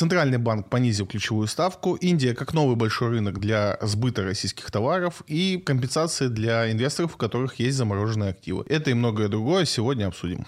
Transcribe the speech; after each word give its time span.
Центральный 0.00 0.38
банк 0.38 0.70
понизил 0.70 1.06
ключевую 1.06 1.46
ставку, 1.46 1.94
Индия 1.94 2.32
как 2.32 2.54
новый 2.54 2.74
большой 2.74 3.10
рынок 3.10 3.38
для 3.38 3.76
сбыта 3.82 4.22
российских 4.22 4.70
товаров 4.70 5.22
и 5.26 5.58
компенсации 5.58 6.28
для 6.28 6.72
инвесторов, 6.72 7.16
у 7.16 7.18
которых 7.18 7.56
есть 7.56 7.76
замороженные 7.76 8.30
активы. 8.30 8.64
Это 8.66 8.92
и 8.92 8.94
многое 8.94 9.28
другое 9.28 9.66
сегодня 9.66 10.06
обсудим. 10.06 10.46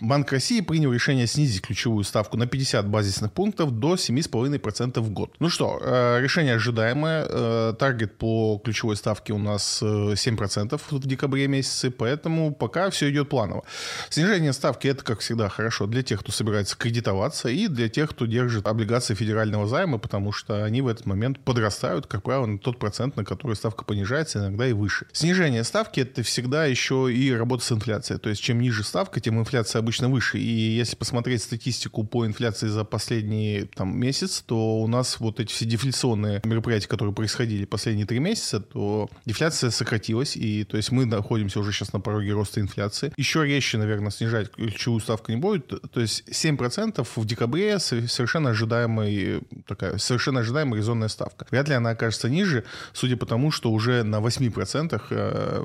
Банк 0.00 0.30
России 0.30 0.60
принял 0.60 0.92
решение 0.92 1.26
снизить 1.26 1.62
ключевую 1.62 2.04
ставку 2.04 2.36
на 2.36 2.46
50 2.46 2.86
базисных 2.86 3.32
пунктов 3.32 3.70
до 3.70 3.94
7,5% 3.94 5.00
в 5.00 5.10
год. 5.10 5.34
Ну 5.38 5.48
что, 5.48 5.80
э, 5.80 6.20
решение 6.20 6.56
ожидаемое. 6.56 7.26
Э, 7.26 7.74
таргет 7.78 8.18
по 8.18 8.60
ключевой 8.62 8.96
ставке 8.96 9.32
у 9.32 9.38
нас 9.38 9.82
7% 9.82 10.74
э, 10.74 10.96
в 10.96 11.06
декабре 11.06 11.48
месяце, 11.48 11.90
поэтому 11.90 12.54
пока 12.54 12.90
все 12.90 13.10
идет 13.10 13.30
планово. 13.30 13.64
Снижение 14.10 14.52
ставки 14.52 14.86
это, 14.86 15.02
как 15.02 15.20
всегда, 15.20 15.48
хорошо 15.48 15.86
для 15.86 16.02
тех, 16.02 16.20
кто 16.20 16.30
собирается 16.30 16.76
кредитоваться, 16.76 17.48
и 17.48 17.66
для 17.66 17.88
тех, 17.88 18.10
кто 18.10 18.26
держит 18.26 18.66
облигации 18.66 19.14
федерального 19.14 19.66
займа, 19.66 19.96
потому 19.96 20.30
что 20.30 20.62
они 20.62 20.82
в 20.82 20.88
этот 20.88 21.06
момент 21.06 21.38
подрастают, 21.40 22.06
как 22.06 22.22
правило, 22.22 22.44
на 22.44 22.58
тот 22.58 22.78
процент, 22.78 23.16
на 23.16 23.24
который 23.24 23.56
ставка 23.56 23.84
понижается, 23.86 24.40
иногда 24.40 24.66
и 24.66 24.74
выше. 24.74 25.06
Снижение 25.12 25.64
ставки 25.64 26.00
это 26.00 26.22
всегда 26.22 26.66
еще 26.66 27.10
и 27.10 27.32
работа 27.32 27.64
с 27.64 27.72
инфляцией. 27.72 28.20
То 28.20 28.28
есть 28.28 28.42
чем 28.42 28.60
ниже 28.60 28.84
ставка, 28.84 29.20
тем 29.20 29.38
инфляция 29.40 29.85
обычно 29.86 30.08
выше. 30.08 30.38
И 30.38 30.76
если 30.76 30.96
посмотреть 30.96 31.42
статистику 31.42 32.02
по 32.02 32.26
инфляции 32.26 32.66
за 32.66 32.84
последний 32.84 33.70
там, 33.76 33.96
месяц, 33.96 34.42
то 34.44 34.80
у 34.80 34.88
нас 34.88 35.20
вот 35.20 35.38
эти 35.38 35.52
все 35.52 35.64
дефляционные 35.64 36.40
мероприятия, 36.44 36.88
которые 36.88 37.14
происходили 37.14 37.64
последние 37.64 38.04
три 38.04 38.18
месяца, 38.18 38.58
то 38.58 39.08
дефляция 39.26 39.70
сократилась. 39.70 40.36
И 40.36 40.64
то 40.64 40.76
есть 40.76 40.90
мы 40.90 41.06
находимся 41.06 41.60
уже 41.60 41.70
сейчас 41.70 41.92
на 41.92 42.00
пороге 42.00 42.32
роста 42.32 42.60
инфляции. 42.60 43.12
Еще 43.16 43.46
резче, 43.46 43.78
наверное, 43.78 44.10
снижать 44.10 44.50
ключевую 44.50 45.00
ставку 45.00 45.30
не 45.30 45.38
будет. 45.38 45.68
То 45.92 46.00
есть 46.00 46.24
7% 46.28 47.06
в 47.14 47.24
декабре 47.24 47.78
совершенно 47.78 48.50
ожидаемая 48.50 49.40
такая 49.66 49.98
совершенно 49.98 50.40
ожидаемая 50.40 50.80
резонная 50.80 51.08
ставка. 51.08 51.46
Вряд 51.50 51.68
ли 51.68 51.74
она 51.74 51.90
окажется 51.90 52.28
ниже, 52.28 52.64
судя 52.92 53.16
по 53.16 53.26
тому, 53.26 53.52
что 53.52 53.70
уже 53.70 54.02
на 54.02 54.16
8% 54.16 55.02
э, 55.10 55.62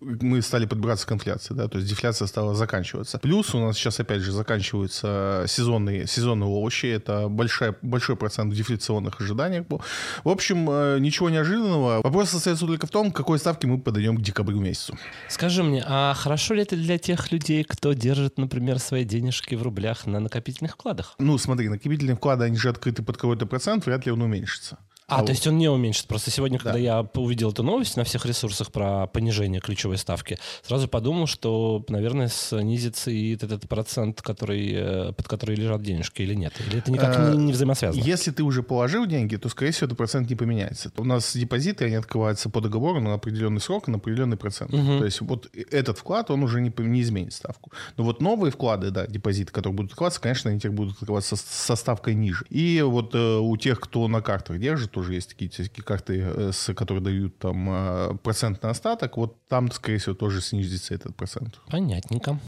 мы 0.00 0.42
стали 0.42 0.66
подбираться 0.66 1.06
к 1.08 1.12
инфляции. 1.12 1.54
Да? 1.54 1.66
То 1.66 1.78
есть 1.78 1.90
дефляция 1.90 2.28
стала 2.28 2.54
заканчиваться. 2.54 3.18
Плюс 3.18 3.54
у 3.54 3.58
нас 3.66 3.76
сейчас, 3.76 4.00
опять 4.00 4.20
же, 4.20 4.32
заканчиваются 4.32 5.44
сезонные, 5.48 6.06
сезонные 6.06 6.48
овощи. 6.48 6.86
Это 6.86 7.28
большая, 7.28 7.76
большой 7.82 8.16
процент 8.16 8.52
в 8.52 8.56
дефляционных 8.56 9.20
ожиданиях 9.20 9.66
был. 9.66 9.82
В 10.22 10.28
общем, 10.28 10.68
э, 10.70 10.98
ничего 11.00 11.30
неожиданного. 11.30 12.00
Вопрос 12.02 12.34
остается 12.34 12.66
только 12.66 12.86
в 12.86 12.90
том, 12.90 13.10
к 13.10 13.16
какой 13.16 13.38
ставке 13.38 13.66
мы 13.66 13.78
подойдем 13.78 14.16
к 14.16 14.22
декабрю 14.22 14.60
месяцу. 14.60 14.96
Скажи 15.28 15.62
мне, 15.62 15.82
а 15.86 16.14
хорошо 16.14 16.54
ли 16.54 16.62
это 16.62 16.76
для 16.76 16.98
тех 16.98 17.32
людей, 17.32 17.64
кто 17.64 17.92
держит, 17.92 18.38
например, 18.38 18.78
свои 18.78 19.04
денежки 19.04 19.54
в 19.54 19.62
рублях 19.62 20.06
на 20.06 20.20
накопительных 20.20 20.72
вкладах? 20.72 21.14
Ну, 21.18 21.38
смотри, 21.38 21.68
накопительные 21.68 22.16
вклады, 22.16 22.44
они 22.44 22.56
же 22.56 22.68
открыты 22.68 23.02
под 23.02 23.16
какой-то 23.16 23.46
процент, 23.46 23.86
вряд 23.86 24.06
ли 24.06 24.12
он 24.12 24.22
уменьшится. 24.22 24.78
А, 25.06 25.20
а 25.20 25.22
то 25.22 25.32
есть 25.32 25.46
он 25.46 25.58
не 25.58 25.68
уменьшится. 25.68 26.08
Просто 26.08 26.30
сегодня, 26.30 26.58
да. 26.58 26.64
когда 26.64 26.78
я 26.78 27.00
увидел 27.14 27.50
эту 27.50 27.62
новость 27.62 27.96
на 27.96 28.04
всех 28.04 28.24
ресурсах 28.24 28.72
про 28.72 29.06
понижение 29.06 29.60
ключевой 29.60 29.98
ставки, 29.98 30.38
сразу 30.62 30.88
подумал, 30.88 31.26
что, 31.26 31.84
наверное, 31.88 32.28
снизится 32.28 33.10
и 33.10 33.34
этот 33.34 33.68
процент, 33.68 34.22
который, 34.22 34.72
э, 34.72 35.12
под 35.12 35.28
который 35.28 35.56
лежат 35.56 35.82
денежки, 35.82 36.22
или 36.22 36.34
нет? 36.34 36.54
Или 36.66 36.78
это 36.78 36.90
никак 36.90 37.34
не, 37.34 37.44
не 37.44 37.52
взаимосвязано? 37.52 38.02
Если 38.02 38.30
ты 38.30 38.42
уже 38.42 38.62
положил 38.62 39.04
деньги, 39.04 39.36
то, 39.36 39.48
скорее 39.50 39.72
всего, 39.72 39.86
этот 39.86 39.98
процент 39.98 40.30
не 40.30 40.36
поменяется. 40.36 40.90
У 40.96 41.04
нас 41.04 41.36
депозиты, 41.36 41.84
они 41.84 41.96
открываются 41.96 42.48
по 42.48 42.62
договору 42.62 43.00
на 43.00 43.12
определенный 43.12 43.60
срок, 43.60 43.88
на 43.88 43.96
определенный 43.96 44.38
процент. 44.38 44.72
Угу. 44.72 44.98
То 44.98 45.04
есть 45.04 45.20
вот 45.20 45.50
этот 45.70 45.98
вклад, 45.98 46.30
он 46.30 46.42
уже 46.42 46.62
не, 46.62 46.72
не 46.78 47.02
изменит 47.02 47.34
ставку. 47.34 47.72
Но 47.98 48.04
вот 48.04 48.22
новые 48.22 48.50
вклады, 48.50 48.90
да, 48.90 49.06
депозиты, 49.06 49.52
которые 49.52 49.76
будут 49.76 49.92
открываться, 49.92 50.20
конечно, 50.20 50.50
они 50.50 50.60
теперь 50.60 50.72
будут 50.72 50.94
открываться 50.94 51.36
со, 51.36 51.44
со 51.46 51.76
ставкой 51.76 52.14
ниже. 52.14 52.46
И 52.48 52.80
вот 52.80 53.14
э, 53.14 53.38
у 53.38 53.54
тех, 53.58 53.80
кто 53.80 54.08
на 54.08 54.22
картах 54.22 54.58
держит, 54.58 54.93
тоже 54.94 55.14
есть 55.14 55.30
такие, 55.30 55.50
такие 55.50 55.82
карты, 55.82 56.22
э, 56.24 56.52
с, 56.52 56.72
которые 56.72 57.02
дают 57.02 57.38
там 57.38 57.68
э, 57.68 58.16
процент 58.22 58.62
на 58.62 58.70
остаток, 58.70 59.16
вот 59.16 59.44
там, 59.48 59.70
скорее 59.72 59.98
всего, 59.98 60.14
тоже 60.14 60.40
снизится 60.40 60.94
этот 60.94 61.16
процент. 61.16 61.60
Понятненько. 61.68 62.38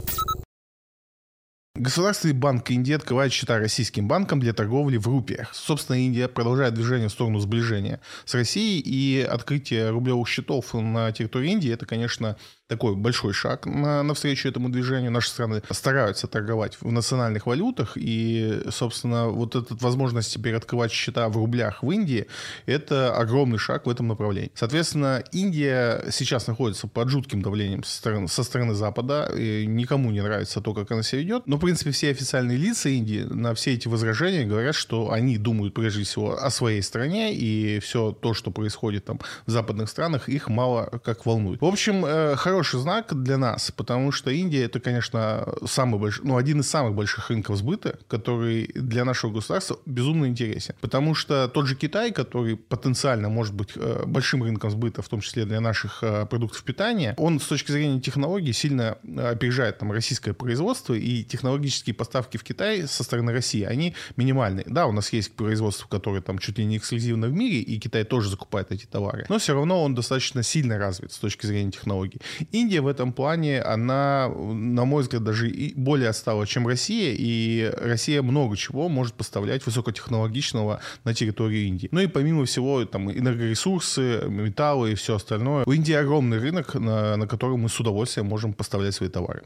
Государственный 1.74 2.32
банк 2.32 2.70
Индии 2.70 2.94
открывает 2.94 3.32
счета 3.32 3.58
российским 3.58 4.08
банкам 4.08 4.40
для 4.40 4.54
торговли 4.54 4.96
в 4.96 5.06
рупиях. 5.08 5.54
Собственно, 5.54 5.96
Индия 5.96 6.26
продолжает 6.28 6.72
движение 6.72 7.08
в 7.08 7.12
сторону 7.12 7.38
сближения 7.38 8.00
с 8.24 8.34
Россией, 8.34 8.80
и 8.80 9.20
открытие 9.20 9.90
рублевых 9.90 10.26
счетов 10.28 10.72
на 10.72 11.12
территории 11.12 11.50
Индии, 11.50 11.70
это, 11.70 11.84
конечно, 11.84 12.36
такой 12.68 12.96
большой 12.96 13.32
шаг 13.32 13.66
на, 13.66 14.02
навстречу 14.02 14.48
этому 14.48 14.68
движению. 14.68 15.10
Наши 15.10 15.30
страны 15.30 15.62
стараются 15.70 16.26
торговать 16.26 16.76
в 16.80 16.90
национальных 16.90 17.46
валютах, 17.46 17.92
и, 17.96 18.62
собственно, 18.70 19.28
вот 19.28 19.54
эта 19.54 19.74
возможность 19.76 20.32
теперь 20.32 20.54
открывать 20.54 20.90
счета 20.90 21.28
в 21.28 21.36
рублях 21.36 21.82
в 21.82 21.90
Индии, 21.90 22.26
это 22.66 23.14
огромный 23.14 23.58
шаг 23.58 23.86
в 23.86 23.90
этом 23.90 24.08
направлении. 24.08 24.50
Соответственно, 24.54 25.22
Индия 25.32 26.04
сейчас 26.10 26.46
находится 26.46 26.88
под 26.88 27.08
жутким 27.08 27.42
давлением 27.42 27.84
со 27.84 27.96
стороны, 27.96 28.28
со 28.28 28.42
стороны 28.42 28.74
Запада, 28.74 29.30
и 29.36 29.66
никому 29.66 30.10
не 30.10 30.22
нравится 30.22 30.60
то, 30.60 30.74
как 30.74 30.90
она 30.90 31.02
себя 31.02 31.20
ведет, 31.20 31.46
но, 31.46 31.56
в 31.56 31.60
принципе, 31.60 31.92
все 31.92 32.10
официальные 32.10 32.58
лица 32.58 32.88
Индии 32.88 33.22
на 33.28 33.54
все 33.54 33.74
эти 33.74 33.86
возражения 33.86 34.44
говорят, 34.44 34.74
что 34.74 35.12
они 35.12 35.38
думают 35.38 35.74
прежде 35.74 36.02
всего 36.02 36.36
о 36.36 36.50
своей 36.50 36.82
стране, 36.82 37.34
и 37.34 37.78
все 37.78 38.10
то, 38.10 38.34
что 38.34 38.50
происходит 38.50 39.04
там 39.04 39.20
в 39.46 39.50
западных 39.50 39.88
странах, 39.88 40.28
их 40.28 40.48
мало 40.48 41.00
как 41.04 41.26
волнует. 41.26 41.60
В 41.60 41.64
общем, 41.64 42.02
хороший 42.36 42.55
э, 42.55 42.55
хороший 42.56 42.80
знак 42.80 43.22
для 43.22 43.36
нас, 43.36 43.70
потому 43.70 44.12
что 44.12 44.30
Индия 44.30 44.64
это, 44.64 44.80
конечно, 44.80 45.46
самый 45.66 46.00
большой, 46.00 46.24
ну, 46.24 46.38
один 46.38 46.60
из 46.60 46.70
самых 46.70 46.94
больших 46.94 47.28
рынков 47.28 47.58
сбыта, 47.58 47.98
который 48.08 48.70
для 48.74 49.04
нашего 49.04 49.30
государства 49.30 49.78
безумно 49.84 50.24
интересен. 50.24 50.74
Потому 50.80 51.14
что 51.14 51.48
тот 51.48 51.66
же 51.66 51.76
Китай, 51.76 52.12
который 52.12 52.56
потенциально 52.56 53.28
может 53.28 53.52
быть 53.52 53.72
э, 53.76 54.04
большим 54.06 54.42
рынком 54.42 54.70
сбыта, 54.70 55.02
в 55.02 55.08
том 55.10 55.20
числе 55.20 55.44
для 55.44 55.60
наших 55.60 56.02
э, 56.02 56.24
продуктов 56.24 56.64
питания, 56.64 57.14
он 57.18 57.40
с 57.40 57.46
точки 57.46 57.72
зрения 57.72 58.00
технологий 58.00 58.54
сильно 58.54 58.96
опережает 59.18 59.76
там 59.76 59.92
российское 59.92 60.32
производство, 60.32 60.94
и 60.94 61.24
технологические 61.24 61.92
поставки 61.92 62.38
в 62.38 62.42
Китай 62.42 62.88
со 62.88 63.04
стороны 63.04 63.32
России, 63.32 63.64
они 63.64 63.94
минимальные. 64.16 64.64
Да, 64.66 64.86
у 64.86 64.92
нас 64.92 65.12
есть 65.12 65.36
производство, 65.36 65.86
которое 65.88 66.22
там 66.22 66.38
чуть 66.38 66.56
ли 66.56 66.64
не 66.64 66.78
эксклюзивно 66.78 67.26
в 67.26 67.34
мире, 67.34 67.58
и 67.58 67.78
Китай 67.78 68.04
тоже 68.04 68.30
закупает 68.30 68.72
эти 68.72 68.86
товары, 68.86 69.26
но 69.28 69.38
все 69.38 69.52
равно 69.52 69.82
он 69.82 69.94
достаточно 69.94 70.42
сильно 70.42 70.78
развит 70.78 71.12
с 71.12 71.18
точки 71.18 71.44
зрения 71.44 71.70
технологий. 71.70 72.18
Индия 72.52 72.80
в 72.80 72.86
этом 72.86 73.12
плане, 73.12 73.60
она, 73.60 74.28
на 74.28 74.84
мой 74.84 75.02
взгляд, 75.02 75.24
даже 75.24 75.50
и 75.50 75.74
более 75.74 76.08
отстала, 76.08 76.46
чем 76.46 76.66
Россия, 76.66 77.14
и 77.16 77.72
Россия 77.80 78.22
много 78.22 78.56
чего 78.56 78.88
может 78.88 79.14
поставлять 79.14 79.64
высокотехнологичного 79.66 80.80
на 81.04 81.14
территорию 81.14 81.66
Индии. 81.66 81.88
Ну 81.92 82.00
и 82.00 82.06
помимо 82.06 82.44
всего, 82.44 82.84
там, 82.84 83.10
энергоресурсы, 83.10 84.22
металлы 84.28 84.92
и 84.92 84.94
все 84.94 85.16
остальное. 85.16 85.64
У 85.66 85.72
Индии 85.72 85.94
огромный 85.94 86.38
рынок, 86.38 86.74
на, 86.74 87.16
на 87.16 87.26
который 87.26 87.56
мы 87.56 87.68
с 87.68 87.80
удовольствием 87.80 88.26
можем 88.26 88.52
поставлять 88.52 88.94
свои 88.94 89.08
товары. 89.08 89.42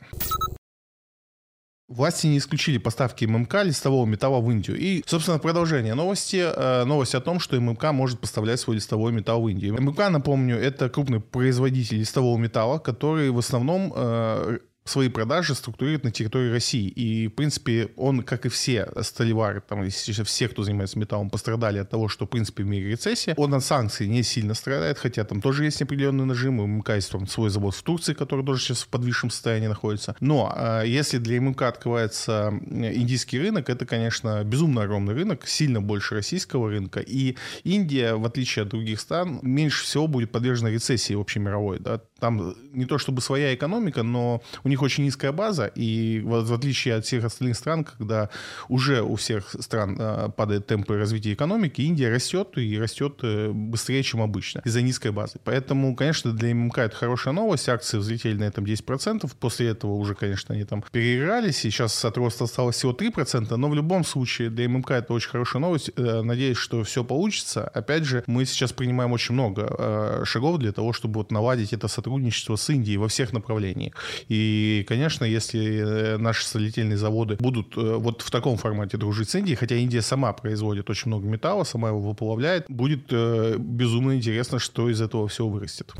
Власти 1.90 2.28
не 2.28 2.38
исключили 2.38 2.78
поставки 2.78 3.24
ММК 3.24 3.64
листового 3.64 4.06
металла 4.06 4.40
в 4.40 4.48
Индию. 4.48 4.78
И, 4.78 5.02
собственно, 5.06 5.40
продолжение 5.40 5.94
новости. 5.94 6.36
Э, 6.36 6.84
новость 6.84 7.16
о 7.16 7.20
том, 7.20 7.40
что 7.40 7.60
ММК 7.60 7.90
может 7.90 8.20
поставлять 8.20 8.60
свой 8.60 8.76
листовой 8.76 9.10
металл 9.10 9.42
в 9.42 9.48
Индию. 9.48 9.74
ММК, 9.74 10.08
напомню, 10.08 10.56
это 10.56 10.88
крупный 10.88 11.18
производитель 11.18 11.98
листового 11.98 12.38
металла, 12.38 12.78
который 12.78 13.30
в 13.30 13.38
основном 13.38 13.92
э, 13.92 14.58
свои 14.84 15.08
продажи 15.08 15.54
структурирует 15.54 16.04
на 16.04 16.10
территории 16.10 16.50
России. 16.50 16.88
И, 16.88 17.28
в 17.28 17.32
принципе, 17.32 17.90
он, 17.96 18.22
как 18.22 18.46
и 18.46 18.48
все 18.48 18.88
столевары, 19.02 19.62
там, 19.66 19.88
все, 19.88 20.48
кто 20.48 20.62
занимается 20.62 20.98
металлом, 20.98 21.30
пострадали 21.30 21.78
от 21.78 21.90
того, 21.90 22.08
что, 22.08 22.26
в 22.26 22.28
принципе, 22.28 22.62
в 22.62 22.66
мире 22.66 22.90
рецессия. 22.90 23.34
Он 23.36 23.54
от 23.54 23.64
санкций 23.64 24.08
не 24.08 24.22
сильно 24.22 24.54
страдает, 24.54 24.98
хотя 24.98 25.24
там 25.24 25.40
тоже 25.40 25.64
есть 25.64 25.80
определенный 25.82 26.24
нажим. 26.24 26.60
У 26.60 26.66
ММК 26.66 26.90
есть 26.90 27.10
там, 27.10 27.26
свой 27.26 27.50
завод 27.50 27.74
в 27.74 27.82
Турции, 27.82 28.14
который 28.14 28.44
тоже 28.44 28.62
сейчас 28.62 28.82
в 28.82 28.88
подвисшем 28.88 29.30
состоянии 29.30 29.68
находится. 29.68 30.16
Но 30.20 30.52
а, 30.54 30.82
если 30.82 31.18
для 31.18 31.40
ММК 31.40 31.62
открывается 31.62 32.52
индийский 32.70 33.38
рынок, 33.38 33.68
это, 33.68 33.86
конечно, 33.86 34.42
безумно 34.44 34.82
огромный 34.82 35.14
рынок, 35.14 35.46
сильно 35.46 35.80
больше 35.80 36.14
российского 36.14 36.70
рынка. 36.70 37.00
И 37.00 37.36
Индия, 37.64 38.14
в 38.14 38.24
отличие 38.24 38.64
от 38.64 38.70
других 38.70 39.00
стран, 39.00 39.38
меньше 39.42 39.84
всего 39.84 40.06
будет 40.06 40.32
подвержена 40.32 40.70
рецессии 40.70 41.20
общемировой. 41.20 41.78
Да? 41.78 42.00
Там 42.20 42.54
не 42.72 42.84
то 42.84 42.98
чтобы 42.98 43.20
своя 43.20 43.54
экономика, 43.54 44.02
но 44.02 44.42
у 44.64 44.68
них 44.68 44.82
очень 44.82 45.04
низкая 45.04 45.32
база, 45.32 45.66
и 45.66 46.20
в, 46.20 46.52
отличие 46.52 46.94
от 46.94 47.04
всех 47.04 47.24
остальных 47.24 47.56
стран, 47.56 47.84
когда 47.84 48.28
уже 48.68 49.02
у 49.02 49.16
всех 49.16 49.54
стран 49.60 49.96
э, 49.98 50.28
падают 50.36 50.66
темпы 50.66 50.96
развития 50.96 51.32
экономики, 51.32 51.80
Индия 51.80 52.10
растет 52.10 52.56
и 52.56 52.78
растет 52.78 53.20
э, 53.22 53.50
быстрее, 53.50 54.02
чем 54.02 54.20
обычно 54.20 54.60
из-за 54.64 54.82
низкой 54.82 55.12
базы. 55.12 55.38
Поэтому, 55.44 55.96
конечно, 55.96 56.32
для 56.32 56.54
ММК 56.54 56.78
это 56.78 56.96
хорошая 56.96 57.34
новость, 57.34 57.68
акции 57.68 57.98
взлетели 57.98 58.36
на 58.36 58.44
этом 58.44 58.64
10%, 58.64 59.30
после 59.40 59.68
этого 59.68 59.92
уже, 59.92 60.14
конечно, 60.14 60.54
они 60.54 60.64
там 60.64 60.84
переигрались, 60.92 61.56
сейчас 61.56 62.04
от 62.04 62.16
роста 62.16 62.44
осталось 62.44 62.76
всего 62.76 62.92
3%, 62.92 63.56
но 63.56 63.68
в 63.68 63.74
любом 63.74 64.04
случае 64.04 64.50
для 64.50 64.68
ММК 64.68 64.90
это 64.90 65.14
очень 65.14 65.30
хорошая 65.30 65.62
новость, 65.62 65.90
э, 65.96 66.22
надеюсь, 66.22 66.56
что 66.56 66.84
все 66.84 67.02
получится. 67.04 67.64
Опять 67.64 68.04
же, 68.04 68.22
мы 68.26 68.44
сейчас 68.44 68.72
принимаем 68.72 69.12
очень 69.12 69.34
много 69.34 69.74
э, 69.78 70.22
шагов 70.24 70.58
для 70.58 70.72
того, 70.72 70.92
чтобы 70.92 71.20
вот 71.20 71.32
наладить 71.32 71.72
это 71.72 71.88
сотрудничество 71.88 72.09
сотрудничество 72.10 72.56
с 72.56 72.70
Индией 72.70 72.96
во 72.96 73.06
всех 73.06 73.32
направлениях. 73.32 73.94
И, 74.28 74.84
конечно, 74.88 75.24
если 75.24 76.16
наши 76.18 76.44
солительные 76.44 76.96
заводы 76.96 77.36
будут 77.40 77.76
вот 77.76 78.22
в 78.22 78.30
таком 78.30 78.56
формате 78.56 78.96
дружить 78.96 79.30
с 79.30 79.34
Индией, 79.36 79.56
хотя 79.56 79.76
Индия 79.76 80.02
сама 80.02 80.32
производит 80.32 80.90
очень 80.90 81.08
много 81.08 81.26
металла, 81.28 81.64
сама 81.64 81.88
его 81.88 82.00
выплавляет, 82.00 82.64
будет 82.68 83.12
безумно 83.58 84.16
интересно, 84.16 84.58
что 84.58 84.90
из 84.90 85.00
этого 85.00 85.28
всего 85.28 85.48
вырастет. 85.48 85.92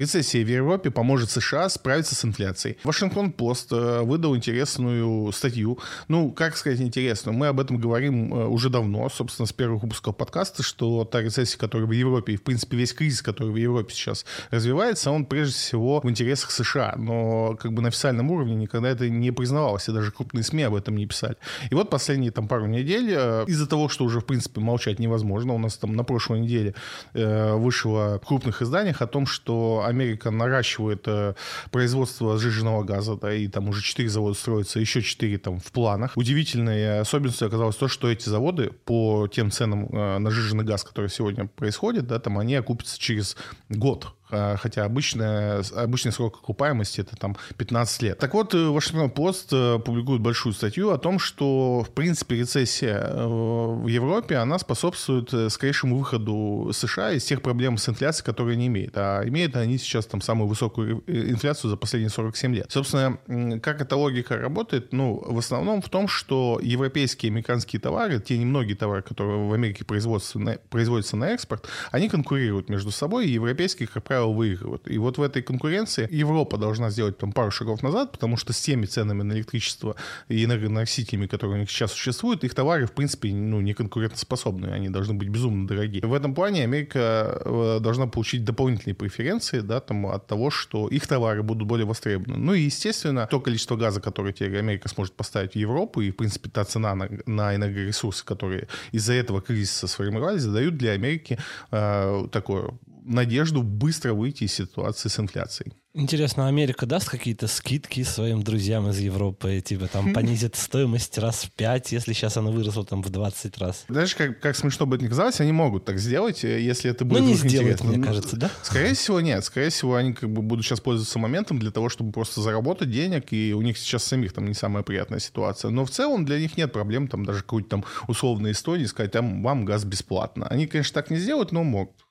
Рецессия 0.00 0.44
в 0.44 0.48
Европе 0.48 0.90
поможет 0.90 1.30
США 1.30 1.68
справиться 1.68 2.16
с 2.16 2.24
инфляцией. 2.24 2.78
Вашингтон-Пост 2.82 3.70
э, 3.70 4.00
выдал 4.00 4.34
интересную 4.34 5.30
статью. 5.30 5.78
Ну, 6.08 6.32
как 6.32 6.56
сказать 6.56 6.80
интересную? 6.80 7.32
Мы 7.32 7.46
об 7.46 7.60
этом 7.60 7.78
говорим 7.78 8.34
э, 8.34 8.46
уже 8.48 8.70
давно, 8.70 9.08
собственно, 9.08 9.46
с 9.46 9.52
первых 9.52 9.84
выпусков 9.84 10.16
подкаста, 10.16 10.64
что 10.64 11.04
та 11.04 11.22
рецессия, 11.22 11.56
которая 11.60 11.86
в 11.86 11.92
Европе, 11.92 12.32
и, 12.32 12.36
в 12.36 12.42
принципе, 12.42 12.76
весь 12.76 12.92
кризис, 12.92 13.22
который 13.22 13.52
в 13.52 13.56
Европе 13.56 13.94
сейчас 13.94 14.26
развивается, 14.50 15.12
он 15.12 15.26
прежде 15.26 15.54
всего 15.54 16.00
в 16.00 16.10
интересах 16.10 16.50
США. 16.50 16.96
Но 16.96 17.54
как 17.54 17.72
бы 17.72 17.80
на 17.80 17.86
официальном 17.86 18.32
уровне 18.32 18.56
никогда 18.56 18.88
это 18.88 19.08
не 19.08 19.30
признавалось, 19.30 19.88
и 19.88 19.92
даже 19.92 20.10
крупные 20.10 20.42
СМИ 20.42 20.64
об 20.64 20.74
этом 20.74 20.96
не 20.96 21.06
писали. 21.06 21.36
И 21.70 21.74
вот 21.76 21.88
последние 21.88 22.32
там 22.32 22.48
пару 22.48 22.66
недель, 22.66 23.12
э, 23.16 23.44
из-за 23.46 23.68
того, 23.68 23.88
что 23.88 24.04
уже, 24.04 24.18
в 24.18 24.26
принципе, 24.26 24.60
молчать 24.60 24.98
невозможно, 24.98 25.54
у 25.54 25.58
нас 25.58 25.76
там 25.76 25.94
на 25.94 26.02
прошлой 26.02 26.40
неделе 26.40 26.74
вышло 27.12 28.18
в 28.20 28.26
крупных 28.26 28.60
изданиях 28.60 29.00
о 29.00 29.06
том, 29.06 29.26
что 29.26 29.83
Америка 29.86 30.30
наращивает 30.30 31.04
э, 31.06 31.34
производство 31.70 32.38
сжиженного 32.38 32.84
газа, 32.84 33.16
да, 33.16 33.32
и 33.32 33.48
там 33.48 33.68
уже 33.68 33.82
4 33.82 34.08
завода 34.08 34.34
строятся, 34.34 34.80
еще 34.80 35.02
4 35.02 35.38
там 35.38 35.60
в 35.60 35.72
планах. 35.72 36.16
Удивительной 36.16 37.00
особенностью 37.00 37.48
оказалось 37.48 37.76
то, 37.76 37.88
что 37.88 38.10
эти 38.10 38.28
заводы 38.28 38.70
по 38.84 39.28
тем 39.28 39.50
ценам 39.50 39.86
э, 39.86 40.18
на 40.18 40.30
сжиженный 40.30 40.64
газ, 40.64 40.84
который 40.84 41.10
сегодня 41.10 41.46
происходит, 41.46 42.06
да, 42.06 42.18
там 42.18 42.38
они 42.38 42.54
окупятся 42.54 42.98
через 42.98 43.36
год 43.68 44.14
хотя 44.60 44.84
обычная, 44.84 45.62
обычный 45.74 46.12
срок 46.12 46.38
окупаемости 46.42 47.00
это 47.00 47.16
там 47.16 47.36
15 47.56 48.02
лет. 48.02 48.18
Так 48.18 48.34
вот, 48.34 48.54
Вашингтон 48.54 49.10
Пост 49.10 49.52
э, 49.52 49.78
публикует 49.78 50.20
большую 50.20 50.52
статью 50.52 50.90
о 50.90 50.98
том, 50.98 51.18
что, 51.18 51.82
в 51.82 51.90
принципе, 51.90 52.36
рецессия 52.36 52.98
э, 52.98 53.26
в 53.26 53.86
Европе, 53.86 54.36
она 54.36 54.58
способствует 54.58 55.32
э, 55.32 55.50
скорейшему 55.50 55.98
выходу 55.98 56.70
США 56.72 57.12
из 57.12 57.24
тех 57.24 57.42
проблем 57.42 57.78
с 57.78 57.88
инфляцией, 57.88 58.24
которые 58.24 58.54
они 58.54 58.66
имеют. 58.66 58.96
А 58.96 59.22
имеют 59.26 59.56
они 59.56 59.78
сейчас 59.78 60.06
там 60.06 60.20
самую 60.20 60.48
высокую 60.48 61.02
инфляцию 61.06 61.70
за 61.70 61.76
последние 61.76 62.10
47 62.10 62.54
лет. 62.54 62.66
Собственно, 62.70 63.18
как 63.60 63.80
эта 63.80 63.96
логика 63.96 64.36
работает? 64.36 64.92
Ну, 64.92 65.22
в 65.24 65.38
основном 65.38 65.82
в 65.82 65.88
том, 65.88 66.08
что 66.08 66.60
европейские 66.62 67.30
американские 67.30 67.80
товары, 67.80 68.20
те 68.20 68.38
немногие 68.38 68.76
товары, 68.76 69.02
которые 69.02 69.48
в 69.48 69.52
Америке 69.52 69.84
производятся 69.84 70.38
на, 70.38 70.58
производятся 70.70 71.16
на 71.16 71.30
экспорт, 71.30 71.66
они 71.90 72.08
конкурируют 72.08 72.68
между 72.68 72.90
собой, 72.90 73.26
и 73.26 73.30
европейские, 73.30 73.88
как 73.88 74.04
правило, 74.04 74.23
выигрывают. 74.32 74.88
И 74.88 74.98
вот 74.98 75.18
в 75.18 75.22
этой 75.22 75.42
конкуренции 75.42 76.08
Европа 76.10 76.56
должна 76.56 76.90
сделать 76.90 77.18
там 77.18 77.32
пару 77.32 77.50
шагов 77.50 77.82
назад, 77.82 78.12
потому 78.12 78.36
что 78.36 78.52
с 78.52 78.60
теми 78.60 78.86
ценами 78.86 79.22
на 79.22 79.32
электричество 79.32 79.96
и 80.28 80.44
энергоносителями, 80.44 81.26
которые 81.26 81.56
у 81.56 81.60
них 81.60 81.70
сейчас 81.70 81.92
существуют, 81.92 82.44
их 82.44 82.54
товары, 82.54 82.86
в 82.86 82.92
принципе, 82.92 83.32
ну, 83.32 83.60
не 83.60 83.74
конкурентоспособны, 83.74 84.66
они 84.66 84.88
должны 84.88 85.14
быть 85.14 85.28
безумно 85.28 85.66
дорогие. 85.66 86.02
В 86.06 86.14
этом 86.14 86.34
плане 86.34 86.64
Америка 86.64 87.40
э, 87.44 87.78
должна 87.80 88.06
получить 88.06 88.44
дополнительные 88.44 88.94
преференции, 88.94 89.60
да, 89.60 89.80
там, 89.80 90.06
от 90.06 90.26
того, 90.26 90.50
что 90.50 90.88
их 90.88 91.06
товары 91.06 91.42
будут 91.42 91.66
более 91.66 91.86
востребованы. 91.86 92.38
Ну 92.38 92.54
и, 92.54 92.62
естественно, 92.62 93.26
то 93.26 93.40
количество 93.40 93.76
газа, 93.76 94.00
которое 94.00 94.32
теперь 94.32 94.58
Америка 94.58 94.88
сможет 94.88 95.14
поставить 95.14 95.52
в 95.52 95.56
Европу, 95.56 96.00
и, 96.00 96.10
в 96.10 96.16
принципе, 96.16 96.50
та 96.50 96.64
цена 96.64 96.94
на, 96.94 97.08
на 97.26 97.54
энергоресурсы, 97.54 98.24
которые 98.24 98.68
из-за 98.92 99.12
этого 99.12 99.40
кризиса 99.40 99.86
сформировались, 99.86 100.44
дают 100.44 100.76
для 100.76 100.92
Америки 100.92 101.38
э, 101.70 102.26
такое 102.30 102.70
надежду 103.04 103.62
быстро 103.62 104.14
выйти 104.14 104.44
из 104.44 104.52
ситуации 104.54 105.08
с 105.08 105.18
инфляцией. 105.20 105.72
Интересно, 105.96 106.48
Америка 106.48 106.86
даст 106.86 107.08
какие-то 107.08 107.46
скидки 107.46 108.02
своим 108.02 108.42
друзьям 108.42 108.88
из 108.88 108.98
Европы? 108.98 109.62
Типа 109.64 109.86
там 109.86 110.12
понизит 110.14 110.56
стоимость 110.56 111.18
раз 111.18 111.44
в 111.44 111.52
5, 111.52 111.92
если 111.92 112.12
сейчас 112.12 112.36
она 112.36 112.50
выросла 112.50 112.84
там 112.84 113.00
в 113.00 113.10
20 113.10 113.58
раз. 113.58 113.84
Знаешь, 113.88 114.16
как, 114.16 114.40
как 114.40 114.56
смешно 114.56 114.86
бы 114.86 114.96
это 114.96 115.04
ни 115.04 115.08
казалось, 115.08 115.40
они 115.40 115.52
могут 115.52 115.84
так 115.84 116.00
сделать, 116.00 116.42
э, 116.42 116.60
если 116.60 116.90
это 116.90 117.04
будет 117.04 117.22
Ну 117.22 117.28
не 117.28 117.34
сделают, 117.34 117.80
интересно. 117.80 117.88
мне 117.90 117.98
Ну, 117.98 118.04
кажется, 118.04 118.36
да? 118.36 118.50
Скорее 118.62 118.94
всего, 118.94 119.20
нет. 119.20 119.44
Скорее 119.44 119.70
всего, 119.70 119.94
они 119.94 120.14
как 120.14 120.32
бы 120.32 120.42
будут 120.42 120.64
сейчас 120.64 120.80
пользоваться 120.80 121.20
моментом 121.20 121.60
для 121.60 121.70
того, 121.70 121.88
чтобы 121.88 122.10
просто 122.10 122.40
заработать 122.40 122.90
денег, 122.90 123.32
и 123.32 123.54
у 123.54 123.62
них 123.62 123.78
сейчас 123.78 124.02
самих 124.02 124.32
там 124.32 124.48
не 124.48 124.54
самая 124.54 124.82
приятная 124.82 125.20
ситуация. 125.20 125.70
Но 125.70 125.84
в 125.84 125.90
целом 125.90 126.24
для 126.24 126.40
них 126.40 126.56
нет 126.56 126.72
проблем, 126.72 127.06
там 127.06 127.24
даже 127.24 127.42
какой-то 127.42 127.68
там 127.68 127.84
условной 128.08 128.50
истории 128.50 128.86
сказать, 128.86 129.12
там 129.12 129.44
вам 129.44 129.64
газ 129.64 129.84
бесплатно. 129.84 130.48
Они, 130.48 130.66
конечно, 130.66 130.94
так 130.94 131.10
не 131.10 131.18
сделают, 131.18 131.52
но 131.52 131.62
могут. 131.62 132.03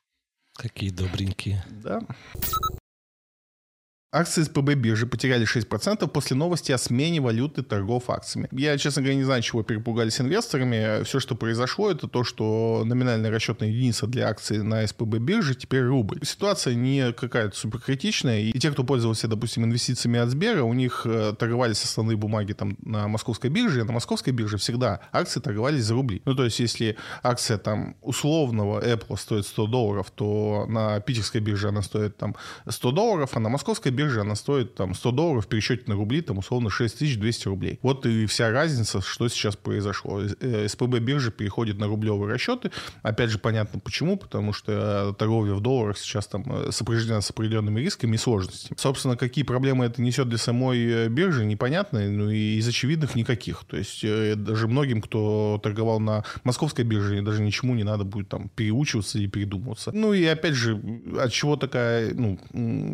Какие 0.56 0.92
добренькие. 0.92 1.64
Да. 1.70 2.02
Акции 4.14 4.44
СПБ 4.44 4.76
биржи 4.76 5.08
потеряли 5.08 5.48
6% 5.48 6.08
после 6.08 6.36
новости 6.36 6.72
о 6.72 6.78
смене 6.78 7.20
валюты 7.20 7.64
торгов 7.64 8.12
акциями. 8.12 8.48
Я, 8.52 8.78
честно 8.78 9.02
говоря, 9.02 9.16
не 9.16 9.24
знаю, 9.24 9.42
чего 9.42 9.64
перепугались 9.64 10.22
инвесторами. 10.22 11.04
Все, 11.04 11.20
что 11.20 11.34
произошло, 11.34 11.90
это 11.90 12.08
то, 12.08 12.24
что 12.24 12.84
номинальная 12.86 13.32
расчетная 13.32 13.70
единица 13.70 14.06
для 14.06 14.28
акций 14.28 14.62
на 14.62 14.86
СПБ 14.86 15.18
бирже 15.18 15.56
теперь 15.56 15.82
рубль. 15.82 16.20
Ситуация 16.24 16.76
не 16.76 17.12
какая-то 17.12 17.58
суперкритичная. 17.58 18.42
И 18.42 18.60
те, 18.60 18.70
кто 18.70 18.84
пользовался, 18.84 19.28
допустим, 19.28 19.66
инвестициями 19.66 20.20
от 20.20 20.30
Сбера, 20.30 20.62
у 20.64 20.74
них 20.76 21.02
э, 21.06 21.34
торговались 21.36 21.84
основные 21.84 22.16
бумаги 22.16 22.54
там 22.54 22.78
на 22.86 23.08
московской 23.08 23.50
бирже. 23.50 23.84
На 23.84 23.94
московской 23.94 24.32
бирже 24.32 24.58
всегда 24.58 25.00
акции 25.12 25.40
торговались 25.40 25.86
за 25.86 25.96
рубли. 25.96 26.22
Ну, 26.26 26.36
то 26.36 26.46
есть, 26.46 26.60
если 26.60 26.98
акция 27.24 27.58
там 27.58 27.96
условного 28.04 28.80
Apple 28.80 29.18
стоит 29.18 29.48
100 29.48 29.66
долларов, 29.66 30.12
то 30.12 30.68
на 30.70 31.00
питерской 31.00 31.42
бирже 31.42 31.70
она 31.70 31.82
стоит 31.82 32.16
там 32.18 32.36
100 32.70 32.92
долларов, 32.92 33.32
а 33.34 33.40
на 33.40 33.50
московской 33.50 33.92
бирже 33.92 34.03
бирже 34.04 34.22
она 34.22 34.36
стоит 34.36 34.76
там 34.76 34.94
100 34.94 35.12
долларов 35.12 35.46
в 35.46 35.48
пересчете 35.48 35.84
на 35.88 35.96
рубли, 35.96 36.22
там 36.22 36.38
условно 36.38 36.70
6200 36.70 37.48
рублей. 37.48 37.80
Вот 37.82 38.06
и 38.06 38.26
вся 38.26 38.52
разница, 38.52 39.02
что 39.02 39.28
сейчас 39.30 39.56
произошло. 39.56 40.22
Э, 40.22 40.68
СПБ 40.68 41.00
биржи 41.00 41.32
переходит 41.32 41.80
на 41.80 41.88
рублевые 41.88 42.34
расчеты. 42.34 42.72
Опять 43.02 43.30
же, 43.30 43.40
понятно 43.40 43.80
почему, 43.80 44.18
потому 44.18 44.54
что 44.54 45.12
э, 45.12 45.14
торговля 45.18 45.54
в 45.54 45.62
долларах 45.62 45.98
сейчас 45.98 46.28
там 46.28 46.44
э, 46.48 46.72
сопряжена 46.72 47.22
с 47.22 47.30
определенными 47.30 47.80
рисками 47.80 48.16
и 48.16 48.18
сложностями. 48.18 48.78
Собственно, 48.78 49.16
какие 49.16 49.44
проблемы 49.44 49.86
это 49.86 50.02
несет 50.02 50.28
для 50.30 50.38
самой 50.38 51.08
биржи, 51.10 51.46
непонятно, 51.46 52.00
ну 52.10 52.30
и 52.30 52.58
из 52.58 52.68
очевидных 52.68 53.16
никаких. 53.16 53.64
То 53.66 53.78
есть 53.78 54.02
даже 54.04 54.68
многим, 54.68 55.02
кто 55.02 55.60
торговал 55.64 56.00
на 56.00 56.24
московской 56.44 56.84
бирже, 56.84 57.22
даже 57.22 57.42
ничему 57.42 57.76
не 57.76 57.84
надо 57.84 58.04
будет 58.04 58.30
там 58.30 58.50
переучиваться 58.50 59.20
и 59.20 59.28
передумываться. 59.28 59.92
Ну 59.94 60.14
и 60.14 60.26
опять 60.26 60.54
же, 60.54 60.80
от 61.18 61.32
чего 61.32 61.56
такая 61.56 62.14
ну, 62.14 62.40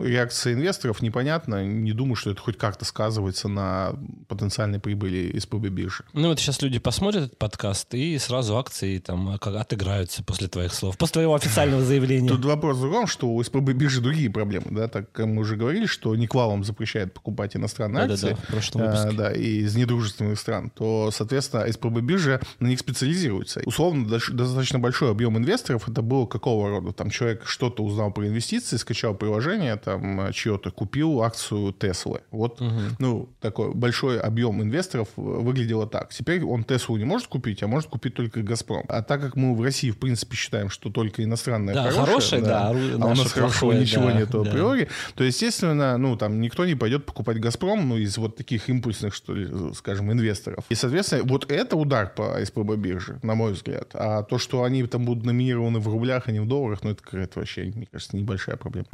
реакция 0.04 0.54
инвесторов 0.54 0.99
непонятно. 1.02 1.66
Не 1.66 1.94
думаю, 1.94 2.16
что 2.16 2.32
это 2.32 2.42
хоть 2.42 2.58
как-то 2.58 2.86
сказывается 2.86 3.48
на 3.48 3.94
потенциальной 4.28 4.80
прибыли 4.80 5.38
СПБ 5.38 5.70
биржи. 5.70 6.04
Ну 6.14 6.30
вот 6.30 6.40
сейчас 6.40 6.62
люди 6.62 6.80
посмотрят 6.80 7.26
этот 7.26 7.38
подкаст 7.38 7.94
и 7.94 8.18
сразу 8.18 8.58
акции 8.58 8.98
там 9.00 9.30
отыграются 9.30 10.24
после 10.24 10.48
твоих 10.48 10.74
слов, 10.74 10.98
после 10.98 11.14
твоего 11.14 11.36
официального 11.36 11.84
заявления. 11.84 12.30
Тут 12.30 12.46
вопрос 12.46 12.78
в 12.78 12.82
другом, 12.82 13.08
что 13.08 13.30
у 13.30 13.44
СПБ 13.44 13.74
биржи 13.74 14.02
другие 14.02 14.30
проблемы, 14.30 14.68
да, 14.72 14.88
так 14.88 15.12
как 15.12 15.26
мы 15.26 15.42
уже 15.42 15.56
говорили, 15.56 15.86
что 15.86 16.16
Никвалом 16.16 16.64
запрещает 16.64 17.14
покупать 17.14 17.56
иностранные 17.56 18.08
да, 18.08 18.14
акции, 18.14 18.30
да, 18.30 18.36
да, 18.36 18.42
в 18.42 18.48
прошлом 18.48 18.82
выпуске. 18.82 19.10
а, 19.10 19.12
да, 19.12 19.32
и 19.32 19.60
из 19.62 19.76
недружественных 19.76 20.40
стран, 20.40 20.70
то, 20.70 21.12
соответственно, 21.12 21.72
СПБ 21.72 22.02
биржа 22.02 22.42
на 22.60 22.68
них 22.68 22.80
специализируется. 22.80 23.62
Условно, 23.66 24.08
достаточно 24.08 24.80
большой 24.80 25.12
объем 25.12 25.38
инвесторов, 25.38 25.88
это 25.90 26.02
было 26.02 26.26
какого 26.26 26.70
рода? 26.70 26.92
Там 26.94 27.10
человек 27.10 27.46
что-то 27.46 27.84
узнал 27.84 28.12
про 28.12 28.28
инвестиции, 28.28 28.78
скачал 28.78 29.16
приложение, 29.16 29.76
там, 29.76 30.32
чье-то 30.34 30.72
купил 30.72 30.89
купил 30.90 31.22
акцию 31.22 31.72
Теслы. 31.72 32.22
Вот, 32.32 32.60
угу. 32.60 32.72
ну, 32.98 33.30
такой 33.42 33.76
большой 33.76 34.20
объем 34.20 34.64
инвесторов 34.64 35.08
выглядело 35.16 35.86
так. 35.86 36.12
Теперь 36.12 36.44
он 36.44 36.64
Теслу 36.64 36.98
не 36.98 37.06
может 37.06 37.28
купить, 37.28 37.62
а 37.62 37.68
может 37.68 37.90
купить 37.90 38.16
только 38.16 38.42
Газпром. 38.42 38.86
А 38.90 39.04
так 39.04 39.22
как 39.22 39.36
мы 39.36 39.56
в 39.56 39.62
России, 39.62 39.92
в 39.92 40.00
принципе, 40.00 40.36
считаем, 40.36 40.72
что 40.72 40.90
только 40.90 41.24
иностранное 41.24 41.76
да, 41.76 41.84
хорошее, 41.84 42.06
хорошее 42.06 42.42
да, 42.42 42.74
да, 42.74 43.06
а 43.06 43.06
у 43.06 43.16
нас 43.16 43.32
хорошего 43.32 43.74
ничего 43.74 44.08
да, 44.08 44.14
нету 44.14 44.44
да. 44.44 44.50
априори, 44.50 44.90
то, 45.14 45.24
естественно, 45.24 45.96
ну, 46.00 46.18
там 46.18 46.42
никто 46.42 46.66
не 46.66 46.74
пойдет 46.74 47.06
покупать 47.06 47.40
Газпром, 47.40 47.88
ну, 47.88 47.98
из 47.98 48.18
вот 48.18 48.36
таких 48.36 48.68
импульсных, 48.68 49.14
что 49.14 49.36
ли, 49.36 49.48
скажем, 49.76 50.12
инвесторов. 50.12 50.66
И, 50.70 50.76
соответственно, 50.76 51.22
вот 51.26 51.52
это 51.52 51.76
удар 51.76 52.12
по 52.16 52.44
СПБ 52.44 52.78
бирже, 52.78 53.20
на 53.22 53.36
мой 53.36 53.54
взгляд. 53.54 53.92
А 53.94 54.24
то, 54.24 54.40
что 54.40 54.64
они 54.64 54.84
там 54.88 55.06
будут 55.06 55.24
номинированы 55.24 55.78
в 55.78 55.88
рублях, 55.88 56.24
а 56.26 56.32
не 56.32 56.40
в 56.40 56.48
долларах, 56.48 56.80
ну, 56.82 56.90
это 56.90 57.04
какая-то 57.04 57.40
вообще, 57.40 57.72
мне 57.76 57.86
кажется, 57.86 58.18
небольшая 58.18 58.58
проблема. 58.58 58.88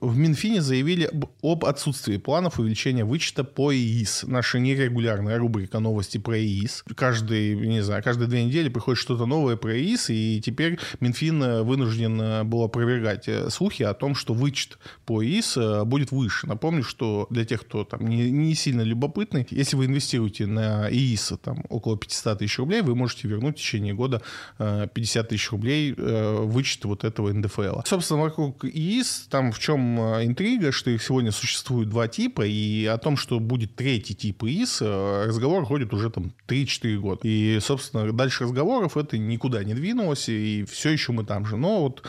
В 0.00 0.16
Минфине 0.16 0.62
заявили 0.62 1.10
об 1.42 1.64
отсутствии 1.66 2.16
планов 2.16 2.58
увеличения 2.58 3.04
вычета 3.04 3.44
по 3.44 3.70
ИИС. 3.74 4.24
Наша 4.26 4.58
нерегулярная 4.58 5.36
рубрика 5.36 5.78
новости 5.78 6.16
про 6.16 6.38
ИИС. 6.38 6.84
Каждый, 6.96 7.54
не 7.54 7.82
знаю, 7.82 8.02
каждые 8.02 8.26
две 8.26 8.44
недели 8.44 8.70
приходит 8.70 8.98
что-то 8.98 9.26
новое 9.26 9.56
про 9.56 9.78
ИИС, 9.78 10.08
и 10.08 10.40
теперь 10.42 10.78
Минфин 11.00 11.64
вынужден 11.64 12.48
был 12.48 12.62
опровергать 12.62 13.28
э, 13.28 13.50
слухи 13.50 13.82
о 13.82 13.92
том, 13.92 14.14
что 14.14 14.32
вычет 14.32 14.78
по 15.04 15.22
ИИС 15.22 15.56
э, 15.58 15.84
будет 15.84 16.12
выше. 16.12 16.46
Напомню, 16.46 16.82
что 16.82 17.26
для 17.28 17.44
тех, 17.44 17.60
кто 17.60 17.84
там 17.84 18.06
не, 18.06 18.30
не 18.30 18.54
сильно 18.54 18.80
любопытный, 18.80 19.46
если 19.50 19.76
вы 19.76 19.84
инвестируете 19.84 20.46
на 20.46 20.90
ИИС 20.90 21.34
там, 21.42 21.64
около 21.68 21.98
500 21.98 22.38
тысяч 22.38 22.58
рублей, 22.58 22.80
вы 22.80 22.94
можете 22.94 23.28
вернуть 23.28 23.58
в 23.58 23.60
течение 23.60 23.92
года 23.92 24.22
50 24.56 25.26
э, 25.26 25.28
тысяч 25.28 25.50
рублей 25.50 25.92
вычет 25.92 26.86
вот 26.86 27.04
этого 27.04 27.30
НДФЛ. 27.30 27.80
Собственно, 27.84 28.20
вокруг 28.20 28.64
ИИС 28.64 29.26
там 29.28 29.52
в 29.52 29.58
чем 29.58 29.89
Интрига, 29.98 30.72
что 30.72 30.90
их 30.90 31.02
сегодня 31.02 31.32
существует 31.32 31.88
два 31.88 32.08
типа, 32.08 32.46
и 32.46 32.86
о 32.86 32.98
том, 32.98 33.16
что 33.16 33.40
будет 33.40 33.76
третий 33.76 34.14
тип 34.14 34.44
ИИС, 34.44 34.82
э, 34.82 35.24
разговор 35.26 35.64
ходит 35.64 35.92
уже 35.92 36.10
там 36.10 36.32
3-4 36.46 36.98
года. 36.98 37.20
И, 37.24 37.58
собственно, 37.60 38.12
дальше 38.12 38.44
разговоров 38.44 38.96
это 38.96 39.18
никуда 39.18 39.64
не 39.64 39.74
двинулось, 39.74 40.28
и 40.28 40.64
все 40.68 40.90
еще 40.90 41.12
мы 41.12 41.24
там 41.24 41.46
же. 41.46 41.56
Но 41.56 41.82
вот 41.82 42.02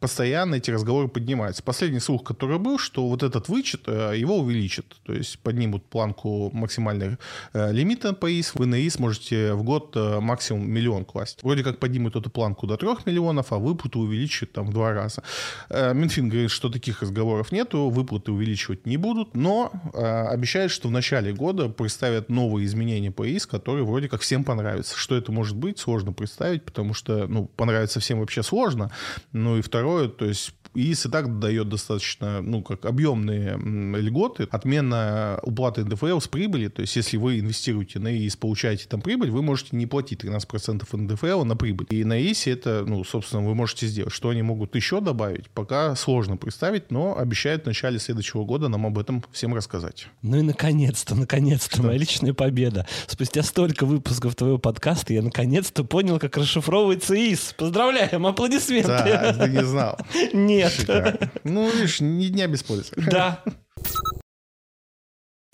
постоянно 0.00 0.56
эти 0.56 0.70
разговоры 0.70 1.08
поднимаются. 1.08 1.62
Последний 1.62 2.00
слух, 2.00 2.22
который 2.24 2.58
был, 2.58 2.78
что 2.78 3.08
вот 3.08 3.22
этот 3.22 3.48
вычет, 3.48 3.82
э, 3.86 4.14
его 4.16 4.38
увеличат. 4.38 4.86
То 5.04 5.12
есть 5.12 5.38
поднимут 5.38 5.84
планку 5.86 6.50
максимальных 6.52 7.18
э, 7.52 7.72
лимита 7.72 8.12
по 8.12 8.30
ИС. 8.30 8.52
Вы 8.54 8.66
на 8.66 8.86
ИС 8.86 8.98
можете 8.98 9.54
в 9.54 9.62
год 9.62 9.96
э, 9.96 10.20
максимум 10.20 10.70
миллион 10.70 11.04
класть. 11.04 11.42
Вроде 11.42 11.62
как 11.64 11.78
поднимут 11.78 12.16
эту 12.16 12.30
планку 12.30 12.66
до 12.66 12.76
3 12.76 12.88
миллионов, 13.06 13.52
а 13.52 13.58
выплаты 13.58 13.98
увеличат 13.98 14.52
там 14.52 14.66
в 14.66 14.72
два 14.72 14.92
раза. 14.92 15.22
Минфин 15.70 16.28
говорит, 16.28 16.50
что 16.50 16.68
таких 16.68 17.02
разговоров 17.02 17.52
нету, 17.52 17.88
выплаты 17.88 18.32
увеличивать 18.32 18.86
не 18.86 18.96
будут, 18.96 19.34
но 19.34 19.72
обещает, 19.94 20.70
что 20.70 20.88
в 20.88 20.90
начале 20.90 21.32
года 21.32 21.68
представят 21.68 22.28
новые 22.28 22.66
изменения 22.66 23.10
по 23.10 23.26
ИС, 23.26 23.46
которые 23.46 23.84
вроде 23.84 24.08
как 24.08 24.20
всем 24.20 24.44
понравятся. 24.44 24.96
Что 24.96 25.16
это 25.16 25.32
может 25.32 25.56
быть, 25.56 25.78
сложно 25.78 26.12
представить, 26.12 26.64
потому 26.64 26.94
что, 26.94 27.26
ну, 27.26 27.46
понравится 27.56 28.00
всем 28.00 28.20
вообще 28.20 28.42
сложно. 28.42 28.90
Ну 29.32 29.58
и 29.58 29.62
второе, 29.62 29.85
второе, 29.86 30.08
то 30.08 30.24
есть 30.24 30.52
ИИС 30.76 31.06
и 31.06 31.08
так 31.08 31.38
дает 31.38 31.68
достаточно, 31.68 32.42
ну, 32.42 32.62
как 32.62 32.84
объемные 32.84 33.56
льготы. 33.98 34.46
Отмена 34.50 35.40
уплаты 35.42 35.84
НДФЛ 35.84 36.20
с 36.20 36.28
прибыли, 36.28 36.68
то 36.68 36.82
есть 36.82 36.94
если 36.96 37.16
вы 37.16 37.40
инвестируете 37.40 37.98
на 37.98 38.14
ИИС, 38.14 38.36
получаете 38.36 38.86
там 38.88 39.00
прибыль, 39.00 39.30
вы 39.30 39.42
можете 39.42 39.76
не 39.76 39.86
платить 39.86 40.24
13% 40.24 40.84
НДФЛ 40.96 41.44
на 41.44 41.56
прибыль. 41.56 41.86
И 41.90 42.04
на 42.04 42.20
ИИСе 42.20 42.52
это, 42.52 42.84
ну, 42.86 43.04
собственно, 43.04 43.42
вы 43.42 43.54
можете 43.54 43.86
сделать. 43.86 44.12
Что 44.12 44.28
они 44.28 44.42
могут 44.42 44.74
еще 44.74 45.00
добавить, 45.00 45.48
пока 45.50 45.94
сложно 45.96 46.36
представить, 46.36 46.90
но 46.90 47.18
обещают 47.18 47.64
в 47.64 47.66
начале 47.66 47.98
следующего 47.98 48.44
года 48.44 48.68
нам 48.68 48.86
об 48.86 48.98
этом 48.98 49.24
всем 49.32 49.54
рассказать. 49.54 50.08
Ну 50.22 50.38
и 50.38 50.42
наконец-то, 50.42 51.14
наконец-то, 51.14 51.82
моя 51.82 51.98
личная 51.98 52.34
победа. 52.34 52.86
Спустя 53.06 53.42
столько 53.42 53.86
выпусков 53.86 54.34
твоего 54.34 54.58
подкаста 54.58 55.12
я 55.12 55.22
наконец-то 55.22 55.84
понял, 55.84 56.18
как 56.18 56.36
расшифровывается 56.36 57.14
ИИС. 57.14 57.54
Поздравляем, 57.56 58.26
аплодисменты. 58.26 58.88
Да, 58.88 59.32
ты 59.32 59.50
не 59.50 59.64
знал. 59.64 59.98
Нет. 60.32 60.65
Нет. 60.88 61.30
Ну, 61.44 61.70
видишь, 61.70 62.00
ни 62.00 62.26
дня 62.28 62.46
без 62.46 62.62
пользы. 62.62 62.92
Да. 62.96 63.42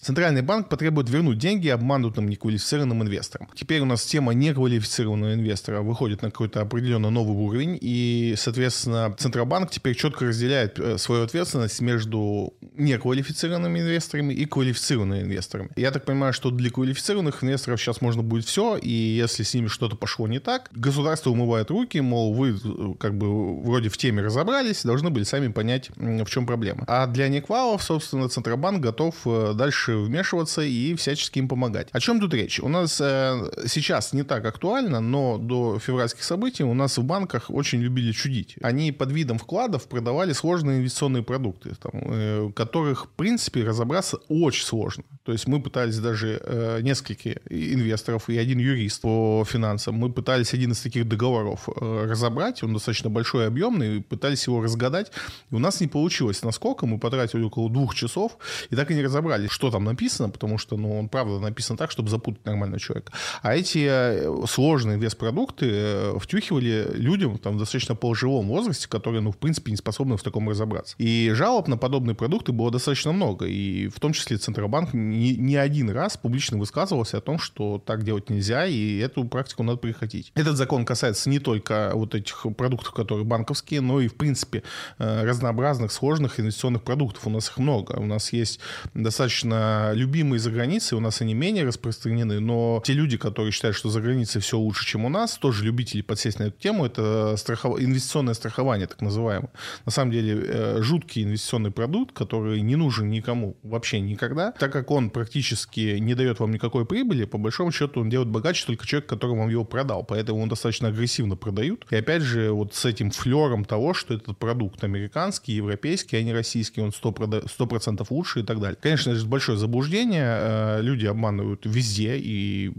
Центральный 0.03 0.43
банк 0.43 0.69
потребует 0.69 1.09
вернуть 1.09 1.39
деньги 1.39 1.69
обманутым 1.69 2.29
неквалифицированным 2.29 3.05
инвесторам. 3.05 3.49
Теперь 3.55 3.83
у 3.83 3.85
нас 3.85 4.05
тема 4.05 4.35
неквалифицированного 4.35 5.35
инвестора 5.35 5.81
выходит 5.83 6.23
на 6.23 6.33
какой-то 6.33 6.61
определенно 6.61 7.09
новый 7.09 7.37
уровень, 7.37 7.79
и, 7.81 8.35
соответственно, 8.37 9.15
Центробанк 9.17 9.71
теперь 9.71 9.95
четко 9.95 10.27
разделяет 10.27 10.81
э, 10.81 10.99
свою 10.99 11.23
ответственность 11.23 11.81
между 11.81 12.53
неквалифицированными 12.77 13.79
инвесторами 13.79 14.35
и 14.35 14.45
квалифицированными 14.45 15.23
инвесторами. 15.23 15.71
Я 15.77 15.93
так 15.93 16.05
понимаю, 16.05 16.33
что 16.33 16.51
для 16.51 16.71
квалифицированных 16.71 17.45
инвесторов 17.45 17.81
сейчас 17.81 18.01
можно 18.01 18.25
будет 18.25 18.45
все, 18.45 18.77
и 18.77 18.91
если 18.91 19.45
с 19.45 19.55
ними 19.55 19.69
что-то 19.69 19.95
пошло 19.95 20.27
не 20.27 20.41
так, 20.41 20.69
государство 20.73 21.31
умывает 21.31 21.71
руки, 21.71 22.01
мол, 22.01 22.35
вы 22.35 22.57
э, 22.57 22.95
как 22.99 23.17
бы 23.17 23.63
вроде 23.63 23.89
в 23.89 23.97
теме 23.97 24.21
разобрались, 24.21 24.83
должны 24.83 25.11
были 25.11 25.23
сами 25.23 25.47
понять, 25.47 25.91
в 25.95 26.27
чем 26.27 26.45
проблема. 26.45 26.83
А 26.89 27.07
для 27.07 27.29
неквалов, 27.29 27.85
собственно, 27.85 28.29
Центробанк 28.29 28.81
готов 28.81 29.15
э, 29.27 29.53
дальше 29.55 29.92
больше 29.93 29.99
вмешиваться 29.99 30.63
и 30.63 30.95
всячески 30.95 31.39
им 31.39 31.49
помогать. 31.49 31.89
О 31.93 32.01
чем 32.01 32.21
тут 32.21 32.35
речь? 32.35 32.61
У 32.61 32.69
нас 32.69 33.01
э, 33.01 33.67
сейчас 33.67 34.13
не 34.13 34.23
так 34.23 34.45
актуально, 34.45 35.01
но 35.01 35.39
до 35.39 35.79
февральских 35.79 36.25
событий 36.25 36.65
у 36.65 36.75
нас 36.75 36.99
в 36.99 37.05
банках 37.05 37.51
очень 37.51 37.81
любили 37.81 38.13
чудить. 38.13 38.57
Они 38.63 38.93
под 38.93 39.13
видом 39.13 39.39
вкладов 39.39 39.89
продавали 39.89 40.33
сложные 40.33 40.79
инвестиционные 40.79 41.23
продукты, 41.23 41.75
там, 41.81 41.93
э, 41.95 42.51
которых, 42.55 43.05
в 43.05 43.09
принципе, 43.09 43.65
разобраться 43.65 44.19
очень 44.29 44.65
сложно. 44.65 45.05
То 45.25 45.33
есть 45.33 45.47
мы 45.47 45.61
пытались 45.61 45.99
даже 45.99 46.41
э, 46.43 46.81
несколько 46.83 47.31
инвесторов 47.51 48.29
и 48.29 48.39
один 48.39 48.59
юрист 48.59 49.03
по 49.03 49.45
финансам, 49.47 49.95
мы 49.95 50.13
пытались 50.13 50.55
один 50.55 50.73
из 50.73 50.81
таких 50.81 51.09
договоров 51.09 51.69
э, 51.69 52.07
разобрать, 52.09 52.63
он 52.63 52.73
достаточно 52.73 53.11
большой 53.11 53.45
и 53.45 53.47
объемный, 53.47 54.01
пытались 54.03 54.47
его 54.47 54.63
разгадать, 54.63 55.13
и 55.51 55.55
у 55.55 55.59
нас 55.59 55.81
не 55.81 55.87
получилось. 55.87 56.43
Насколько 56.43 56.87
мы 56.87 56.99
потратили 56.99 57.43
около 57.45 57.71
двух 57.71 57.95
часов 57.95 58.37
и 58.71 58.77
так 58.77 58.91
и 58.91 58.95
не 58.95 59.03
разобрали, 59.03 59.49
что 59.49 59.71
там 59.71 59.82
там 59.83 59.85
написано, 59.85 60.31
потому 60.31 60.59
что, 60.59 60.77
ну, 60.77 60.99
он 60.99 61.09
правда 61.09 61.39
написан 61.39 61.77
так, 61.77 61.91
чтобы 61.91 62.09
запутать 62.09 62.45
нормального 62.45 62.81
человека. 62.81 63.13
А 63.43 63.55
эти 63.55 63.87
э, 63.89 64.47
сложные 64.47 64.99
вес-продукты 64.99 65.67
э, 65.71 66.19
втюхивали 66.19 66.91
людям 66.95 67.39
там 67.39 67.57
в 67.57 67.59
достаточно 67.59 67.95
пожилом 67.95 68.49
возрасте, 68.49 68.89
которые, 68.89 69.21
ну, 69.21 69.33
в 69.33 69.37
принципе, 69.37 69.71
не 69.71 69.77
способны 69.77 70.17
в 70.17 70.23
таком 70.23 70.49
разобраться. 70.49 70.95
И 70.99 71.31
жалоб 71.35 71.69
на 71.69 71.77
подобные 71.77 72.15
продукты 72.15 72.53
было 72.53 72.71
достаточно 72.71 73.13
много. 73.13 73.47
И 73.47 73.89
в 73.89 73.99
том 74.01 74.13
числе 74.13 74.37
Центробанк 74.37 74.95
не, 74.95 75.37
не 75.37 75.57
один 75.57 75.91
раз 75.91 76.17
публично 76.17 76.59
высказывался 76.59 77.19
о 77.19 77.21
том, 77.21 77.39
что 77.39 77.83
так 77.85 78.05
делать 78.05 78.31
нельзя, 78.31 78.67
и 78.67 78.99
эту 78.99 79.25
практику 79.25 79.63
надо 79.63 79.79
прекратить. 79.79 80.33
Этот 80.35 80.57
закон 80.57 80.85
касается 80.85 81.29
не 81.29 81.39
только 81.39 81.91
вот 81.95 82.15
этих 82.15 82.47
продуктов, 82.57 82.93
которые 82.93 83.25
банковские, 83.25 83.81
но 83.81 84.01
и, 84.01 84.09
в 84.09 84.15
принципе, 84.15 84.63
э, 84.99 85.25
разнообразных 85.25 85.93
сложных 85.93 86.39
инвестиционных 86.39 86.83
продуктов. 86.83 87.27
У 87.27 87.31
нас 87.31 87.49
их 87.49 87.59
много. 87.59 87.93
У 87.99 88.07
нас 88.07 88.33
есть 88.33 88.61
достаточно 88.95 89.72
любимые 89.95 90.41
за 90.41 90.51
границей, 90.51 90.97
у 90.97 91.01
нас 91.01 91.21
они 91.21 91.35
менее 91.35 91.65
распространены, 91.65 92.41
но 92.41 92.83
те 92.85 92.93
люди, 92.93 93.17
которые 93.17 93.53
считают, 93.53 93.77
что 93.77 93.89
за 93.89 94.01
границей 94.01 94.41
все 94.41 94.59
лучше, 94.59 94.87
чем 94.87 95.05
у 95.05 95.09
нас, 95.09 95.39
тоже 95.39 95.65
любители 95.65 96.03
подсесть 96.03 96.39
на 96.39 96.45
эту 96.45 96.59
тему, 96.59 96.87
это 96.87 97.37
страхов... 97.37 97.81
инвестиционное 97.81 98.35
страхование, 98.35 98.87
так 98.87 99.01
называемое. 99.01 99.51
На 99.85 99.93
самом 99.93 100.13
деле, 100.13 100.45
э, 100.47 100.83
жуткий 100.83 101.25
инвестиционный 101.25 101.71
продукт, 101.71 102.17
который 102.17 102.61
не 102.61 102.77
нужен 102.77 103.11
никому 103.11 103.57
вообще 103.63 104.01
никогда, 104.01 104.53
так 104.53 104.73
как 104.73 104.91
он 104.91 105.11
практически 105.11 105.99
не 105.99 106.15
дает 106.15 106.41
вам 106.41 106.53
никакой 106.53 106.87
прибыли, 106.87 107.25
по 107.25 107.39
большому 107.39 107.73
счету 107.73 108.01
он 108.01 108.11
делает 108.11 108.29
богаче 108.29 108.67
только 108.67 108.87
человек, 108.87 109.09
который 109.09 109.37
вам 109.37 109.49
его 109.49 109.65
продал, 109.65 110.05
поэтому 110.05 110.43
он 110.43 110.49
достаточно 110.49 110.89
агрессивно 110.89 111.37
продают. 111.37 111.87
И 111.91 111.97
опять 111.97 112.23
же, 112.23 112.51
вот 112.53 112.75
с 112.75 112.85
этим 112.85 113.11
флером 113.11 113.65
того, 113.65 113.95
что 113.95 114.15
этот 114.15 114.39
продукт 114.39 114.85
американский, 114.85 115.53
европейский, 115.53 116.17
а 116.17 116.23
не 116.23 116.33
российский, 116.33 116.81
он 116.81 116.91
100%, 116.91 117.49
100% 117.59 118.07
лучше 118.11 118.41
и 118.41 118.43
так 118.43 118.61
далее. 118.61 118.79
Конечно, 118.81 119.11
это 119.11 119.25
большое 119.27 119.59
заблуждение, 119.63 120.39
э, 120.41 120.83
люди 120.83 121.07
обманывают 121.07 121.67
везде, 121.67 122.17
и, 122.19 122.73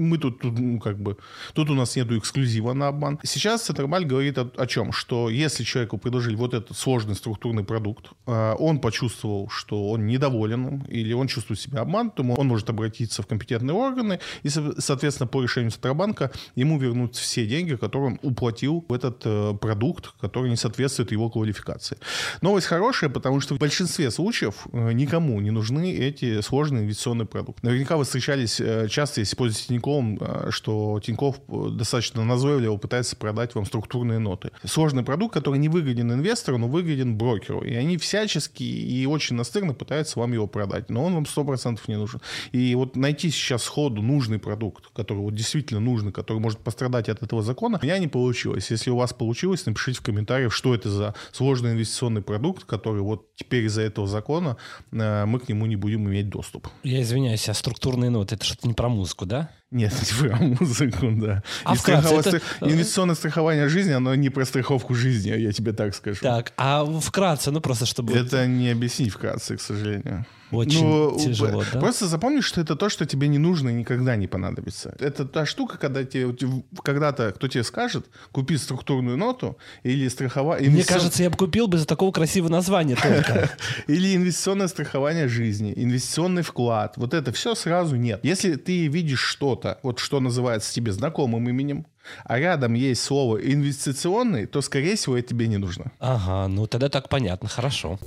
мы 0.00 0.18
тут, 0.18 0.40
тут, 0.40 0.58
ну, 0.58 0.78
как 0.78 0.98
бы, 0.98 1.16
тут 1.54 1.70
у 1.70 1.74
нас 1.74 1.96
нету 1.96 2.18
эксклюзива 2.18 2.74
на 2.74 2.88
обман. 2.88 3.18
Сейчас 3.24 3.62
Центробанк 3.62 4.06
говорит 4.06 4.38
о, 4.38 4.50
о 4.56 4.66
чем? 4.66 4.92
Что 4.92 5.30
если 5.30 5.64
человеку 5.64 5.98
предложили 5.98 6.36
вот 6.36 6.54
этот 6.54 6.76
сложный 6.76 7.14
структурный 7.14 7.64
продукт, 7.64 8.10
э, 8.26 8.54
он 8.58 8.78
почувствовал, 8.78 9.48
что 9.48 9.90
он 9.90 10.06
недоволен 10.06 10.82
или 10.82 11.14
он 11.14 11.26
чувствует 11.26 11.60
себя 11.60 11.80
обманутым, 11.80 12.30
он 12.30 12.46
может 12.46 12.70
обратиться 12.70 13.22
в 13.22 13.26
компетентные 13.26 13.74
органы, 13.74 14.20
и, 14.42 14.48
соответственно, 14.48 15.26
по 15.26 15.42
решению 15.42 15.70
Центробанка 15.70 16.30
ему 16.54 16.78
вернут 16.78 17.16
все 17.16 17.46
деньги, 17.46 17.74
которые 17.74 18.12
он 18.12 18.18
уплатил 18.22 18.84
в 18.88 18.92
этот 18.92 19.22
э, 19.24 19.54
продукт, 19.60 20.12
который 20.20 20.50
не 20.50 20.56
соответствует 20.56 21.12
его 21.12 21.30
квалификации. 21.30 21.96
Новость 22.42 22.66
хорошая, 22.66 23.10
потому 23.10 23.40
что 23.40 23.54
в 23.54 23.58
большинстве 23.58 24.10
случаев 24.10 24.66
никому 24.72 25.40
не 25.40 25.50
нужны 25.50 25.92
эти 26.08 26.40
сложные 26.40 26.84
инвестиционные 26.84 27.26
продукты. 27.26 27.66
Наверняка 27.66 27.96
вы 27.96 28.04
встречались 28.04 28.60
э, 28.60 28.88
часто, 28.88 29.20
если 29.20 29.36
пользуетесь 29.36 29.66
Тиньковым, 29.66 30.18
э, 30.20 30.50
что 30.50 31.00
Тиньков 31.00 31.40
э, 31.48 31.68
достаточно 31.70 32.24
назойливо 32.24 32.76
пытается 32.76 33.16
продать 33.16 33.54
вам 33.54 33.64
структурные 33.64 34.18
ноты. 34.18 34.50
Сложный 34.64 35.02
продукт, 35.02 35.34
который 35.34 35.58
не 35.58 35.68
выгоден 35.68 36.12
инвестору, 36.12 36.58
но 36.58 36.68
выгоден 36.68 37.16
брокеру. 37.16 37.62
И 37.62 37.74
они 37.74 37.96
всячески 37.96 38.62
и 38.62 39.06
очень 39.06 39.36
настырно 39.36 39.74
пытаются 39.74 40.18
вам 40.18 40.32
его 40.32 40.46
продать. 40.46 40.90
Но 40.90 41.04
он 41.04 41.14
вам 41.14 41.24
100% 41.24 41.78
не 41.86 41.96
нужен. 41.96 42.20
И 42.52 42.74
вот 42.74 42.96
найти 42.96 43.30
сейчас 43.30 43.62
сходу 43.62 44.02
нужный 44.02 44.38
продукт, 44.38 44.88
который 44.94 45.18
вот 45.18 45.34
действительно 45.34 45.80
нужный, 45.80 46.12
который 46.12 46.38
может 46.38 46.60
пострадать 46.60 47.08
от 47.08 47.22
этого 47.22 47.42
закона, 47.42 47.78
у 47.82 47.84
меня 47.84 47.98
не 47.98 48.08
получилось. 48.08 48.70
Если 48.70 48.90
у 48.90 48.96
вас 48.96 49.12
получилось, 49.12 49.66
напишите 49.66 50.00
в 50.00 50.02
комментариях, 50.02 50.52
что 50.52 50.74
это 50.74 50.90
за 50.90 51.14
сложный 51.32 51.72
инвестиционный 51.72 52.22
продукт, 52.22 52.64
который 52.64 53.02
вот 53.02 53.34
теперь 53.36 53.64
из-за 53.64 53.82
этого 53.82 54.06
закона 54.06 54.56
мы 54.90 55.38
к 55.38 55.48
нему 55.48 55.66
не 55.66 55.76
будем 55.82 56.08
иметь 56.08 56.28
доступ. 56.28 56.68
Я 56.84 57.02
извиняюсь, 57.02 57.48
а 57.48 57.54
структурные 57.54 58.08
ноты, 58.08 58.36
это 58.36 58.44
что-то 58.44 58.68
не 58.68 58.74
про 58.74 58.88
музыку, 58.88 59.26
да? 59.26 59.50
Нет, 59.72 59.92
не 60.22 60.28
про 60.28 60.36
музыку, 60.36 61.10
да. 61.10 61.42
А 61.64 61.74
вкратце 61.74 62.14
это... 62.14 62.40
Инвестиционное 62.60 63.16
страхование 63.16 63.68
жизни, 63.68 63.92
оно 63.92 64.14
не 64.14 64.30
про 64.30 64.44
страховку 64.44 64.94
жизни, 64.94 65.30
я 65.30 65.52
тебе 65.52 65.72
так 65.72 65.94
скажу. 65.94 66.20
Так, 66.22 66.52
а 66.56 66.84
вкратце, 66.84 67.50
ну 67.50 67.60
просто 67.60 67.84
чтобы... 67.84 68.14
Это 68.14 68.46
не 68.46 68.70
объяснить 68.70 69.12
вкратце, 69.12 69.56
к 69.56 69.60
сожалению. 69.60 70.24
Очень 70.52 70.86
ну, 70.86 71.18
тяжело, 71.18 71.64
да? 71.72 71.80
Просто 71.80 72.06
запомни, 72.06 72.40
что 72.40 72.60
это 72.60 72.76
то, 72.76 72.88
что 72.88 73.06
тебе 73.06 73.28
не 73.28 73.38
нужно 73.38 73.70
и 73.70 73.72
никогда 73.72 74.16
не 74.16 74.26
понадобится. 74.26 74.94
Это 74.98 75.24
та 75.24 75.46
штука, 75.46 75.78
когда 75.78 76.04
тебе, 76.04 76.34
когда-то 76.82 77.32
кто 77.32 77.48
тебе 77.48 77.64
скажет, 77.64 78.06
купи 78.32 78.56
структурную 78.56 79.16
ноту 79.16 79.56
или 79.82 80.08
страхование... 80.08 80.70
Мне 80.70 80.84
кажется, 80.84 81.22
я 81.22 81.30
бы 81.30 81.36
купил 81.36 81.68
бы 81.68 81.78
за 81.78 81.86
такого 81.86 82.12
красивого 82.12 82.50
названия 82.50 82.96
только. 82.96 83.50
Или 83.86 84.14
инвестиционное 84.14 84.68
страхование 84.68 85.28
жизни, 85.28 85.72
инвестиционный 85.74 86.42
вклад. 86.42 86.94
Вот 86.96 87.14
это 87.14 87.32
все 87.32 87.54
сразу 87.54 87.96
нет. 87.96 88.20
Если 88.22 88.54
ты 88.54 88.86
видишь 88.86 89.20
что-то, 89.20 89.78
вот 89.82 89.98
что 89.98 90.20
называется 90.20 90.72
тебе 90.72 90.92
знакомым 90.92 91.48
именем, 91.48 91.86
а 92.24 92.38
рядом 92.38 92.74
есть 92.74 93.02
слово 93.02 93.38
инвестиционный, 93.38 94.46
то, 94.46 94.60
скорее 94.60 94.96
всего, 94.96 95.16
это 95.16 95.28
тебе 95.28 95.48
не 95.48 95.58
нужно. 95.58 95.92
Ага, 95.98 96.48
ну 96.48 96.66
тогда 96.66 96.88
так 96.88 97.08
понятно, 97.08 97.48
хорошо. 97.48 97.98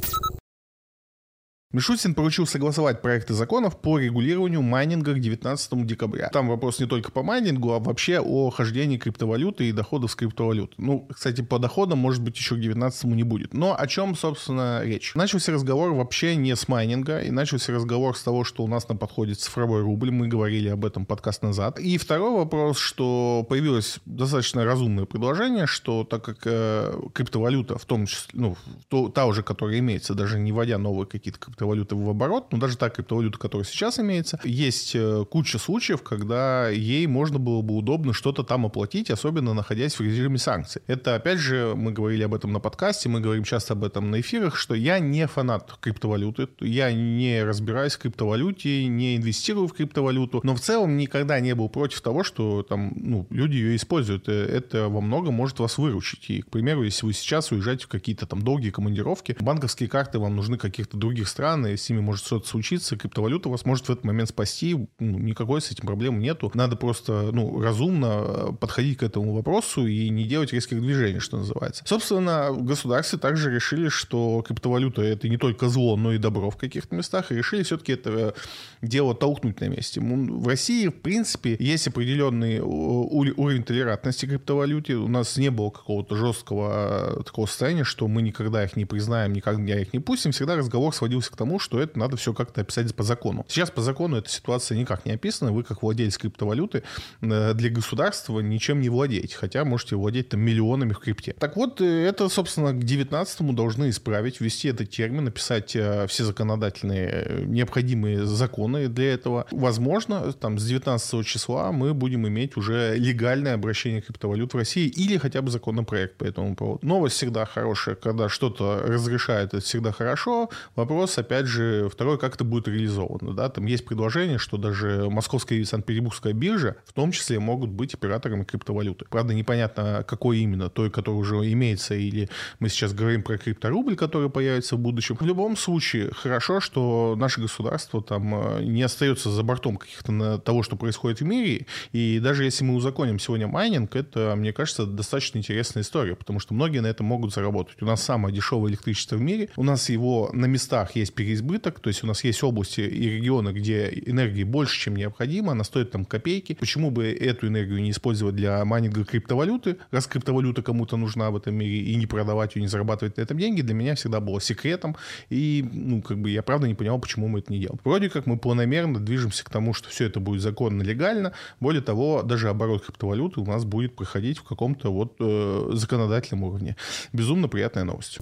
Мишустин 1.76 2.16
поручил 2.16 2.48
согласовать 2.48 3.02
проекты 3.02 3.34
законов 3.34 3.82
по 3.82 4.00
регулированию 4.00 4.62
майнинга 4.62 5.14
к 5.14 5.20
19 5.20 5.86
декабря. 5.86 6.30
Там 6.30 6.48
вопрос 6.48 6.80
не 6.80 6.86
только 6.86 7.12
по 7.12 7.22
майнингу, 7.22 7.74
а 7.74 7.80
вообще 7.80 8.22
о 8.22 8.50
хождении 8.50 8.98
криптовалюты 8.98 9.68
и 9.68 9.74
доходов 9.74 10.12
с 10.12 10.16
криптовалют. 10.16 10.76
Ну, 10.78 11.06
кстати, 11.14 11.42
по 11.42 11.60
доходам, 11.60 12.00
может 12.00 12.24
быть, 12.24 12.38
еще 12.38 12.56
к 12.56 12.62
19 12.62 13.04
не 13.04 13.24
будет. 13.24 13.54
Но 13.54 13.76
о 13.78 13.88
чем, 13.88 14.16
собственно, 14.16 14.84
речь? 14.86 15.16
Начался 15.16 15.52
разговор 15.52 15.92
вообще 15.92 16.38
не 16.38 16.56
с 16.56 16.70
майнинга, 16.70 17.20
и 17.20 17.30
начался 17.30 17.74
разговор 17.74 18.16
с 18.16 18.24
того, 18.24 18.46
что 18.46 18.64
у 18.64 18.68
нас 18.68 18.88
на 18.88 18.96
подходе 18.96 19.34
цифровой 19.34 19.82
рубль. 19.82 20.12
Мы 20.12 20.30
говорили 20.30 20.70
об 20.70 20.86
этом 20.86 21.06
подкаст 21.06 21.44
назад. 21.44 21.78
И 21.78 21.98
второй 21.98 22.32
вопрос, 22.38 22.78
что 22.78 23.46
появилось 23.50 24.00
достаточно 24.06 24.64
разумное 24.64 25.04
предложение, 25.04 25.68
что 25.68 26.06
так 26.06 26.24
как 26.24 26.38
э, 26.46 26.98
криптовалюта, 27.14 27.78
в 27.78 27.84
том 27.84 28.06
числе, 28.06 28.32
ну, 28.32 28.56
то, 28.88 29.10
та 29.10 29.26
уже, 29.26 29.44
которая 29.44 29.80
имеется, 29.80 30.14
даже 30.14 30.40
не 30.40 30.54
вводя 30.54 30.78
новые 30.78 31.06
какие-то 31.06 31.38
криптовалюты, 31.38 31.65
криптовалюты 31.66 31.96
в 31.96 32.10
оборот, 32.10 32.52
но 32.52 32.58
даже 32.58 32.78
та 32.78 32.90
криптовалюта, 32.90 33.38
которая 33.38 33.66
сейчас 33.66 34.00
имеется, 34.00 34.40
есть 34.44 34.96
э, 34.96 35.26
куча 35.30 35.58
случаев, 35.58 36.04
когда 36.04 36.70
ей 36.70 37.08
можно 37.08 37.40
было 37.40 37.62
бы 37.62 37.76
удобно 37.76 38.14
что-то 38.14 38.44
там 38.44 38.66
оплатить, 38.66 39.10
особенно 39.10 39.54
находясь 39.54 39.98
в 39.98 40.02
режиме 40.02 40.38
санкций. 40.38 40.82
Это, 40.88 41.16
опять 41.16 41.40
же, 41.40 41.74
мы 41.76 41.92
говорили 41.92 42.24
об 42.24 42.34
этом 42.34 42.54
на 42.54 42.60
подкасте, 42.60 43.10
мы 43.10 43.20
говорим 43.20 43.44
часто 43.44 43.74
об 43.74 43.84
этом 43.84 44.12
на 44.12 44.22
эфирах, 44.22 44.56
что 44.56 44.76
я 44.76 45.00
не 45.00 45.28
фанат 45.28 45.72
криптовалюты, 45.80 46.48
я 46.60 46.92
не 46.94 47.44
разбираюсь 47.44 47.96
в 47.96 48.00
криптовалюте, 48.00 48.88
не 48.88 49.18
инвестирую 49.18 49.68
в 49.68 49.74
криптовалюту, 49.74 50.42
но 50.44 50.56
в 50.56 50.60
целом 50.60 50.98
никогда 50.98 51.40
не 51.40 51.56
был 51.56 51.70
против 51.70 52.02
того, 52.02 52.24
что 52.24 52.64
там, 52.64 52.94
ну, 52.96 53.28
люди 53.30 53.56
ее 53.56 53.76
используют. 53.76 54.30
Э, 54.30 54.46
это 54.46 54.90
во 54.90 55.02
многом 55.02 55.34
может 55.34 55.60
вас 55.60 55.78
выручить. 55.78 56.30
И, 56.30 56.42
к 56.42 56.50
примеру, 56.50 56.84
если 56.84 57.06
вы 57.06 57.14
сейчас 57.14 57.52
уезжаете 57.52 57.86
в 57.86 57.88
какие-то 57.88 58.26
там 58.26 58.42
долгие 58.42 58.70
командировки, 58.70 59.36
банковские 59.40 59.90
карты 59.90 60.20
вам 60.20 60.36
нужны 60.36 60.58
каких-то 60.58 60.98
других 60.98 61.28
стран, 61.28 61.55
стран, 61.56 61.68
и 61.68 61.78
с 61.78 61.90
ними 61.90 62.02
может 62.02 62.26
что-то 62.26 62.48
случиться, 62.48 62.98
криптовалюта 62.98 63.50
вас 63.50 63.66
может 63.66 63.88
в 63.88 63.90
этот 63.90 64.04
момент 64.04 64.30
спасти, 64.30 64.76
ну, 65.00 65.20
никакой 65.20 65.62
с 65.62 65.72
этим 65.72 65.86
проблем 65.86 66.20
нету. 66.20 66.52
Надо 66.54 66.76
просто 66.76 67.30
ну, 67.32 67.62
разумно 67.62 68.24
э, 68.26 68.52
подходить 68.60 69.00
к 69.00 69.04
этому 69.04 69.34
вопросу 69.34 69.88
и 69.88 70.10
не 70.10 70.26
делать 70.26 70.54
резких 70.54 70.82
движений, 70.82 71.20
что 71.20 71.38
называется. 71.38 71.84
Собственно, 71.86 72.52
в 72.52 72.64
государстве 72.64 73.20
также 73.20 73.52
решили, 73.52 73.90
что 73.90 74.44
криптовалюта— 74.48 75.02
это 75.04 75.30
не 75.30 75.38
только 75.38 75.70
зло, 75.70 75.98
но 75.98 76.14
и 76.14 76.18
добро 76.18 76.50
в 76.50 76.58
каких-то 76.58 76.96
местах, 76.96 77.32
и 77.32 77.36
решили 77.36 77.64
все-таки 77.64 77.94
это 77.94 78.34
дело 78.82 79.16
толкнуть 79.16 79.62
на 79.62 79.70
месте. 79.70 80.02
В 80.02 80.48
России, 80.48 80.88
в 80.88 81.02
принципе, 81.02 81.56
есть 81.60 81.88
определенный 81.88 82.60
уровень 82.60 83.64
толерантности 83.64 84.26
к 84.26 84.30
криптовалюте. 84.30 84.96
У 84.96 85.08
нас 85.08 85.38
не 85.38 85.50
было 85.50 85.70
какого-то 85.70 86.16
жесткого 86.16 87.20
э, 87.20 87.24
такого 87.24 87.46
состояния, 87.46 87.84
что 87.84 88.08
мы 88.08 88.22
никогда 88.22 88.64
их 88.64 88.76
не 88.76 88.86
признаем, 88.86 89.34
никогда 89.34 89.80
их 89.80 89.94
не 89.94 90.00
пустим. 90.00 90.32
Всегда 90.32 90.56
разговор 90.56 90.94
сводился 90.94 91.32
к 91.32 91.35
тому, 91.36 91.60
что 91.60 91.80
это 91.80 91.98
надо 91.98 92.18
все 92.18 92.34
как-то 92.34 92.62
описать 92.62 92.94
по 92.96 93.04
закону. 93.04 93.46
Сейчас 93.48 93.72
по 93.72 93.82
закону 93.82 94.18
эта 94.18 94.30
ситуация 94.30 94.78
никак 94.78 95.06
не 95.06 95.14
описана. 95.14 95.52
Вы, 95.52 95.64
как 95.64 95.82
владелец 95.82 96.18
криптовалюты, 96.18 96.84
э, 97.22 97.54
для 97.54 97.70
государства 97.70 98.40
ничем 98.40 98.82
не 98.82 98.90
владеете, 98.90 99.36
хотя 99.36 99.66
можете 99.66 99.96
владеть 99.96 100.30
там 100.30 100.42
миллионами 100.42 100.94
в 100.94 101.00
крипте. 101.00 101.36
Так 101.40 101.56
вот, 101.56 101.82
э, 101.82 102.06
это, 102.06 102.30
собственно, 102.30 102.72
к 102.72 102.84
19-му 102.84 103.54
должны 103.54 103.90
исправить, 103.90 104.42
ввести 104.42 104.70
этот 104.70 104.90
термин, 104.90 105.26
написать 105.26 105.76
э, 105.76 106.08
все 106.08 106.24
законодательные 106.24 107.46
необходимые 107.46 108.26
законы 108.26 108.88
для 108.88 109.14
этого. 109.14 109.48
Возможно, 109.52 110.32
там 110.34 110.58
с 110.60 110.66
19 110.66 111.26
числа 111.26 111.72
мы 111.72 111.94
будем 111.94 112.28
иметь 112.28 112.58
уже 112.58 112.96
легальное 112.98 113.54
обращение 113.54 114.02
криптовалют 114.02 114.54
в 114.54 114.58
России 114.58 114.88
или 114.88 115.18
хотя 115.18 115.42
бы 115.42 115.52
законопроект 115.52 116.18
по 116.18 116.24
этому 116.24 116.56
поводу. 116.56 116.86
Новость 116.86 117.16
всегда 117.16 117.46
хорошая, 117.46 117.96
когда 117.96 118.30
что-то 118.30 118.82
разрешает, 118.86 119.54
это 119.54 119.64
всегда 119.64 119.92
хорошо. 119.92 120.50
Вопрос, 120.76 121.18
опять 121.26 121.48
же, 121.48 121.90
второе, 121.90 122.18
как 122.18 122.36
это 122.36 122.44
будет 122.44 122.68
реализовано. 122.68 123.34
Да? 123.34 123.50
Там 123.50 123.66
есть 123.66 123.86
предложение, 123.86 124.38
что 124.38 124.58
даже 124.58 125.10
Московская 125.10 125.56
и 125.56 125.66
Санкт-Петербургская 125.66 126.34
биржа 126.34 126.76
в 126.86 126.94
том 126.94 127.12
числе 127.12 127.40
могут 127.40 127.72
быть 127.72 127.94
операторами 127.94 128.44
криптовалюты. 128.44 129.06
Правда, 129.10 129.34
непонятно, 129.34 130.06
какой 130.08 130.40
именно, 130.40 130.70
той, 130.70 130.92
который 130.92 131.16
уже 131.16 131.36
имеется, 131.52 131.96
или 131.96 132.30
мы 132.60 132.70
сейчас 132.70 132.94
говорим 132.94 133.24
про 133.24 133.38
крипторубль, 133.38 133.96
который 133.96 134.30
появится 134.30 134.76
в 134.76 134.80
будущем. 134.80 135.18
В 135.20 135.26
любом 135.26 135.58
случае, 135.58 136.12
хорошо, 136.14 136.60
что 136.60 137.16
наше 137.18 137.42
государство 137.42 138.04
там 138.04 138.36
э, 138.36 138.64
не 138.64 138.84
остается 138.84 139.30
за 139.30 139.44
бортом 139.44 139.78
каких-то 139.78 140.38
того, 140.38 140.64
что 140.64 140.76
происходит 140.76 141.22
в 141.22 141.26
мире, 141.26 141.66
и 141.92 142.20
даже 142.20 142.44
если 142.44 142.64
мы 142.64 142.76
узаконим 142.76 143.20
сегодня 143.20 143.48
майнинг, 143.48 143.96
это, 143.96 144.36
мне 144.38 144.54
кажется, 144.54 144.86
достаточно 144.86 145.40
интересная 145.40 145.82
история, 145.82 146.16
потому 146.16 146.40
что 146.40 146.54
многие 146.54 146.80
на 146.80 146.88
этом 146.88 147.08
могут 147.08 147.34
заработать. 147.34 147.82
У 147.82 147.86
нас 147.86 148.04
самое 148.04 148.34
дешевое 148.36 148.72
электричество 148.72 149.16
в 149.16 149.22
мире, 149.22 149.50
у 149.56 149.64
нас 149.64 149.90
его 149.90 150.30
на 150.34 150.46
местах 150.46 150.96
есть 150.96 151.15
переизбыток, 151.16 151.80
то 151.80 151.88
есть 151.88 152.04
у 152.04 152.08
нас 152.08 152.24
есть 152.24 152.44
области 152.44 152.82
и 152.82 153.10
регионы, 153.10 153.50
где 153.50 153.88
энергии 154.06 154.44
больше, 154.44 154.80
чем 154.80 154.96
необходимо, 154.96 155.54
она 155.54 155.64
стоит 155.64 155.92
там 155.92 156.06
копейки. 156.06 156.54
Почему 156.54 156.92
бы 156.92 157.08
эту 157.08 157.48
энергию 157.48 157.82
не 157.82 157.92
использовать 157.92 158.36
для 158.36 158.64
майнинга 158.66 159.06
криптовалюты, 159.06 159.78
раз 159.92 160.08
криптовалюта 160.08 160.62
кому-то 160.62 160.98
нужна 160.98 161.32
в 161.32 161.38
этом 161.38 161.56
мире, 161.56 161.80
и 161.80 161.96
не 161.96 162.06
продавать 162.06 162.56
ее, 162.56 162.62
не 162.62 162.68
зарабатывать 162.68 163.18
на 163.18 163.22
этом 163.22 163.38
деньги, 163.38 163.62
для 163.62 163.74
меня 163.74 163.96
всегда 163.96 164.20
было 164.20 164.42
секретом, 164.42 164.96
и, 165.30 165.66
ну, 165.72 166.02
как 166.02 166.20
бы 166.20 166.30
я 166.30 166.44
правда 166.44 166.68
не 166.68 166.76
понимал, 166.76 167.00
почему 167.00 167.28
мы 167.28 167.40
это 167.40 167.52
не 167.52 167.60
делаем. 167.60 167.80
Вроде 167.84 168.10
как 168.10 168.26
мы 168.26 168.38
планомерно 168.38 169.00
движемся 169.00 169.46
к 169.46 169.50
тому, 169.50 169.74
что 169.74 169.90
все 169.90 170.06
это 170.06 170.20
будет 170.20 170.42
законно, 170.42 170.82
легально, 170.84 171.34
более 171.60 171.82
того, 171.82 172.24
даже 172.24 172.50
оборот 172.50 172.86
криптовалюты 172.86 173.40
у 173.40 173.46
нас 173.46 173.66
будет 173.66 173.96
проходить 173.96 174.40
в 174.40 174.44
каком-то 174.44 174.92
вот 174.92 175.16
э, 175.20 175.70
законодательном 175.74 176.44
уровне. 176.44 176.76
Безумно 177.14 177.48
приятная 177.48 177.84
новость. 177.84 178.20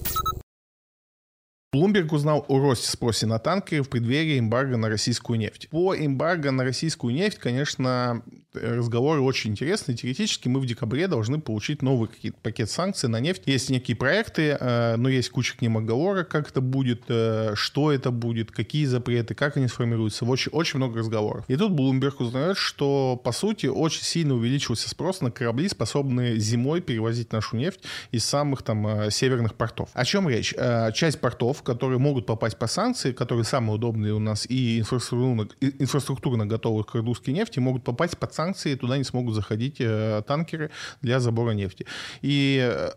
Bloomberg 1.73 2.13
узнал 2.13 2.45
о 2.49 2.59
росте 2.59 2.91
спроса 2.91 3.25
на 3.25 3.39
танкеры 3.39 3.81
в 3.81 3.89
преддверии 3.89 4.38
эмбарго 4.38 4.77
на 4.77 4.89
российскую 4.89 5.39
нефть. 5.39 5.69
По 5.71 5.95
эмбарго 5.95 6.51
на 6.51 6.63
российскую 6.63 7.15
нефть, 7.15 7.39
конечно, 7.39 8.21
разговоры 8.53 9.21
очень 9.21 9.51
интересные. 9.51 9.97
Теоретически 9.97 10.47
мы 10.47 10.59
в 10.59 10.65
декабре 10.65 11.07
должны 11.07 11.39
получить 11.41 11.81
новый 11.81 12.09
пакет 12.43 12.69
санкций 12.69 13.09
на 13.09 13.19
нефть. 13.19 13.43
Есть 13.45 13.71
некие 13.71 13.97
проекты, 13.97 14.57
э, 14.59 14.95
но 14.97 15.09
есть 15.09 15.29
куча 15.29 15.57
к 15.57 15.62
ним 15.62 15.77
оговорок, 15.77 16.27
как 16.27 16.49
это 16.49 16.62
будет, 16.62 17.03
э, 17.07 17.53
что 17.55 17.91
это 17.91 18.12
будет, 18.12 18.51
какие 18.51 18.86
запреты, 18.86 19.33
как 19.33 19.57
они 19.57 19.67
сформируются. 19.67 20.25
Очень, 20.25 20.51
очень 20.51 20.77
много 20.77 20.99
разговоров. 20.99 21.45
И 21.47 21.55
тут 21.55 21.71
Bloomberg 21.71 22.15
узнает, 22.19 22.57
что, 22.57 23.19
по 23.23 23.31
сути, 23.31 23.65
очень 23.65 24.03
сильно 24.03 24.36
увеличился 24.36 24.89
спрос 24.89 25.21
на 25.21 25.31
корабли, 25.31 25.67
способные 25.67 26.38
зимой 26.38 26.81
перевозить 26.81 27.31
нашу 27.31 27.57
нефть 27.57 27.79
из 28.12 28.23
самых 28.25 28.62
там 28.62 28.86
э, 28.86 29.12
северных 29.12 29.55
портов. 29.55 29.89
О 29.93 30.05
чем 30.05 30.29
речь? 30.29 30.53
Часть 30.93 31.19
портов, 31.19 31.62
которые 31.63 31.99
могут 31.99 32.26
попасть 32.26 32.58
по 32.58 32.67
санкции, 32.67 33.12
которые 33.12 33.45
самые 33.45 33.76
удобные 33.76 34.13
у 34.13 34.19
нас 34.19 34.45
и 34.49 34.80
инфраструктурно, 34.80 35.47
инфраструктурно 35.62 36.45
готовы 36.45 36.84
к 36.84 36.95
русской 36.95 37.32
нефти, 37.32 37.60
могут 37.60 37.84
попасть 37.84 38.17
под 38.17 38.34
санкции, 38.34 38.76
туда 38.76 38.97
не 38.97 39.04
смогут 39.04 39.36
заходить 39.36 39.78
э, 39.80 40.21
танкеры 40.28 40.71
для 41.02 41.19
забора 41.19 41.52
нефти. 41.52 41.86
И 42.21 42.60
э, 42.62 42.91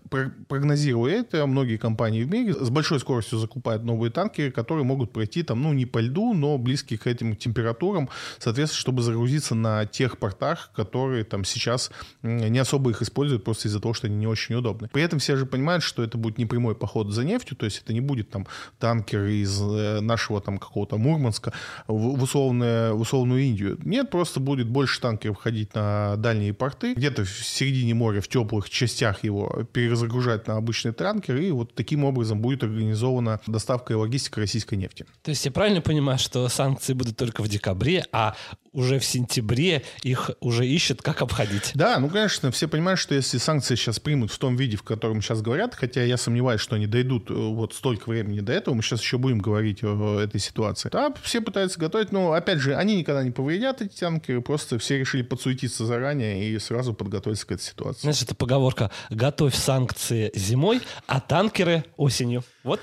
прогнозируя 0.48 1.20
это, 1.20 1.46
многие 1.46 1.76
компании 1.76 2.24
в 2.24 2.31
мире 2.31 2.55
с 2.55 2.70
большой 2.70 3.00
скоростью 3.00 3.38
закупают 3.38 3.85
новые 3.85 4.11
танкеры, 4.11 4.50
которые 4.50 4.85
могут 4.85 5.12
пройти 5.12 5.42
там, 5.42 5.62
ну, 5.62 5.72
не 5.72 5.87
по 5.87 5.98
льду, 5.98 6.35
но 6.35 6.59
близкие 6.59 6.98
к 6.98 7.07
этим 7.07 7.37
температурам, 7.37 8.09
соответственно, 8.38 8.81
чтобы 8.81 9.02
загрузиться 9.02 9.55
на 9.55 9.87
тех 9.87 10.18
портах, 10.18 10.70
которые 10.74 11.24
там 11.24 11.44
сейчас 11.44 11.90
не 12.22 12.59
особо 12.59 12.90
их 12.90 13.02
используют 13.02 13.44
просто 13.44 13.68
из-за 13.68 13.81
того, 13.81 13.94
что 13.94 14.07
они 14.07 14.16
не 14.16 14.26
очень 14.26 14.55
удобны. 14.55 14.88
При 14.92 15.02
этом 15.02 15.18
все 15.18 15.37
же 15.37 15.46
понимают, 15.46 15.83
что 15.83 16.02
это 16.02 16.18
будет 16.18 16.38
не 16.38 16.46
прямой 16.46 16.74
поход 16.74 17.12
за 17.12 17.24
нефтью, 17.24 17.57
то 17.57 17.64
есть 17.64 17.83
это 17.83 17.92
не 17.92 18.00
будет 18.00 18.31
там 18.31 18.46
танкер 18.79 19.25
из 19.25 19.61
э, 19.61 20.01
нашего 20.01 20.40
там 20.40 20.59
какого-то 20.59 20.99
Мурманска 20.99 21.53
в, 21.87 22.23
условную, 22.23 22.97
в 22.97 23.01
условную 23.01 23.42
Индию. 23.42 23.79
Нет, 23.85 24.11
просто 24.11 24.40
будет 24.40 24.69
больше 24.69 25.01
танкеров 25.01 25.38
входить 25.38 25.75
на 25.75 26.16
дальние 26.16 26.53
порты, 26.53 26.95
где-то 26.95 27.25
в 27.25 27.31
середине 27.31 27.95
моря, 27.95 28.21
в 28.21 28.29
теплых 28.29 28.71
частях 28.71 29.25
его 29.25 29.64
перезагружать 29.73 30.47
на 30.47 30.57
обычный 30.57 30.92
танкер, 30.92 31.37
и 31.37 31.51
вот 31.51 31.75
таким 31.75 32.05
образом 32.05 32.40
будет 32.40 32.62
организована 32.62 33.40
доставка 33.47 33.92
и 33.92 33.97
логистика 33.97 34.40
российской 34.40 34.75
нефти. 34.77 35.07
То 35.23 35.31
есть 35.31 35.45
я 35.45 35.53
правильно 35.53 35.81
понимаю, 35.81 36.19
что 36.19 36.49
санкции 36.49 36.92
будут 36.92 37.16
только 37.16 37.42
в 37.42 37.49
декабре, 37.49 38.05
а 38.12 38.35
уже 38.76 38.98
в 38.98 39.04
сентябре 39.04 39.82
их 40.02 40.30
уже 40.40 40.66
ищут, 40.66 41.00
как 41.02 41.22
обходить. 41.22 41.72
Да, 41.74 41.98
ну, 41.98 42.08
конечно, 42.08 42.50
все 42.50 42.68
понимают, 42.68 43.00
что 43.00 43.14
если 43.14 43.38
санкции 43.38 43.74
сейчас 43.74 43.98
примут 43.98 44.30
в 44.30 44.38
том 44.38 44.54
виде, 44.56 44.76
в 44.76 44.82
котором 44.82 45.22
сейчас 45.22 45.40
говорят, 45.40 45.74
хотя 45.74 46.02
я 46.02 46.18
сомневаюсь, 46.18 46.60
что 46.60 46.76
они 46.76 46.86
дойдут 46.86 47.30
э, 47.30 47.34
вот 47.34 47.72
столько 47.74 48.10
времени 48.10 48.40
до 48.40 48.52
этого, 48.52 48.74
мы 48.74 48.82
сейчас 48.82 49.00
еще 49.00 49.16
будем 49.16 49.38
говорить 49.38 49.82
о 49.82 50.20
этой 50.20 50.40
ситуации. 50.40 50.90
Да, 50.92 51.12
все 51.22 51.40
пытаются 51.40 51.80
готовить, 51.80 52.12
но, 52.12 52.32
опять 52.32 52.58
же, 52.58 52.76
они 52.76 52.96
никогда 52.96 53.24
не 53.24 53.30
повредят, 53.30 53.80
эти 53.80 53.98
танкеры, 53.98 54.42
просто 54.42 54.78
все 54.78 54.98
решили 54.98 55.22
подсуетиться 55.22 55.86
заранее 55.86 56.50
и 56.50 56.58
сразу 56.58 56.92
подготовиться 56.92 57.46
к 57.46 57.52
этой 57.52 57.62
ситуации. 57.62 58.02
Знаешь, 58.02 58.22
это 58.22 58.34
поговорка 58.34 58.90
«готовь 59.08 59.54
санкции 59.54 60.30
зимой, 60.34 60.82
а 61.06 61.20
танкеры 61.20 61.84
осенью». 61.96 62.44
Вот. 62.62 62.80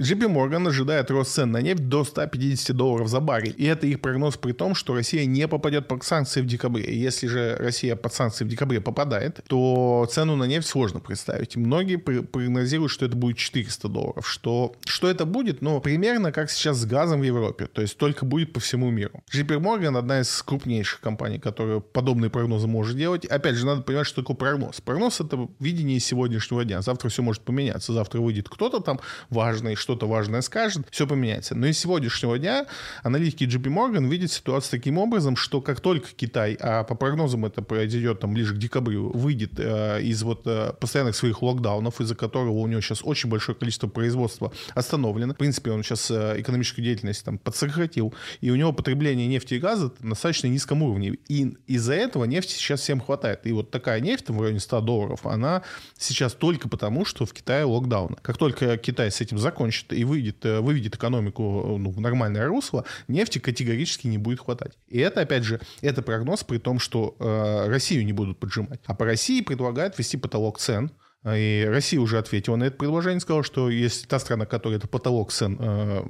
JP 0.00 0.28
Morgan 0.32 0.68
ожидает 0.68 1.10
рост 1.10 1.32
цен 1.32 1.50
на 1.50 1.60
нефть 1.60 1.88
до 1.88 2.04
150 2.04 2.76
долларов 2.76 3.08
за 3.08 3.18
баррель. 3.18 3.54
И 3.56 3.64
это 3.64 3.88
их 3.88 4.00
прогноз 4.00 4.36
при 4.36 4.52
том, 4.52 4.76
что 4.76 4.94
Россия 4.94 5.26
не 5.26 5.48
попадет 5.48 5.88
под 5.88 6.04
санкции 6.04 6.40
в 6.40 6.46
декабре. 6.46 6.96
Если 6.96 7.26
же 7.26 7.56
Россия 7.58 7.96
под 7.96 8.14
санкции 8.14 8.44
в 8.44 8.48
декабре 8.48 8.80
попадает, 8.80 9.40
то 9.48 10.08
цену 10.08 10.36
на 10.36 10.44
нефть 10.44 10.68
сложно 10.68 11.00
представить. 11.00 11.56
Многие 11.56 11.96
прогнозируют, 11.96 12.92
что 12.92 13.06
это 13.06 13.16
будет 13.16 13.38
400 13.38 13.88
долларов. 13.88 14.28
Что, 14.28 14.76
что 14.86 15.10
это 15.10 15.24
будет? 15.24 15.62
Ну, 15.62 15.80
примерно 15.80 16.30
как 16.30 16.48
сейчас 16.52 16.76
с 16.76 16.86
газом 16.86 17.18
в 17.18 17.24
Европе. 17.24 17.66
То 17.66 17.82
есть 17.82 17.96
только 17.96 18.24
будет 18.24 18.52
по 18.52 18.60
всему 18.60 18.90
миру. 18.90 19.24
JP 19.34 19.58
Morgan 19.58 19.98
одна 19.98 20.20
из 20.20 20.42
крупнейших 20.44 21.00
компаний, 21.00 21.40
которая 21.40 21.80
подобные 21.80 22.30
прогнозы 22.30 22.68
может 22.68 22.96
делать. 22.96 23.24
Опять 23.24 23.56
же, 23.56 23.66
надо 23.66 23.82
понимать, 23.82 24.06
что 24.06 24.22
такое 24.22 24.36
прогноз. 24.36 24.80
Прогноз— 24.80 25.20
это 25.22 25.48
видение 25.58 25.98
сегодняшнего 25.98 26.64
дня. 26.64 26.82
Завтра 26.82 27.08
все 27.08 27.24
может 27.24 27.42
поменяться. 27.42 27.92
Завтра 27.92 28.20
выйдет 28.20 28.48
кто-то 28.48 28.78
там 28.78 29.00
важный, 29.28 29.74
что-то 29.88 30.06
важное 30.06 30.42
скажет, 30.42 30.86
все 30.90 31.06
поменяется. 31.06 31.54
Но 31.54 31.66
из 31.66 31.78
сегодняшнего 31.78 32.38
дня 32.38 32.66
аналитики 33.02 33.44
JP 33.44 33.72
Morgan 33.72 34.06
видят 34.06 34.30
ситуацию 34.30 34.72
таким 34.72 34.98
образом, 34.98 35.34
что 35.34 35.62
как 35.62 35.80
только 35.80 36.08
Китай, 36.14 36.58
а 36.60 36.84
по 36.84 36.94
прогнозам 36.94 37.46
это 37.46 37.62
произойдет 37.62 38.20
там 38.20 38.34
ближе 38.34 38.54
к 38.54 38.58
декабрю, 38.58 39.10
выйдет 39.14 39.52
э, 39.56 40.02
из 40.02 40.22
вот 40.22 40.42
э, 40.44 40.74
постоянных 40.78 41.16
своих 41.16 41.40
локдаунов, 41.40 42.02
из-за 42.02 42.14
которого 42.14 42.58
у 42.58 42.66
него 42.66 42.82
сейчас 42.82 43.00
очень 43.02 43.30
большое 43.30 43.56
количество 43.56 43.88
производства 43.88 44.52
остановлено. 44.74 45.32
В 45.32 45.38
принципе, 45.38 45.70
он 45.70 45.82
сейчас 45.82 46.10
э, 46.10 46.34
экономическую 46.38 46.84
деятельность 46.84 47.24
там 47.24 47.38
подсократил, 47.38 48.12
и 48.42 48.50
у 48.50 48.56
него 48.56 48.74
потребление 48.74 49.26
нефти 49.26 49.54
и 49.54 49.58
газа 49.58 49.90
на 50.00 50.10
достаточно 50.10 50.48
низком 50.48 50.82
уровне. 50.82 51.16
И 51.28 51.56
из-за 51.66 51.94
этого 51.94 52.24
нефти 52.24 52.52
сейчас 52.52 52.82
всем 52.82 53.00
хватает. 53.00 53.46
И 53.46 53.52
вот 53.52 53.70
такая 53.70 54.00
нефть 54.00 54.28
в 54.28 54.38
районе 54.38 54.60
100 54.60 54.82
долларов, 54.82 55.24
она 55.24 55.62
сейчас 55.96 56.34
только 56.34 56.68
потому, 56.68 57.06
что 57.06 57.24
в 57.24 57.32
Китае 57.32 57.64
локдаун. 57.64 58.18
Как 58.20 58.36
только 58.36 58.76
Китай 58.76 59.10
с 59.10 59.22
этим 59.22 59.38
закончит 59.38 59.77
и 59.90 60.04
выйдет, 60.04 60.44
э, 60.44 60.60
выведет 60.60 60.96
экономику 60.96 61.76
ну, 61.78 61.90
в 61.90 62.00
нормальное 62.00 62.46
русло, 62.46 62.84
нефти 63.08 63.38
категорически 63.38 64.06
не 64.06 64.18
будет 64.18 64.40
хватать. 64.40 64.78
И 64.88 64.98
это, 64.98 65.20
опять 65.20 65.44
же, 65.44 65.60
это 65.80 66.02
прогноз 66.02 66.44
при 66.44 66.58
том, 66.58 66.78
что 66.78 67.16
э, 67.18 67.68
Россию 67.68 68.04
не 68.04 68.12
будут 68.12 68.38
поджимать. 68.38 68.80
А 68.86 68.94
по 68.94 69.04
России 69.04 69.40
предлагают 69.40 69.98
ввести 69.98 70.16
потолок 70.16 70.58
цен, 70.58 70.90
и 71.26 71.66
Россия 71.68 72.00
уже 72.00 72.18
ответила 72.18 72.56
на 72.56 72.64
это 72.64 72.76
предложение, 72.76 73.20
сказала, 73.20 73.42
что 73.42 73.70
если 73.70 74.06
та 74.06 74.18
страна, 74.18 74.46
которая 74.46 74.78
это 74.78 74.88
потолок 74.88 75.32
цен 75.32 75.56
э, 75.58 76.04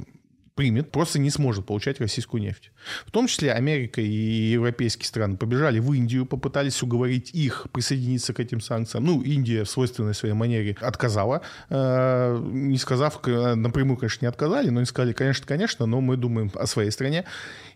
примет, 0.58 0.90
просто 0.90 1.20
не 1.20 1.30
сможет 1.30 1.66
получать 1.66 2.00
российскую 2.00 2.42
нефть. 2.42 2.72
В 3.06 3.12
том 3.12 3.28
числе 3.28 3.52
Америка 3.52 4.00
и 4.00 4.50
европейские 4.50 5.06
страны 5.06 5.36
побежали 5.36 5.78
в 5.78 5.92
Индию, 5.92 6.26
попытались 6.26 6.82
уговорить 6.82 7.30
их 7.32 7.68
присоединиться 7.72 8.34
к 8.34 8.40
этим 8.40 8.60
санкциям. 8.60 9.04
Ну, 9.04 9.22
Индия 9.22 9.62
в 9.62 9.70
свойственной 9.70 10.14
своей 10.14 10.34
манере 10.34 10.76
отказала, 10.80 11.42
э, 11.70 12.40
не 12.42 12.76
сказав, 12.76 13.24
напрямую, 13.24 13.98
конечно, 13.98 14.24
не 14.24 14.28
отказали, 14.28 14.70
но 14.70 14.80
не 14.80 14.86
сказали, 14.86 15.12
конечно, 15.12 15.46
конечно, 15.46 15.86
но 15.86 16.00
мы 16.00 16.16
думаем 16.16 16.50
о 16.54 16.66
своей 16.66 16.90
стране. 16.90 17.24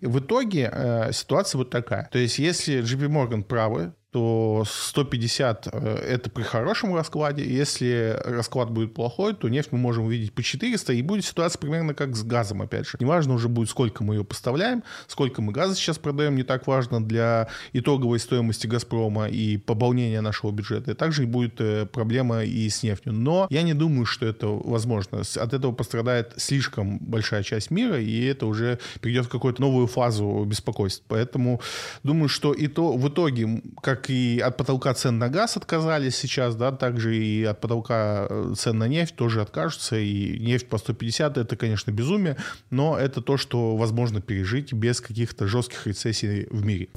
В 0.01 0.19
итоге 0.19 0.69
э, 0.73 1.13
ситуация 1.13 1.59
вот 1.59 1.71
такая. 1.71 2.09
То 2.11 2.19
есть, 2.19 2.41
если 2.41 2.83
JP 2.83 3.07
Morgan 3.07 3.45
правы, 3.45 3.93
то 4.13 4.65
150 4.67 5.69
э, 5.73 5.95
это 6.07 6.31
при 6.31 6.43
хорошем 6.43 6.95
раскладе. 6.95 7.45
Если 7.45 8.15
расклад 8.25 8.71
будет 8.71 8.93
плохой, 8.93 9.35
то 9.35 9.49
нефть 9.49 9.71
мы 9.73 9.79
можем 9.79 10.05
увидеть 10.05 10.35
по 10.35 10.43
400, 10.43 10.93
и 10.93 11.03
будет 11.03 11.25
ситуация 11.25 11.59
примерно 11.59 11.95
как 11.95 12.15
с 12.15 12.23
газом, 12.23 12.61
опять 12.61 12.87
же. 12.87 12.99
Неважно 13.01 13.33
уже 13.33 13.49
будет, 13.49 13.71
сколько 13.71 14.05
мы 14.05 14.17
ее 14.17 14.25
поставляем, 14.25 14.85
сколько 15.07 15.41
мы 15.41 15.53
газа 15.53 15.75
сейчас 15.75 15.99
продаем, 15.99 16.37
не 16.37 16.43
так 16.43 16.67
важно 16.67 17.03
для 17.03 17.49
итоговой 17.73 18.19
стоимости 18.19 18.67
«Газпрома» 18.67 19.29
и 19.29 19.57
пополнения 19.57 20.21
нашего 20.21 20.51
бюджета. 20.51 20.91
И 20.91 20.95
также 20.95 21.27
будет 21.27 21.59
э, 21.61 21.87
проблема 21.87 22.45
и 22.45 22.69
с 22.69 22.83
нефтью. 22.83 23.15
Но 23.15 23.47
я 23.49 23.63
не 23.63 23.73
думаю, 23.73 24.05
что 24.05 24.27
это 24.27 24.47
возможно. 24.47 25.23
От 25.23 25.55
этого 25.55 25.73
пострадает 25.73 26.35
слишком 26.37 26.99
большая 26.99 27.43
часть 27.43 27.71
мира, 27.71 27.99
и 27.99 28.27
это 28.27 28.45
уже 28.45 28.79
перейдет 29.01 29.25
в 29.25 29.29
какую-то 29.31 29.63
новую 29.63 29.87
фазу 29.87 30.45
беспокойств. 30.45 31.03
Поэтому 31.09 31.63
думаю, 32.03 32.29
что 32.29 32.53
и 32.53 32.67
то 32.67 32.95
в 32.95 33.09
итоге, 33.09 33.63
как 33.81 34.02
как 34.03 34.11
и 34.11 34.41
от 34.41 34.57
потолка 34.57 34.95
цен 34.95 35.19
на 35.19 35.29
газ 35.29 35.57
отказались 35.57 36.17
сейчас, 36.17 36.57
да, 36.57 36.73
также 36.73 37.17
и 37.17 37.45
от 37.45 37.61
потолка 37.61 38.27
э, 38.29 38.55
цен 38.57 38.79
на 38.79 38.89
нефть 38.89 39.15
тоже 39.15 39.41
откажутся. 39.41 39.97
И 39.97 40.39
нефть 40.41 40.69
по 40.69 40.79
150 40.79 41.39
это, 41.39 41.57
конечно, 41.57 41.93
безумие, 41.93 42.37
но 42.71 42.99
это 42.99 43.21
то, 43.21 43.37
что 43.37 43.77
возможно 43.77 44.21
пережить 44.21 44.73
без 44.73 45.01
каких-то 45.01 45.47
жестких 45.47 45.87
рецессий 45.87 46.47
в 46.51 46.65
мире. 46.65 46.89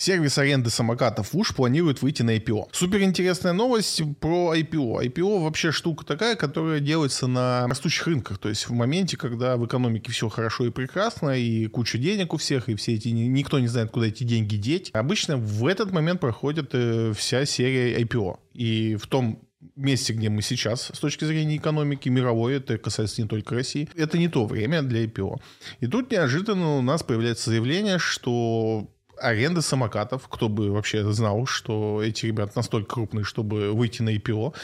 Сервис 0.00 0.38
аренды 0.38 0.70
самокатов 0.70 1.32
ВУШ 1.32 1.56
планирует 1.56 2.02
выйти 2.02 2.22
на 2.22 2.36
IPO. 2.36 2.68
Супер 2.70 3.02
интересная 3.02 3.52
новость 3.52 4.00
про 4.20 4.54
IPO. 4.54 5.04
IPO 5.06 5.42
вообще 5.42 5.72
штука 5.72 6.06
такая, 6.06 6.36
которая 6.36 6.78
делается 6.78 7.26
на 7.26 7.66
растущих 7.66 8.06
рынках. 8.06 8.38
То 8.38 8.48
есть 8.48 8.68
в 8.68 8.72
моменте, 8.72 9.16
когда 9.16 9.56
в 9.56 9.66
экономике 9.66 10.12
все 10.12 10.28
хорошо 10.28 10.66
и 10.66 10.70
прекрасно, 10.70 11.30
и 11.30 11.66
куча 11.66 11.98
денег 11.98 12.32
у 12.32 12.36
всех, 12.36 12.68
и 12.68 12.76
все 12.76 12.94
эти 12.94 13.08
никто 13.08 13.58
не 13.58 13.66
знает, 13.66 13.90
куда 13.90 14.06
эти 14.06 14.22
деньги 14.22 14.54
деть. 14.54 14.90
Обычно 14.92 15.36
в 15.36 15.66
этот 15.66 15.90
момент 15.90 16.20
проходит 16.20 16.70
э, 16.74 17.12
вся 17.16 17.44
серия 17.44 18.00
IPO. 18.00 18.38
И 18.54 18.94
в 18.94 19.08
том 19.08 19.42
месте, 19.74 20.12
где 20.12 20.28
мы 20.28 20.42
сейчас, 20.42 20.92
с 20.94 20.98
точки 21.00 21.24
зрения 21.24 21.56
экономики 21.56 22.08
мировой, 22.08 22.58
это 22.58 22.78
касается 22.78 23.20
не 23.20 23.26
только 23.26 23.56
России, 23.56 23.88
это 23.96 24.16
не 24.16 24.28
то 24.28 24.46
время 24.46 24.82
для 24.82 25.06
IPO. 25.06 25.40
И 25.80 25.88
тут 25.88 26.12
неожиданно 26.12 26.76
у 26.76 26.82
нас 26.82 27.02
появляется 27.02 27.50
заявление, 27.50 27.98
что 27.98 28.88
аренда 29.20 29.62
самокатов. 29.62 30.28
Кто 30.28 30.48
бы 30.48 30.70
вообще 30.70 31.10
знал, 31.12 31.46
что 31.46 32.02
эти 32.02 32.26
ребята 32.26 32.52
настолько 32.56 32.94
крупные, 32.94 33.24
чтобы 33.24 33.72
выйти 33.72 34.02
на 34.02 34.14
IPO, 34.14 34.54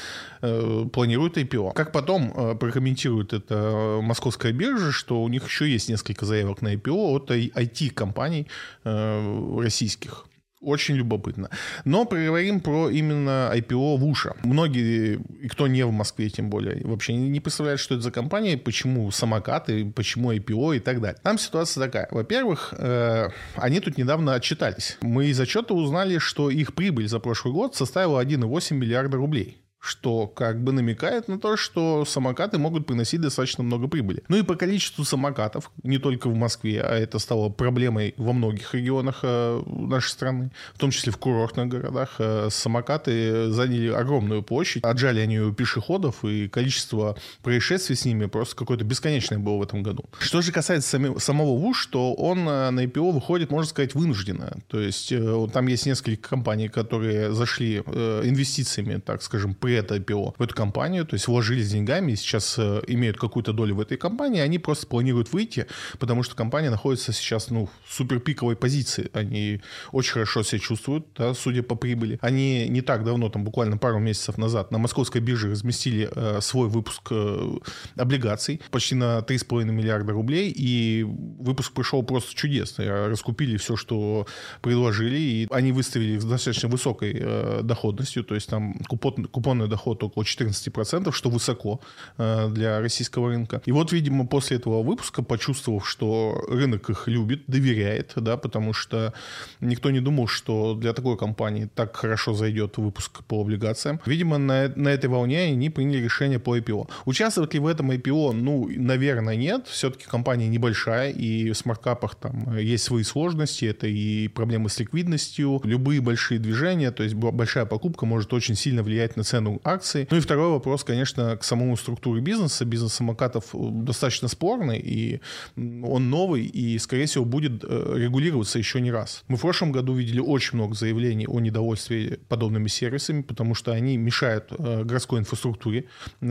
э, 0.43 0.87
планируют 0.93 1.37
IPO. 1.37 1.73
Как 1.75 1.93
потом 1.93 2.33
э, 2.35 2.55
прокомментирует 2.55 3.33
это 3.33 4.01
московская 4.03 4.53
биржа, 4.53 4.93
что 4.93 5.23
у 5.23 5.29
них 5.29 5.47
еще 5.47 5.69
есть 5.69 5.89
несколько 5.89 6.27
заявок 6.27 6.63
на 6.63 6.75
IPO 6.75 7.17
от 7.17 7.31
IT-компаний 7.31 8.47
э, 8.85 9.59
российских. 9.61 10.27
Очень 10.65 10.97
любопытно. 10.97 11.51
Но 11.85 12.05
поговорим 12.05 12.61
про 12.61 12.89
именно 12.89 13.51
IPO 13.55 13.99
Вуша. 13.99 14.35
Многие, 14.43 15.21
и 15.43 15.49
кто 15.49 15.67
не 15.67 15.85
в 15.85 15.93
Москве 15.93 16.31
тем 16.31 16.51
более, 16.51 16.85
вообще 16.85 17.15
не 17.15 17.41
представляют, 17.41 17.81
что 17.81 17.95
это 17.95 18.05
за 18.05 18.11
компания, 18.11 18.57
почему 18.57 19.11
самокаты, 19.11 19.85
почему 19.85 20.33
IPO 20.33 20.77
и 20.77 20.81
так 20.81 21.01
далее. 21.01 21.21
Там 21.23 21.39
ситуация 21.39 21.85
такая. 21.85 22.09
Во-первых, 22.11 22.75
э, 22.79 23.29
они 23.57 23.81
тут 23.81 23.99
недавно 23.99 24.35
отчитались. 24.35 24.97
Мы 25.03 25.27
из 25.27 25.39
отчета 25.39 25.75
узнали, 25.75 26.19
что 26.19 26.51
их 26.51 26.75
прибыль 26.75 27.09
за 27.09 27.19
прошлый 27.19 27.53
год 27.53 27.77
составила 27.77 28.21
1,8 28.21 28.75
миллиарда 28.75 29.17
рублей 29.17 29.64
что 29.85 30.27
как 30.27 30.63
бы 30.63 30.73
намекает 30.73 31.29
на 31.29 31.39
то, 31.39 31.59
что 31.59 32.07
самокаты 32.07 32.57
могут 32.57 32.87
приносить 32.87 33.21
достаточно 33.21 33.63
много 33.63 33.87
прибыли. 33.87 34.23
Ну 34.29 34.39
и 34.39 34.43
по 34.43 34.55
количеству 34.55 35.05
самокатов, 35.05 35.71
не 35.83 35.99
только 35.99 36.29
в 36.31 36.35
Москве, 36.35 36.81
а 36.81 36.97
это 36.97 37.19
стало 37.19 37.51
проблемой 37.51 38.15
во 38.17 38.33
многих 38.33 38.75
регионах 38.75 39.21
э, 39.23 39.63
нашей 39.67 40.09
страны, 40.09 40.51
в 40.75 40.79
том 40.79 40.91
числе 40.91 41.13
в 41.13 41.19
курортных 41.19 41.69
городах, 41.69 42.15
э, 42.19 42.49
самокаты 42.51 43.51
заняли 43.51 43.89
огромную 43.89 44.43
площадь, 44.43 44.83
отжали 44.85 45.21
они 45.21 45.39
у 45.39 45.53
пешеходов, 45.53 46.25
и 46.25 46.49
количество 46.49 47.19
происшествий 47.43 47.95
с 47.95 48.07
ними 48.07 48.25
просто 48.25 48.57
какое-то 48.57 48.85
бесконечное 48.85 49.39
было 49.39 49.59
в 49.59 49.63
этом 49.63 49.83
году. 49.83 50.07
Что 50.19 50.41
же 50.41 50.51
касается 50.51 50.89
сами, 50.89 51.19
самого 51.19 51.59
ВУШ, 51.59 51.87
то 51.89 52.15
он 52.15 52.49
э, 52.49 52.71
на 52.71 52.85
IPO 52.87 53.13
выходит, 53.13 53.51
можно 53.51 53.69
сказать, 53.69 53.95
вынужденно. 53.95 54.57
То 54.69 54.81
есть 54.81 55.13
там 55.53 55.67
есть 55.67 55.85
несколько 55.85 56.31
компаний, 56.31 56.69
которые 56.69 57.35
зашли 57.35 57.79
инвестициями, 57.79 58.99
так 58.99 59.23
скажем, 59.23 59.55
при 59.55 59.74
это 59.79 59.97
IPO 59.97 60.35
в 60.39 60.43
эту 60.43 60.55
компанию, 60.55 61.05
то 61.05 61.15
есть 61.15 61.29
вложились 61.29 61.71
деньгами 61.71 62.13
и 62.13 62.17
сейчас 62.17 62.57
э, 62.59 62.83
имеют 62.87 63.19
какую-то 63.19 63.53
долю 63.53 63.77
в 63.77 63.81
этой 63.81 63.97
компании, 63.97 64.41
они 64.41 64.59
просто 64.59 64.87
планируют 64.87 65.33
выйти, 65.33 65.67
потому 65.99 66.23
что 66.23 66.35
компания 66.35 66.71
находится 66.71 67.13
сейчас 67.13 67.51
ну, 67.51 67.69
в 67.85 67.95
суперпиковой 67.95 68.57
позиции. 68.57 69.11
Они 69.13 69.61
очень 69.93 70.13
хорошо 70.13 70.43
себя 70.43 70.59
чувствуют, 70.59 71.07
да, 71.17 71.35
судя 71.35 71.63
по 71.63 71.75
прибыли. 71.75 72.19
Они 72.21 72.69
не 72.69 72.81
так 72.81 73.05
давно, 73.05 73.29
там 73.29 73.45
буквально 73.45 73.77
пару 73.77 73.99
месяцев 73.99 74.39
назад, 74.39 74.71
на 74.71 74.79
московской 74.79 75.21
бирже 75.21 75.51
разместили 75.51 76.09
э, 76.15 76.41
свой 76.41 76.69
выпуск 76.69 77.09
э, 77.11 77.51
облигаций 77.97 78.61
почти 78.71 78.95
на 78.95 79.19
3,5 79.19 79.65
миллиарда 79.65 80.13
рублей, 80.13 80.53
и 80.55 81.05
выпуск 81.05 81.73
пришел 81.73 82.03
просто 82.03 82.35
чудесно. 82.35 83.09
Раскупили 83.09 83.57
все, 83.57 83.77
что 83.77 84.27
предложили, 84.61 85.19
и 85.19 85.49
они 85.51 85.73
выставили 85.73 86.19
с 86.19 86.25
достаточно 86.25 86.69
высокой 86.69 87.15
э, 87.17 87.61
доходностью, 87.63 88.25
то 88.25 88.35
есть 88.35 88.49
там 88.49 88.75
купон, 88.89 89.27
купонный 89.65 89.69
доход 89.69 90.03
около 90.03 90.25
14%, 90.25 91.13
что 91.13 91.31
высоко 91.31 91.81
э, 92.19 92.49
для 92.51 92.81
российского 92.81 93.29
рынка. 93.29 93.61
И 93.67 93.73
вот, 93.73 93.93
видимо, 93.93 94.27
после 94.27 94.57
этого 94.57 94.83
выпуска, 94.83 95.23
почувствовав, 95.23 95.89
что 95.89 96.45
рынок 96.49 96.91
их 96.91 97.09
любит, 97.09 97.43
доверяет, 97.47 98.13
да, 98.17 98.37
потому 98.37 98.73
что 98.73 99.13
никто 99.61 99.91
не 99.91 100.01
думал, 100.01 100.29
что 100.29 100.75
для 100.75 100.93
такой 100.93 101.17
компании 101.17 101.69
так 101.75 101.97
хорошо 101.97 102.35
зайдет 102.35 102.79
выпуск 102.79 103.23
по 103.25 103.41
облигациям. 103.41 104.01
Видимо, 104.07 104.39
на, 104.39 104.73
на 104.77 104.89
этой 104.89 105.07
волне 105.07 105.53
они 105.53 105.71
приняли 105.71 106.05
решение 106.05 106.39
по 106.39 106.57
IPO. 106.57 106.89
Участвовать 107.07 107.55
ли 107.55 107.61
в 107.61 107.67
этом 107.67 107.91
IPO? 107.91 108.33
Ну, 108.33 108.71
наверное, 108.77 109.37
нет. 109.37 109.67
Все-таки 109.69 110.05
компания 110.05 110.49
небольшая, 110.49 111.11
и 111.11 111.51
в 111.51 111.57
смарткапах 111.57 112.15
там 112.15 112.57
есть 112.59 112.85
свои 112.85 113.05
сложности. 113.05 113.67
Это 113.67 113.87
и 113.87 114.29
проблемы 114.29 114.69
с 114.69 114.81
ликвидностью, 114.81 115.61
любые 115.65 116.01
большие 116.01 116.39
движения, 116.39 116.91
то 116.91 117.05
есть 117.05 117.15
большая 117.15 117.67
покупка 117.67 118.07
может 118.07 118.33
очень 118.33 118.55
сильно 118.55 118.83
влиять 118.83 119.17
на 119.17 119.23
цену 119.25 119.54
акций. 119.65 120.07
Ну 120.11 120.17
и 120.17 120.21
второй 120.21 120.51
вопрос, 120.51 120.85
конечно, 120.85 121.37
к 121.37 121.45
самому 121.45 121.77
структуре 121.77 122.21
бизнеса. 122.21 122.65
Бизнес 122.65 122.95
самокатов 122.95 123.55
э, 123.55 123.59
достаточно 123.59 124.29
спорный, 124.29 124.79
и 124.79 125.21
он 125.57 126.11
новый, 126.11 126.45
и, 126.45 126.79
скорее 126.79 127.07
всего, 127.07 127.25
будет 127.25 127.65
э, 127.65 127.95
регулироваться 127.97 128.59
еще 128.59 128.81
не 128.81 128.91
раз. 128.91 129.25
Мы 129.29 129.37
в 129.37 129.41
прошлом 129.41 129.73
году 129.73 129.95
видели 129.95 130.21
очень 130.21 130.57
много 130.57 130.75
заявлений 130.75 131.27
о 131.27 131.41
недовольстве 131.41 132.19
подобными 132.29 132.69
сервисами, 132.69 133.23
потому 133.23 133.55
что 133.55 133.73
они 133.73 133.97
мешают 133.97 134.53
э, 134.57 134.85
городской 134.85 135.21
инфраструктуре, 135.21 135.87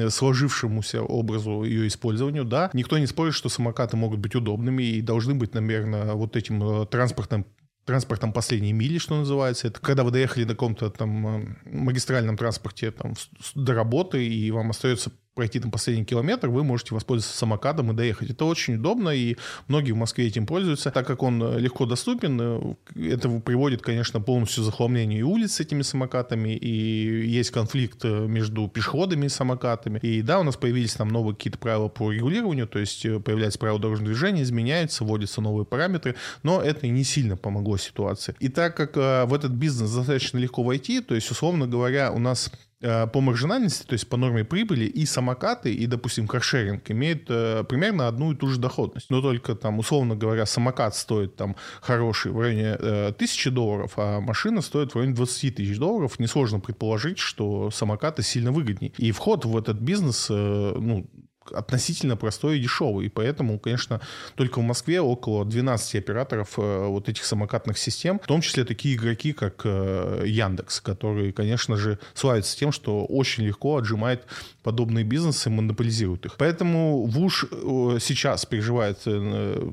сложившемуся 0.10 1.02
образу 1.02 1.64
ее 1.64 1.88
использованию. 1.88 2.44
Да, 2.44 2.70
никто 2.74 2.98
не 2.98 3.08
спорит, 3.08 3.34
что 3.34 3.50
самокаты 3.50 3.98
могут 3.98 4.20
быть 4.20 4.36
удобными 4.36 4.84
и 4.84 5.02
должны 5.02 5.34
быть, 5.36 5.54
наверное, 5.54 6.14
вот 6.14 6.36
этим 6.36 6.88
транспортным 6.88 7.46
транспортом 7.86 8.34
последней 8.34 8.74
мили, 8.74 8.98
что 8.98 9.18
называется. 9.18 9.68
Это 9.68 9.80
когда 9.80 10.04
вы 10.04 10.12
доехали 10.12 10.44
до 10.44 10.54
каком-то 10.54 10.90
там 10.90 11.58
магистральном 11.66 12.38
транспорте 12.38 12.92
там, 12.92 13.14
до 13.56 13.74
работы, 13.74 14.26
и 14.26 14.52
вам 14.52 14.70
остается 14.70 15.12
пройти 15.36 15.60
там 15.60 15.72
последний 15.72 16.06
километр, 16.06 16.50
вы 16.50 16.64
можете 16.64 16.94
воспользоваться 16.94 17.38
самокатом 17.38 17.92
и 17.92 17.96
доехать. 17.96 18.30
Это 18.30 18.46
очень 18.46 18.76
удобно, 18.76 19.10
и 19.10 19.38
многие 19.68 19.92
в 19.92 19.98
Москве 19.98 20.28
этим 20.28 20.46
пользуются. 20.46 20.92
Так 20.92 21.08
как 21.08 21.24
он 21.24 21.42
э, 21.42 21.60
легко 21.60 21.86
доступен, 21.86 22.40
э, 22.96 23.14
это 23.14 23.30
приводит, 23.40 23.82
конечно, 23.82 24.22
полностью 24.22 24.64
к 24.64 24.66
захламлению 24.66 25.20
и 25.20 25.24
улиц 25.24 25.54
с 25.54 25.60
этими 25.60 25.82
самокатами, 25.82 26.56
и 26.56 27.28
есть 27.28 27.52
конфликт 27.52 28.06
э, 28.06 28.28
между 28.28 28.68
пешеходами 28.68 29.26
и 29.26 29.30
самокатами. 29.30 30.00
И 30.00 30.22
да, 30.22 30.40
у 30.40 30.44
нас 30.44 30.56
появились 30.56 30.94
там 30.94 31.08
новые 31.08 31.36
какие-то 31.36 31.58
правила 31.58 31.88
по 31.88 32.12
регулированию, 32.12 32.68
то 32.68 32.80
есть 32.80 33.02
появляются 33.24 33.60
правила 33.60 33.80
дорожного 33.80 34.12
движения, 34.12 34.44
изменяются, 34.44 35.04
вводятся 35.04 35.42
новые 35.42 35.66
параметры, 35.66 36.16
но 36.44 36.62
это 36.62 36.88
не 36.88 37.04
сильно 37.04 37.38
помогло 37.38 37.78
ситуации. 37.78 38.36
И 38.40 38.50
так 38.50 38.78
как 38.78 38.96
в 38.96 39.34
этот 39.34 39.52
бизнес 39.52 39.92
достаточно 39.92 40.38
легко 40.38 40.64
войти, 40.64 41.02
то 41.02 41.16
есть, 41.16 41.30
условно 41.32 41.68
говоря, 41.68 42.12
у 42.12 42.20
нас 42.20 42.52
по 42.84 43.22
маржинальности, 43.22 43.86
то 43.86 43.94
есть 43.94 44.08
по 44.08 44.18
норме 44.18 44.44
прибыли, 44.44 44.86
и 44.86 45.06
самокаты, 45.06 45.74
и, 45.74 45.86
допустим, 45.88 46.28
каршеринг 46.28 46.92
имеют 46.92 47.26
э, 47.30 47.64
примерно 47.64 48.08
одну 48.08 48.32
и 48.32 48.36
ту 48.36 48.48
же 48.48 48.60
доходность. 48.60 49.10
Но 49.10 49.22
только 49.22 49.56
там, 49.56 49.80
условно 49.80 50.16
говоря, 50.16 50.46
самокат 50.46 50.96
стоит 50.96 51.36
там 51.36 51.56
хороший 51.82 52.32
в 52.32 52.40
районе 52.40 52.76
э, 52.80 53.14
тысячи 53.18 53.50
долларов, 53.50 53.94
а 53.98 54.20
машина 54.20 54.62
стоит 54.62 54.92
в 54.92 54.96
районе 54.96 55.16
20 55.16 55.56
тысяч 55.56 55.78
долларов. 55.78 56.20
Несложно 56.20 56.60
предположить, 56.60 57.20
что 57.20 57.72
самокаты 57.72 58.24
сильно 58.24 58.52
выгоднее. 58.52 58.92
И 58.98 59.12
вход 59.12 59.46
в 59.46 59.58
этот 59.58 59.78
бизнес, 59.80 60.28
э, 60.30 60.34
ну, 60.34 61.08
относительно 61.54 62.18
простой 62.18 62.58
и 62.58 62.62
дешевый. 62.62 63.06
И 63.06 63.10
поэтому, 63.10 63.60
конечно, 63.60 64.02
только 64.36 64.60
в 64.60 64.64
Москве 64.64 65.02
около 65.02 65.46
12 65.46 65.96
операторов 65.96 66.58
э, 66.58 66.88
вот 66.88 67.10
этих 67.10 67.26
самокатных 67.26 67.78
систем, 67.78 68.20
в 68.20 68.28
том 68.28 68.42
числе 68.42 68.66
такие 68.66 68.96
игроки, 68.96 69.34
как 69.34 69.62
э, 69.66 70.24
Яндекс, 70.26 70.82
которые, 70.82 71.34
конечно 71.34 71.78
же, 71.78 72.00
славятся 72.14 72.58
тем, 72.58 72.72
что 72.72 73.06
очень 73.06 73.44
легко 73.44 73.78
отжимает 73.78 74.26
подобные 74.64 75.04
бизнесы, 75.04 75.50
монополизирует 75.50 76.26
их. 76.26 76.36
Поэтому 76.38 77.06
ВУШ 77.06 77.46
э, 77.52 77.98
сейчас 78.00 78.46
переживает 78.46 79.04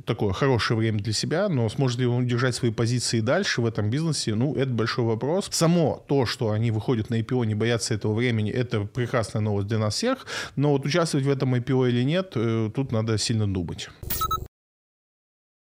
такое 0.04 0.32
хорошее 0.32 0.78
время 0.78 0.98
для 0.98 1.12
себя, 1.12 1.48
но 1.48 1.68
сможет 1.68 1.98
ли 1.98 2.06
он 2.06 2.26
держать 2.26 2.54
свои 2.54 2.70
позиции 2.70 3.20
дальше 3.20 3.62
в 3.62 3.66
этом 3.66 3.90
бизнесе, 3.90 4.34
ну, 4.34 4.54
это 4.54 4.70
большой 4.70 5.04
вопрос. 5.04 5.48
Само 5.50 6.04
то, 6.08 6.26
что 6.26 6.50
они 6.50 6.70
выходят 6.70 7.10
на 7.10 7.20
IPO, 7.20 7.46
не 7.46 7.54
боятся 7.54 7.94
этого 7.94 8.14
времени, 8.14 8.50
это 8.50 8.80
прекрасная 8.80 9.42
новость 9.42 9.68
для 9.68 9.78
нас 9.78 9.94
всех, 9.94 10.26
но 10.56 10.72
вот 10.72 10.84
участвовать 10.84 11.26
в 11.26 11.30
этом 11.30 11.54
IPO 11.54 11.88
или 11.88 12.02
нет, 12.02 12.32
э, 12.34 12.70
тут 12.74 12.92
надо 12.92 13.18
сильно 13.18 13.46
думать. 13.46 13.88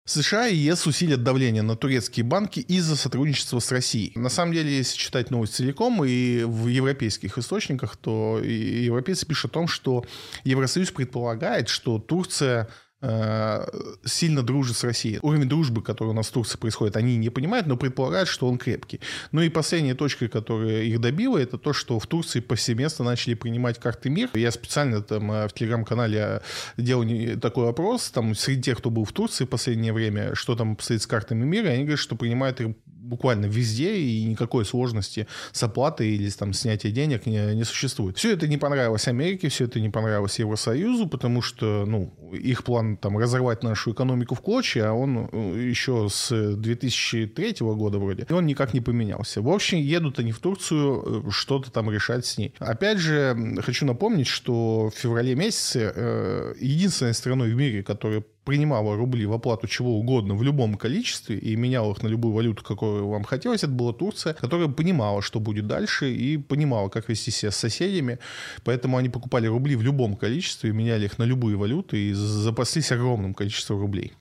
США 0.08 0.48
и 0.48 0.56
ЕС 0.56 0.88
усилят 0.88 1.22
давление 1.24 1.64
на 1.64 1.76
турецкие 1.76 2.24
банки 2.24 2.62
из-за 2.62 2.96
сотрудничества 2.96 3.60
с 3.60 3.72
Россией. 3.74 4.14
На 4.16 4.30
самом 4.30 4.54
деле, 4.54 4.78
если 4.78 4.98
читать 4.98 5.32
новость 5.32 5.56
целиком 5.56 6.04
и 6.06 6.44
в 6.44 6.68
европейских 6.68 7.38
источниках, 7.38 7.98
то 7.98 8.40
европейцы 8.42 9.26
пишут 9.26 9.52
о 9.52 9.54
том, 9.54 9.68
что 9.68 10.06
Евросоюз 10.46 10.92
предполагает, 10.92 11.68
что 11.68 12.00
Турция 12.00 12.70
сильно 13.00 14.42
дружит 14.42 14.76
с 14.76 14.84
Россией. 14.84 15.20
Уровень 15.22 15.48
дружбы, 15.48 15.84
который 15.84 16.10
у 16.10 16.14
нас 16.14 16.28
в 16.28 16.32
Турции 16.32 16.58
происходит, 16.58 16.96
они 16.96 17.18
не 17.18 17.30
понимают, 17.30 17.68
но 17.68 17.78
предполагают, 17.78 18.28
что 18.28 18.48
он 18.48 18.58
крепкий. 18.58 19.00
Ну 19.32 19.42
и 19.42 19.50
последняя 19.50 19.94
точка, 19.94 20.28
которая 20.28 20.82
их 20.84 21.00
добила, 21.00 21.38
это 21.38 21.58
то, 21.58 21.74
что 21.74 22.00
в 22.00 22.08
Турции 22.08 22.40
повсеместно 22.40 23.06
начали 23.06 23.36
принимать 23.36 23.80
карты 23.80 24.10
МИР. 24.10 24.32
Я 24.34 24.52
специально 24.52 25.02
там 25.02 25.32
э, 25.32 25.48
в 25.48 25.54
телеграм-канале 25.54 26.42
делал 26.78 27.06
такой 27.40 27.70
опрос, 27.70 28.10
там 28.10 28.34
среди 28.36 28.64
тех, 28.64 28.80
кто 28.80 28.90
был 28.90 29.06
в 29.06 29.12
Турции 29.12 29.46
в 29.46 29.50
последнее 29.50 29.94
время, 29.94 30.34
что 30.34 30.56
там 30.56 30.78
стоит 30.80 31.02
с 31.02 31.08
картами 31.08 31.46
МИР, 31.46 31.68
они 31.68 31.84
говорят, 31.84 32.00
что 32.00 32.16
принимают 32.16 32.60
буквально 33.08 33.46
везде, 33.46 33.98
и 33.98 34.24
никакой 34.24 34.66
сложности 34.66 35.28
с 35.52 35.64
оплатой 35.64 36.10
или 36.10 36.30
там 36.30 36.54
снятием 36.54 36.94
денег 36.94 37.26
не, 37.26 37.56
не 37.56 37.64
существует. 37.64 38.18
Все 38.18 38.34
это 38.34 38.48
не 38.48 38.58
понравилось 38.58 39.08
Америке, 39.08 39.50
все 39.50 39.66
это 39.66 39.80
не 39.80 39.90
понравилось 39.90 40.40
Евросоюзу, 40.40 41.08
потому 41.08 41.42
что, 41.42 41.86
ну, 41.86 42.14
их 42.34 42.64
план 42.64 42.98
там 42.98 43.18
разорвать 43.18 43.64
нашу 43.64 43.94
экономику 43.94 44.36
в 44.36 44.42
клочья, 44.42 44.90
а 44.90 44.94
он 44.94 45.30
э, 45.32 45.68
еще 45.70 46.08
с 46.12 46.56
2003 46.56 47.56
года 47.60 48.00
вроде, 48.00 48.26
и 48.30 48.34
он 48.34 48.46
никак 48.46 48.74
не 48.74 48.82
поменялся. 48.82 49.42
В 49.42 49.50
общем, 49.50 49.80
едут 49.80 50.20
они 50.20 50.32
в 50.32 50.40
Турцию 50.40 51.28
э, 51.28 51.32
что-то 51.32 51.72
там 51.72 51.90
решать 51.92 52.26
с 52.26 52.38
ней. 52.38 52.54
Опять 52.60 53.00
же, 53.00 53.36
хочу 53.62 53.86
напомнить, 53.86 54.28
что 54.28 54.92
в 54.94 55.00
феврале 55.00 55.36
месяце 55.36 55.92
э, 55.96 56.54
единственной 56.60 57.14
страной 57.14 57.52
в 57.52 57.56
мире, 57.56 57.84
которая 57.84 58.24
принимала 58.48 58.96
рубли 58.96 59.26
в 59.26 59.34
оплату 59.34 59.68
чего 59.68 60.00
угодно 60.00 60.34
в 60.34 60.42
любом 60.42 60.76
количестве 60.76 61.38
и 61.38 61.58
меняла 61.58 61.92
их 61.92 62.02
на 62.02 62.08
любую 62.08 62.34
валюту, 62.34 62.64
какую 62.64 63.06
вам 63.10 63.26
хотелось, 63.26 63.64
это 63.64 63.74
была 63.74 63.92
Турция, 63.92 64.34
которая 64.34 64.70
понимала, 64.70 65.22
что 65.22 65.42
будет 65.42 65.68
дальше 65.68 66.14
и 66.14 66.38
понимала, 66.38 66.88
как 66.88 67.10
вести 67.10 67.32
себя 67.32 67.52
с 67.52 67.58
соседями. 67.58 68.20
Поэтому 68.64 68.96
они 68.96 69.10
покупали 69.10 69.48
рубли 69.48 69.76
в 69.76 69.82
любом 69.82 70.16
количестве, 70.16 70.72
меняли 70.72 71.06
их 71.06 71.18
на 71.20 71.26
любые 71.26 71.58
валюты 71.58 71.98
и 71.98 72.14
запаслись 72.14 72.94
огромным 72.94 73.34
количеством 73.34 73.82
рублей. 73.82 74.14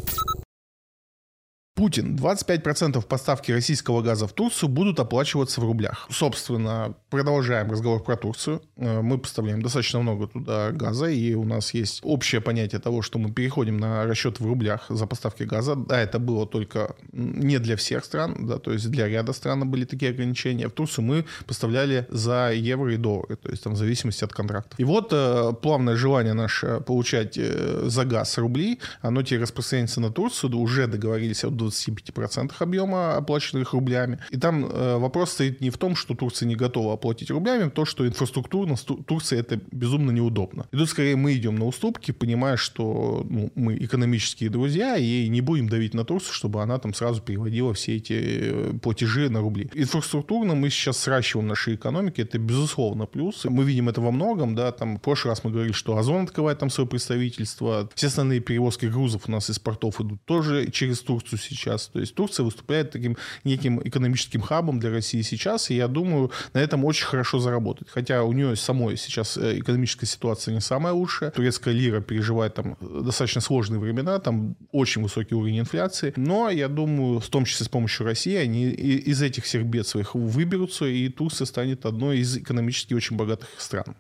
Путин. 1.77 2.17
25% 2.17 3.05
поставки 3.07 3.53
российского 3.53 4.01
газа 4.01 4.27
в 4.27 4.33
Турцию 4.33 4.71
будут 4.71 4.99
оплачиваться 4.99 5.61
в 5.61 5.65
рублях. 5.65 6.09
Собственно, 6.11 6.95
продолжаем 7.11 7.71
разговор 7.71 8.03
про 8.03 8.17
Турцию. 8.17 8.63
Э, 8.79 9.03
мы 9.03 9.19
поставляем 9.19 9.61
достаточно 9.61 10.01
много 10.01 10.27
туда 10.27 10.73
газа, 10.73 11.05
и 11.05 11.35
у 11.35 11.45
нас 11.45 11.75
есть 11.75 12.01
общее 12.03 12.41
понятие 12.41 12.81
того, 12.81 13.03
что 13.03 13.19
мы 13.19 13.31
переходим 13.31 13.77
на 13.77 14.07
расчет 14.07 14.41
в 14.41 14.47
рублях 14.47 14.87
за 14.89 15.07
поставки 15.07 15.43
газа. 15.43 15.77
Да, 15.77 16.01
это 16.01 16.19
было 16.19 16.47
только 16.47 16.97
не 17.13 17.59
для 17.59 17.77
всех 17.77 18.07
стран, 18.07 18.47
да, 18.47 18.59
то 18.59 18.73
есть 18.73 18.91
для 18.91 19.07
ряда 19.07 19.35
стран 19.35 19.71
были 19.71 19.85
такие 19.85 20.13
ограничения. 20.13 20.69
В 20.69 20.73
Турцию 20.73 21.05
мы 21.05 21.27
поставляли 21.47 22.07
за 22.09 22.53
евро 22.53 22.95
и 22.95 22.97
доллары, 22.97 23.37
то 23.37 23.51
есть 23.51 23.63
там 23.63 23.75
в 23.75 23.77
зависимости 23.77 24.25
от 24.25 24.33
контрактов. 24.33 24.81
И 24.81 24.85
вот 24.85 25.13
э, 25.13 25.53
плавное 25.61 25.97
желание 25.97 26.33
наше 26.33 26.81
получать 26.87 27.37
э, 27.37 27.83
за 27.85 28.07
газ 28.07 28.39
рубли, 28.39 28.79
оно 29.03 29.23
теперь 29.23 29.43
распространяется 29.43 30.01
на 30.01 30.11
Турцию, 30.11 30.57
уже 30.57 30.87
договорились 30.87 31.45
о 31.45 31.51
25% 31.67 32.53
объема, 32.59 33.17
оплаченных 33.17 33.73
рублями. 33.73 34.19
И 34.31 34.39
там 34.39 34.65
э, 34.67 34.97
вопрос 34.97 35.33
стоит 35.33 35.61
не 35.61 35.71
в 35.71 35.79
том, 35.79 35.97
что 35.97 36.15
Турция 36.15 36.47
не 36.47 36.57
готова 36.57 36.95
оплатить 36.95 37.31
рублями, 37.31 37.71
то, 37.71 37.85
что 37.85 38.07
инфраструктурно 38.07 38.77
Турции 38.77 39.39
это 39.39 39.61
безумно 39.73 40.11
неудобно. 40.11 40.67
И 40.73 40.77
тут 40.77 40.89
скорее 40.89 41.17
мы 41.17 41.35
идем 41.35 41.57
на 41.57 41.67
уступки, 41.67 42.13
понимая, 42.13 42.57
что 42.57 43.27
ну, 43.29 43.51
мы 43.55 43.77
экономические 43.77 44.51
друзья, 44.51 44.97
и 44.97 45.29
не 45.29 45.41
будем 45.41 45.69
давить 45.69 45.95
на 45.95 46.05
Турцию, 46.05 46.35
чтобы 46.35 46.63
она 46.63 46.79
там 46.79 46.95
сразу 46.95 47.23
переводила 47.23 47.75
все 47.75 47.97
эти 47.97 48.13
э, 48.13 48.73
платежи 48.83 49.29
на 49.31 49.41
рубли. 49.41 49.71
Инфраструктурно 49.75 50.55
мы 50.55 50.71
сейчас 50.71 50.99
сращиваем 50.99 51.49
наши 51.49 51.75
экономики, 51.75 52.21
это 52.21 52.39
безусловно 52.39 53.07
плюс. 53.07 53.45
Мы 53.45 53.65
видим 53.65 53.89
это 53.89 54.01
во 54.01 54.11
многом, 54.11 54.55
да, 54.55 54.73
там 54.73 54.97
в 54.97 55.01
прошлый 55.01 55.33
раз 55.33 55.45
мы 55.45 55.51
говорили, 55.51 55.73
что 55.73 55.97
Озон 55.97 56.25
открывает 56.25 56.59
там 56.59 56.71
свое 56.71 56.89
представительство, 56.89 57.89
все 57.95 58.07
основные 58.07 58.41
перевозки 58.41 58.87
грузов 58.87 59.23
у 59.29 59.31
нас 59.31 59.51
из 59.51 59.59
портов 59.59 60.01
идут 60.01 60.25
тоже 60.25 60.71
через 60.71 61.01
Турцию 61.01 61.39
сейчас. 61.39 61.56
То 61.93 62.01
есть 62.01 62.15
Турция 62.15 62.45
выступает 62.45 62.91
таким 62.91 63.17
неким 63.45 63.81
экономическим 63.83 64.41
хабом 64.41 64.79
для 64.79 64.91
России 64.91 65.23
сейчас, 65.23 65.71
и 65.71 65.75
я 65.75 65.89
думаю, 65.89 66.31
на 66.53 66.59
этом 66.59 66.85
очень 66.85 67.07
хорошо 67.07 67.39
заработать. 67.39 67.89
Хотя 67.91 68.23
у 68.23 68.33
нее 68.33 68.57
самой 68.57 68.97
сейчас 68.97 69.37
э, 69.37 69.59
экономическая 69.59 70.07
ситуация 70.07 70.55
не 70.55 70.61
самая 70.61 70.93
лучшая. 70.93 71.31
Турецкая 71.31 71.75
лира 71.75 72.01
переживает 72.01 72.55
там 72.55 72.77
достаточно 72.81 73.41
сложные 73.41 73.81
времена, 73.81 74.19
там 74.19 74.57
очень 74.73 75.03
высокий 75.03 75.35
уровень 75.35 75.61
инфляции. 75.61 76.13
Но 76.17 76.51
я 76.51 76.69
думаю, 76.69 77.21
в 77.21 77.29
том 77.29 77.45
числе 77.45 77.67
с 77.67 77.69
помощью 77.69 78.07
России, 78.07 78.37
они 78.37 78.67
из 78.67 79.23
этих 79.23 79.45
всех 79.45 79.65
бед 79.65 79.87
своих 79.87 80.15
выберутся, 80.15 80.87
и 80.87 81.09
Турция 81.09 81.47
станет 81.47 81.87
одной 81.87 82.19
из 82.19 82.37
экономически 82.37 82.95
очень 82.95 83.17
богатых 83.17 83.49
стран. 83.59 83.97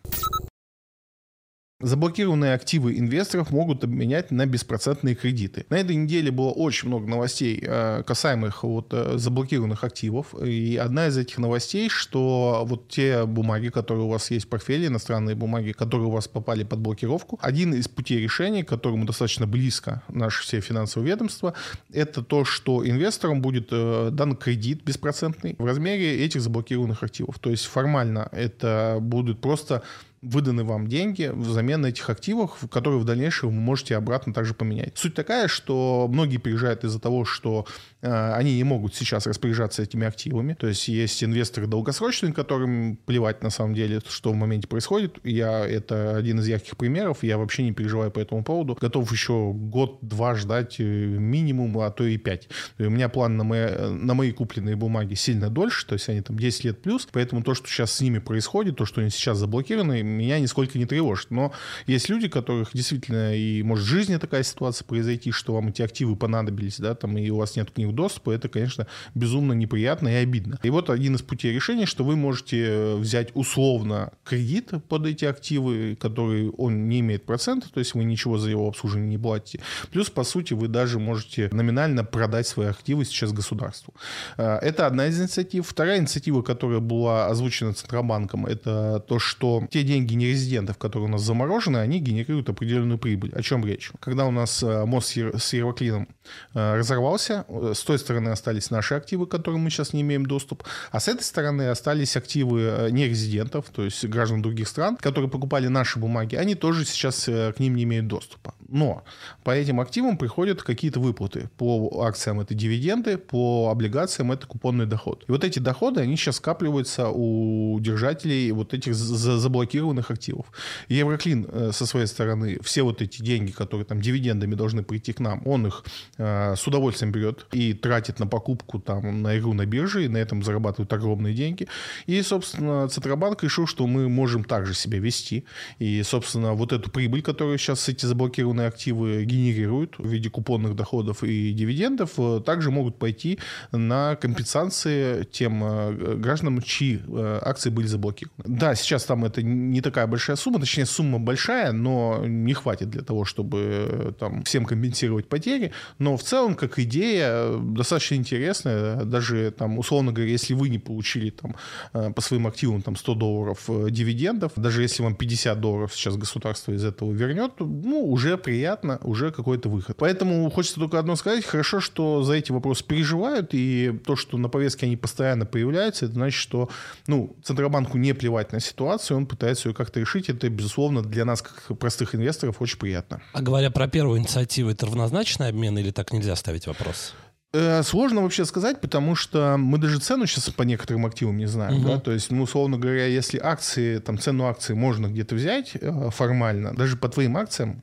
Заблокированные 1.80 2.54
активы 2.54 2.98
инвесторов 2.98 3.50
могут 3.50 3.84
обменять 3.84 4.30
на 4.30 4.46
беспроцентные 4.46 5.14
кредиты. 5.14 5.66
На 5.68 5.74
этой 5.74 5.94
неделе 5.94 6.30
было 6.30 6.48
очень 6.48 6.88
много 6.88 7.06
новостей, 7.06 7.62
э, 7.62 8.02
касаемых 8.02 8.62
вот 8.62 8.94
э, 8.94 9.18
заблокированных 9.18 9.84
активов. 9.84 10.34
И 10.42 10.78
одна 10.78 11.08
из 11.08 11.18
этих 11.18 11.36
новостей, 11.36 11.90
что 11.90 12.64
вот 12.66 12.88
те 12.88 13.26
бумаги, 13.26 13.68
которые 13.68 14.06
у 14.06 14.08
вас 14.08 14.30
есть 14.30 14.46
в 14.46 14.48
портфеле, 14.48 14.86
иностранные 14.86 15.36
бумаги, 15.36 15.72
которые 15.72 16.08
у 16.08 16.12
вас 16.12 16.28
попали 16.28 16.64
под 16.64 16.78
блокировку, 16.78 17.38
один 17.42 17.74
из 17.74 17.88
путей 17.88 18.22
решения, 18.22 18.64
к 18.64 18.68
которому 18.70 19.04
достаточно 19.04 19.46
близко 19.46 20.02
наше 20.08 20.44
все 20.44 20.62
финансовое 20.62 21.08
ведомство, 21.08 21.52
это 21.92 22.22
то, 22.22 22.46
что 22.46 22.88
инвесторам 22.88 23.42
будет 23.42 23.68
э, 23.70 24.08
дан 24.12 24.34
кредит 24.34 24.82
беспроцентный 24.82 25.56
в 25.58 25.66
размере 25.66 26.24
этих 26.24 26.40
заблокированных 26.40 27.02
активов. 27.02 27.38
То 27.38 27.50
есть 27.50 27.66
формально 27.66 28.30
это 28.32 28.96
будут 28.98 29.42
просто 29.42 29.82
выданы 30.26 30.64
вам 30.64 30.88
деньги 30.88 31.30
взамен 31.32 31.84
этих 31.86 32.10
активов, 32.10 32.58
которые 32.70 33.00
в 33.00 33.04
дальнейшем 33.04 33.50
вы 33.50 33.54
можете 33.54 33.96
обратно 33.96 34.34
также 34.34 34.54
поменять. 34.54 34.92
Суть 34.96 35.14
такая, 35.14 35.48
что 35.48 36.08
многие 36.10 36.38
переезжают 36.38 36.84
из-за 36.84 37.00
того, 37.00 37.24
что 37.24 37.66
э, 38.02 38.32
они 38.32 38.56
не 38.56 38.64
могут 38.64 38.94
сейчас 38.94 39.26
распоряжаться 39.26 39.82
этими 39.82 40.06
активами. 40.06 40.54
То 40.54 40.66
есть 40.66 40.88
есть 40.88 41.22
инвесторы 41.22 41.66
долгосрочные, 41.66 42.32
которым 42.32 42.96
плевать 43.06 43.42
на 43.42 43.50
самом 43.50 43.74
деле, 43.74 44.00
что 44.08 44.32
в 44.32 44.34
моменте 44.34 44.66
происходит. 44.66 45.18
Я 45.22 45.66
это 45.66 46.16
один 46.16 46.40
из 46.40 46.48
ярких 46.48 46.76
примеров. 46.76 47.22
Я 47.22 47.38
вообще 47.38 47.62
не 47.62 47.72
переживаю 47.72 48.10
по 48.10 48.18
этому 48.18 48.42
поводу. 48.42 48.76
Готов 48.80 49.10
еще 49.12 49.52
год-два 49.52 50.34
ждать 50.34 50.76
э, 50.78 50.82
минимум, 50.82 51.78
а 51.78 51.90
то 51.90 52.04
и 52.04 52.16
пять. 52.16 52.48
И 52.78 52.84
у 52.84 52.90
меня 52.90 53.08
план 53.08 53.36
на 53.36 53.44
мои, 53.44 53.66
на 53.90 54.14
мои 54.14 54.32
купленные 54.32 54.76
бумаги 54.76 55.14
сильно 55.14 55.50
дольше, 55.50 55.86
то 55.86 55.94
есть 55.94 56.08
они 56.08 56.20
там 56.20 56.38
10 56.38 56.64
лет 56.64 56.82
плюс. 56.82 57.08
Поэтому 57.12 57.42
то, 57.42 57.54
что 57.54 57.68
сейчас 57.68 57.92
с 57.92 58.00
ними 58.00 58.18
происходит, 58.18 58.76
то, 58.76 58.84
что 58.84 59.00
они 59.00 59.10
сейчас 59.10 59.38
заблокированы, 59.38 60.02
меня 60.16 60.38
нисколько 60.40 60.78
не 60.78 60.86
тревожит. 60.86 61.30
Но 61.30 61.52
есть 61.86 62.08
люди, 62.08 62.28
которых 62.28 62.70
действительно 62.72 63.36
и 63.36 63.62
может 63.62 63.86
в 63.86 63.88
жизни 63.88 64.16
такая 64.16 64.42
ситуация 64.42 64.84
произойти, 64.84 65.30
что 65.30 65.54
вам 65.54 65.68
эти 65.68 65.82
активы 65.82 66.16
понадобились, 66.16 66.78
да, 66.78 66.94
там, 66.94 67.16
и 67.18 67.30
у 67.30 67.36
вас 67.36 67.56
нет 67.56 67.70
к 67.70 67.76
ним 67.76 67.94
доступа, 67.94 68.30
это, 68.30 68.48
конечно, 68.48 68.86
безумно 69.14 69.52
неприятно 69.52 70.08
и 70.08 70.14
обидно. 70.14 70.58
И 70.62 70.70
вот 70.70 70.90
один 70.90 71.14
из 71.14 71.22
путей 71.22 71.52
решения, 71.52 71.86
что 71.86 72.04
вы 72.04 72.16
можете 72.16 72.94
взять 72.96 73.30
условно 73.34 74.12
кредит 74.24 74.70
под 74.88 75.06
эти 75.06 75.24
активы, 75.24 75.96
который 76.00 76.50
он 76.50 76.88
не 76.88 77.00
имеет 77.00 77.24
процентов, 77.24 77.70
то 77.70 77.80
есть 77.80 77.94
вы 77.94 78.04
ничего 78.04 78.38
за 78.38 78.50
его 78.50 78.68
обслуживание 78.68 79.10
не 79.10 79.18
платите. 79.18 79.60
Плюс, 79.90 80.10
по 80.10 80.24
сути, 80.24 80.54
вы 80.54 80.68
даже 80.68 80.98
можете 80.98 81.48
номинально 81.52 82.04
продать 82.04 82.46
свои 82.46 82.68
активы 82.68 83.04
сейчас 83.04 83.32
государству. 83.32 83.94
А, 84.36 84.58
это 84.58 84.86
одна 84.86 85.06
из 85.06 85.20
инициатив. 85.20 85.66
Вторая 85.66 85.98
инициатива, 85.98 86.42
которая 86.42 86.80
была 86.80 87.26
озвучена 87.26 87.74
Центробанком, 87.74 88.46
это 88.46 89.04
то, 89.06 89.18
что 89.18 89.66
те 89.70 89.82
деньги, 89.82 90.05
деньги 90.06 90.24
нерезидентов, 90.24 90.78
которые 90.78 91.08
у 91.08 91.12
нас 91.12 91.22
заморожены, 91.22 91.78
они 91.78 91.98
генерируют 91.98 92.48
определенную 92.48 92.98
прибыль. 92.98 93.32
О 93.34 93.42
чем 93.42 93.64
речь? 93.64 93.90
Когда 94.00 94.26
у 94.26 94.30
нас 94.30 94.62
э, 94.62 94.84
мост 94.84 95.16
с 95.16 95.52
Евроклином 95.52 96.08
э, 96.54 96.76
разорвался, 96.76 97.44
э, 97.48 97.72
с 97.74 97.82
той 97.82 97.98
стороны 97.98 98.30
остались 98.30 98.70
наши 98.70 98.94
активы, 98.94 99.26
к 99.26 99.30
которым 99.30 99.60
мы 99.60 99.70
сейчас 99.70 99.92
не 99.92 100.02
имеем 100.02 100.26
доступ, 100.26 100.64
а 100.90 101.00
с 101.00 101.08
этой 101.08 101.22
стороны 101.22 101.68
остались 101.68 102.16
активы 102.16 102.88
нерезидентов, 102.90 103.66
то 103.74 103.84
есть 103.84 104.04
граждан 104.06 104.42
других 104.42 104.68
стран, 104.68 104.96
которые 104.96 105.30
покупали 105.30 105.68
наши 105.68 105.98
бумаги, 105.98 106.36
они 106.36 106.54
тоже 106.54 106.84
сейчас 106.84 107.24
к 107.24 107.54
ним 107.58 107.74
не 107.74 107.82
имеют 107.84 108.06
доступа. 108.06 108.54
Но 108.68 109.04
по 109.44 109.50
этим 109.50 109.80
активам 109.80 110.16
приходят 110.16 110.62
какие-то 110.62 111.00
выплаты. 111.00 111.48
По 111.56 112.04
акциям 112.04 112.40
это 112.40 112.54
дивиденды, 112.54 113.18
по 113.18 113.70
облигациям 113.70 114.32
это 114.32 114.46
купонный 114.46 114.86
доход. 114.86 115.24
И 115.28 115.32
вот 115.32 115.44
эти 115.44 115.58
доходы, 115.58 116.00
они 116.00 116.16
сейчас 116.16 116.36
скапливаются 116.36 117.08
у 117.10 117.78
держателей 117.80 118.50
вот 118.52 118.74
этих 118.74 118.94
заблокированных 118.94 120.10
активов. 120.10 120.46
Евроклин 120.88 121.46
э, 121.48 121.70
со 121.72 121.86
своей 121.86 122.06
стороны 122.06 122.58
все 122.62 122.82
вот 122.82 123.02
эти 123.02 123.22
деньги, 123.22 123.50
которые 123.50 123.84
там 123.84 124.00
дивидендами 124.00 124.54
должны 124.54 124.82
прийти 124.82 125.12
к 125.12 125.20
нам, 125.20 125.42
он 125.46 125.66
их 125.66 125.84
э, 126.18 126.54
с 126.56 126.66
удовольствием 126.66 127.12
берет 127.12 127.46
и 127.52 127.72
тратит 127.72 128.18
на 128.18 128.26
покупку 128.26 128.78
там 128.78 129.22
на 129.22 129.38
игру 129.38 129.52
на 129.52 129.66
бирже, 129.66 130.04
и 130.04 130.08
на 130.08 130.18
этом 130.18 130.42
зарабатывают 130.42 130.92
огромные 130.92 131.34
деньги. 131.34 131.68
И, 132.06 132.22
собственно, 132.22 132.88
Центробанк 132.88 133.42
решил, 133.42 133.66
что 133.66 133.86
мы 133.86 134.08
можем 134.08 134.44
также 134.44 134.74
себя 134.74 134.98
вести. 134.98 135.44
И, 135.78 136.02
собственно, 136.02 136.54
вот 136.54 136.72
эту 136.72 136.90
прибыль, 136.90 137.22
которую 137.22 137.58
сейчас 137.58 137.88
эти 137.88 138.06
заблокированные 138.06 138.55
активы 138.64 139.24
генерируют 139.24 139.98
в 139.98 140.06
виде 140.06 140.30
купонных 140.30 140.76
доходов 140.76 141.22
и 141.22 141.52
дивидендов, 141.52 142.12
э, 142.18 142.40
также 142.44 142.70
могут 142.70 142.98
пойти 142.98 143.38
на 143.72 144.16
компенсации 144.16 145.24
тем 145.24 146.20
гражданам, 146.20 146.62
чьи 146.62 147.00
акции 147.42 147.70
были 147.70 147.86
заблокированы. 147.86 148.44
Да, 148.44 148.74
сейчас 148.74 149.04
там 149.04 149.24
это 149.24 149.42
не 149.42 149.80
такая 149.80 150.06
большая 150.06 150.36
сумма, 150.36 150.60
точнее, 150.60 150.86
сумма 150.86 151.18
большая, 151.18 151.72
но 151.72 152.24
не 152.26 152.54
хватит 152.54 152.90
для 152.90 153.02
того, 153.02 153.24
чтобы 153.24 153.58
э, 153.60 154.12
там 154.18 154.42
всем 154.44 154.64
компенсировать 154.64 155.28
потери. 155.28 155.72
Но 155.98 156.16
в 156.16 156.22
целом, 156.22 156.54
как 156.54 156.78
идея, 156.78 157.56
достаточно 157.58 158.14
интересная. 158.14 159.04
Даже 159.04 159.50
там, 159.50 159.78
условно 159.78 160.12
говоря, 160.12 160.30
если 160.30 160.54
вы 160.54 160.68
не 160.68 160.78
получили 160.78 161.30
там 161.30 161.56
э, 161.92 162.10
по 162.10 162.20
своим 162.20 162.46
активам 162.46 162.82
там 162.82 162.96
100 162.96 163.14
долларов 163.14 163.64
э, 163.68 163.90
дивидендов, 163.90 164.52
даже 164.56 164.82
если 164.82 165.02
вам 165.02 165.14
50 165.14 165.60
долларов 165.60 165.94
сейчас 165.94 166.16
государство 166.16 166.72
из 166.72 166.84
этого 166.84 167.12
вернет, 167.12 167.52
ну, 167.58 168.04
уже 168.10 168.36
приятно, 168.46 169.00
уже 169.02 169.32
какой-то 169.32 169.68
выход. 169.68 169.96
Поэтому 169.98 170.48
хочется 170.50 170.78
только 170.78 171.00
одно 171.00 171.16
сказать. 171.16 171.44
Хорошо, 171.44 171.80
что 171.80 172.22
за 172.22 172.34
эти 172.34 172.52
вопросы 172.52 172.84
переживают, 172.84 173.48
и 173.54 174.00
то, 174.06 174.14
что 174.14 174.38
на 174.38 174.48
повестке 174.48 174.86
они 174.86 174.96
постоянно 174.96 175.46
появляются, 175.46 176.04
это 176.04 176.14
значит, 176.14 176.40
что, 176.40 176.70
ну, 177.08 177.34
Центробанку 177.42 177.98
не 177.98 178.12
плевать 178.14 178.52
на 178.52 178.60
ситуацию, 178.60 179.16
он 179.16 179.26
пытается 179.26 179.68
ее 179.68 179.74
как-то 179.74 179.98
решить, 179.98 180.28
это, 180.28 180.48
безусловно, 180.48 181.02
для 181.02 181.24
нас, 181.24 181.42
как 181.42 181.76
простых 181.76 182.14
инвесторов, 182.14 182.62
очень 182.62 182.78
приятно. 182.78 183.20
А 183.32 183.42
говоря 183.42 183.72
про 183.72 183.88
первую 183.88 184.20
инициативу, 184.20 184.70
это 184.70 184.86
равнозначный 184.86 185.48
обмен 185.48 185.76
или 185.78 185.90
так 185.90 186.12
нельзя 186.12 186.36
ставить 186.36 186.68
вопрос? 186.68 187.14
Э, 187.52 187.82
сложно 187.82 188.22
вообще 188.22 188.44
сказать, 188.44 188.80
потому 188.80 189.14
что 189.14 189.56
мы 189.56 189.78
даже 189.78 189.98
цену 189.98 190.26
сейчас 190.26 190.50
по 190.50 190.62
некоторым 190.62 191.06
активам 191.06 191.38
не 191.38 191.46
знаем. 191.46 191.78
Угу. 191.78 191.88
Да? 191.88 192.00
То 192.00 192.12
есть, 192.12 192.30
ну, 192.30 192.42
условно 192.42 192.76
говоря, 192.76 193.06
если 193.06 193.38
акции, 193.38 193.98
там, 193.98 194.18
цену 194.18 194.46
акции 194.46 194.74
можно 194.74 195.06
где-то 195.06 195.34
взять 195.34 195.72
э, 195.74 196.10
формально, 196.10 196.74
даже 196.74 196.96
по 196.96 197.08
твоим 197.08 197.36
акциям, 197.36 197.82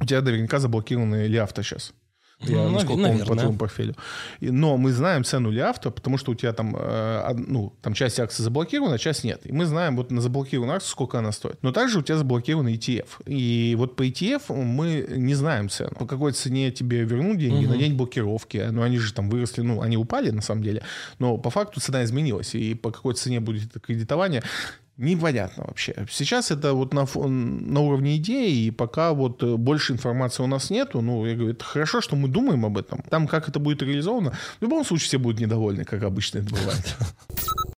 у 0.00 0.04
тебя 0.04 0.20
наверняка 0.22 0.58
заблокированы 0.58 1.26
ли 1.26 1.38
авто 1.38 1.62
сейчас. 1.62 1.94
Я, 2.40 2.64
ну, 2.64 2.70
насколько 2.70 3.00
наверное. 3.00 3.18
помню, 3.18 3.26
по 3.26 3.36
твоему 3.36 3.58
портфелю. 3.58 3.94
Но 4.40 4.76
мы 4.76 4.92
знаем 4.92 5.24
цену 5.24 5.50
ли 5.50 5.60
авто, 5.60 5.90
потому 5.90 6.18
что 6.18 6.32
у 6.32 6.34
тебя 6.34 6.52
там, 6.52 6.74
э, 6.76 7.34
ну, 7.34 7.74
там 7.80 7.94
часть 7.94 8.18
акций 8.20 8.42
заблокирована, 8.42 8.94
а 8.94 8.98
часть 8.98 9.24
нет. 9.24 9.40
И 9.44 9.52
мы 9.52 9.66
знаем 9.66 9.96
вот 9.96 10.10
на 10.10 10.20
заблокированную 10.20 10.76
акцию, 10.76 10.90
сколько 10.90 11.18
она 11.18 11.32
стоит. 11.32 11.62
Но 11.62 11.72
также 11.72 12.00
у 12.00 12.02
тебя 12.02 12.18
заблокирован 12.18 12.68
ETF. 12.68 13.06
И 13.26 13.74
вот 13.78 13.96
по 13.96 14.06
ETF 14.06 14.54
мы 14.54 15.06
не 15.16 15.34
знаем 15.34 15.68
цену. 15.68 15.92
По 15.98 16.06
какой 16.06 16.32
цене 16.32 16.70
тебе 16.70 17.04
вернут 17.04 17.38
деньги 17.38 17.64
угу. 17.64 17.74
на 17.74 17.78
день 17.78 17.94
блокировки. 17.94 18.68
Ну, 18.70 18.82
они 18.82 18.98
же 18.98 19.12
там 19.14 19.30
выросли, 19.30 19.62
ну, 19.62 19.80
они 19.80 19.96
упали 19.96 20.30
на 20.30 20.42
самом 20.42 20.62
деле. 20.62 20.82
Но 21.18 21.38
по 21.38 21.50
факту 21.50 21.80
цена 21.80 22.04
изменилась. 22.04 22.54
И 22.54 22.74
по 22.74 22.90
какой 22.90 23.14
цене 23.14 23.40
будет 23.40 23.70
это 23.70 23.80
кредитование, 23.80 24.42
непонятно 24.96 25.64
вообще. 25.66 26.06
Сейчас 26.10 26.50
это 26.50 26.72
вот 26.72 26.94
на, 26.94 27.06
на 27.14 27.80
уровне 27.80 28.16
идеи, 28.16 28.66
и 28.66 28.70
пока 28.70 29.12
вот 29.12 29.42
э, 29.42 29.56
больше 29.56 29.92
информации 29.92 30.42
у 30.42 30.46
нас 30.46 30.70
нету, 30.70 31.00
ну, 31.00 31.26
я 31.26 31.34
говорю, 31.34 31.52
это 31.52 31.64
хорошо, 31.64 32.00
что 32.00 32.16
мы 32.16 32.28
думаем 32.28 32.64
об 32.64 32.78
этом. 32.78 33.02
Там, 33.10 33.26
как 33.26 33.48
это 33.48 33.58
будет 33.58 33.82
реализовано, 33.82 34.32
в 34.58 34.62
любом 34.62 34.84
случае 34.84 35.06
все 35.08 35.18
будут 35.18 35.40
недовольны, 35.40 35.84
как 35.84 36.02
обычно 36.02 36.38
это 36.38 36.50
бывает. 36.50 36.96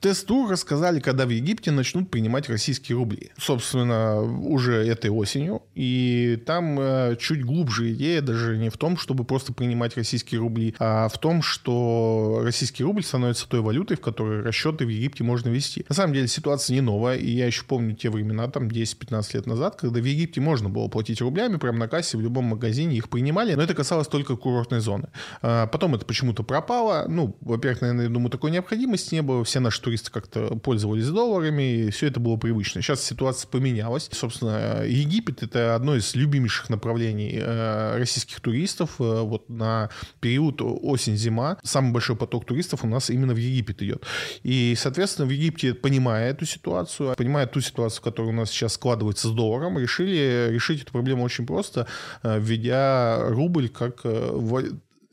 тест-тур 0.00 0.50
рассказали, 0.50 1.00
когда 1.00 1.26
в 1.26 1.30
Египте 1.30 1.70
начнут 1.70 2.10
принимать 2.10 2.48
российские 2.48 2.96
рубли. 2.96 3.30
Собственно, 3.38 4.20
уже 4.20 4.86
этой 4.86 5.10
осенью. 5.10 5.62
И 5.74 6.42
там 6.46 6.78
э, 6.80 7.16
чуть 7.18 7.44
глубже 7.44 7.92
идея 7.92 8.22
даже 8.22 8.58
не 8.58 8.70
в 8.70 8.76
том, 8.76 8.96
чтобы 8.96 9.24
просто 9.24 9.52
принимать 9.52 9.96
российские 9.96 10.40
рубли, 10.40 10.74
а 10.78 11.08
в 11.08 11.18
том, 11.18 11.42
что 11.42 12.40
российский 12.42 12.84
рубль 12.84 13.02
становится 13.02 13.48
той 13.48 13.60
валютой, 13.60 13.96
в 13.96 14.00
которой 14.00 14.42
расчеты 14.42 14.86
в 14.86 14.88
Египте 14.88 15.24
можно 15.24 15.48
вести. 15.48 15.84
На 15.88 15.94
самом 15.94 16.14
деле 16.14 16.28
ситуация 16.28 16.74
не 16.74 16.80
новая, 16.80 17.16
и 17.16 17.30
я 17.30 17.46
еще 17.46 17.64
помню 17.64 17.94
те 17.94 18.10
времена, 18.10 18.48
там 18.48 18.68
10-15 18.68 19.34
лет 19.34 19.46
назад, 19.46 19.76
когда 19.76 20.00
в 20.00 20.04
Египте 20.04 20.40
можно 20.40 20.68
было 20.68 20.88
платить 20.88 21.20
рублями 21.20 21.56
прямо 21.56 21.78
на 21.78 21.88
кассе 21.88 22.16
в 22.16 22.20
любом 22.20 22.44
магазине, 22.44 22.96
их 22.96 23.08
принимали, 23.08 23.54
но 23.54 23.62
это 23.62 23.74
касалось 23.74 24.08
только 24.08 24.36
курортной 24.36 24.80
зоны. 24.80 25.08
А 25.42 25.66
потом 25.66 25.94
это 25.94 26.04
почему-то 26.04 26.42
пропало. 26.42 27.06
Ну, 27.08 27.36
во-первых, 27.40 27.80
наверное, 27.82 28.04
я 28.04 28.10
думаю, 28.10 28.30
такой 28.30 28.50
необходимости 28.50 29.14
не 29.14 29.22
было. 29.22 29.44
Все 29.44 29.60
наши 29.60 29.80
туристы 29.88 30.10
как-то 30.10 30.56
пользовались 30.56 31.08
долларами, 31.08 31.62
и 31.62 31.90
все 31.90 32.08
это 32.08 32.20
было 32.20 32.36
привычно. 32.36 32.82
Сейчас 32.82 33.02
ситуация 33.02 33.48
поменялась. 33.48 34.10
Собственно, 34.12 34.84
Египет— 34.84 35.42
это 35.42 35.74
одно 35.74 35.96
из 35.96 36.14
любимейших 36.14 36.68
направлений 36.68 37.38
э, 37.40 37.96
российских 37.96 38.40
туристов. 38.40 38.96
Э, 38.98 39.22
вот 39.22 39.48
на 39.48 39.88
период 40.20 40.60
осень-зима 40.60 41.56
самый 41.62 41.92
большой 41.92 42.16
поток 42.16 42.44
туристов 42.44 42.84
у 42.84 42.86
нас 42.86 43.08
именно 43.08 43.32
в 43.32 43.38
Египет 43.38 43.82
идет. 43.82 44.04
И, 44.42 44.74
соответственно, 44.76 45.26
в 45.26 45.30
Египте, 45.30 45.72
понимая 45.72 46.32
эту 46.32 46.44
ситуацию, 46.44 47.14
понимая 47.16 47.46
ту 47.46 47.62
ситуацию, 47.62 48.02
которая 48.02 48.32
у 48.32 48.36
нас 48.36 48.50
сейчас 48.50 48.74
складывается 48.74 49.28
с 49.28 49.32
долларом, 49.32 49.78
решили 49.78 50.48
решить 50.50 50.82
эту 50.82 50.92
проблему 50.92 51.24
очень 51.24 51.46
просто, 51.46 51.86
э, 52.22 52.38
введя 52.38 53.30
рубль 53.30 53.70
как 53.70 54.04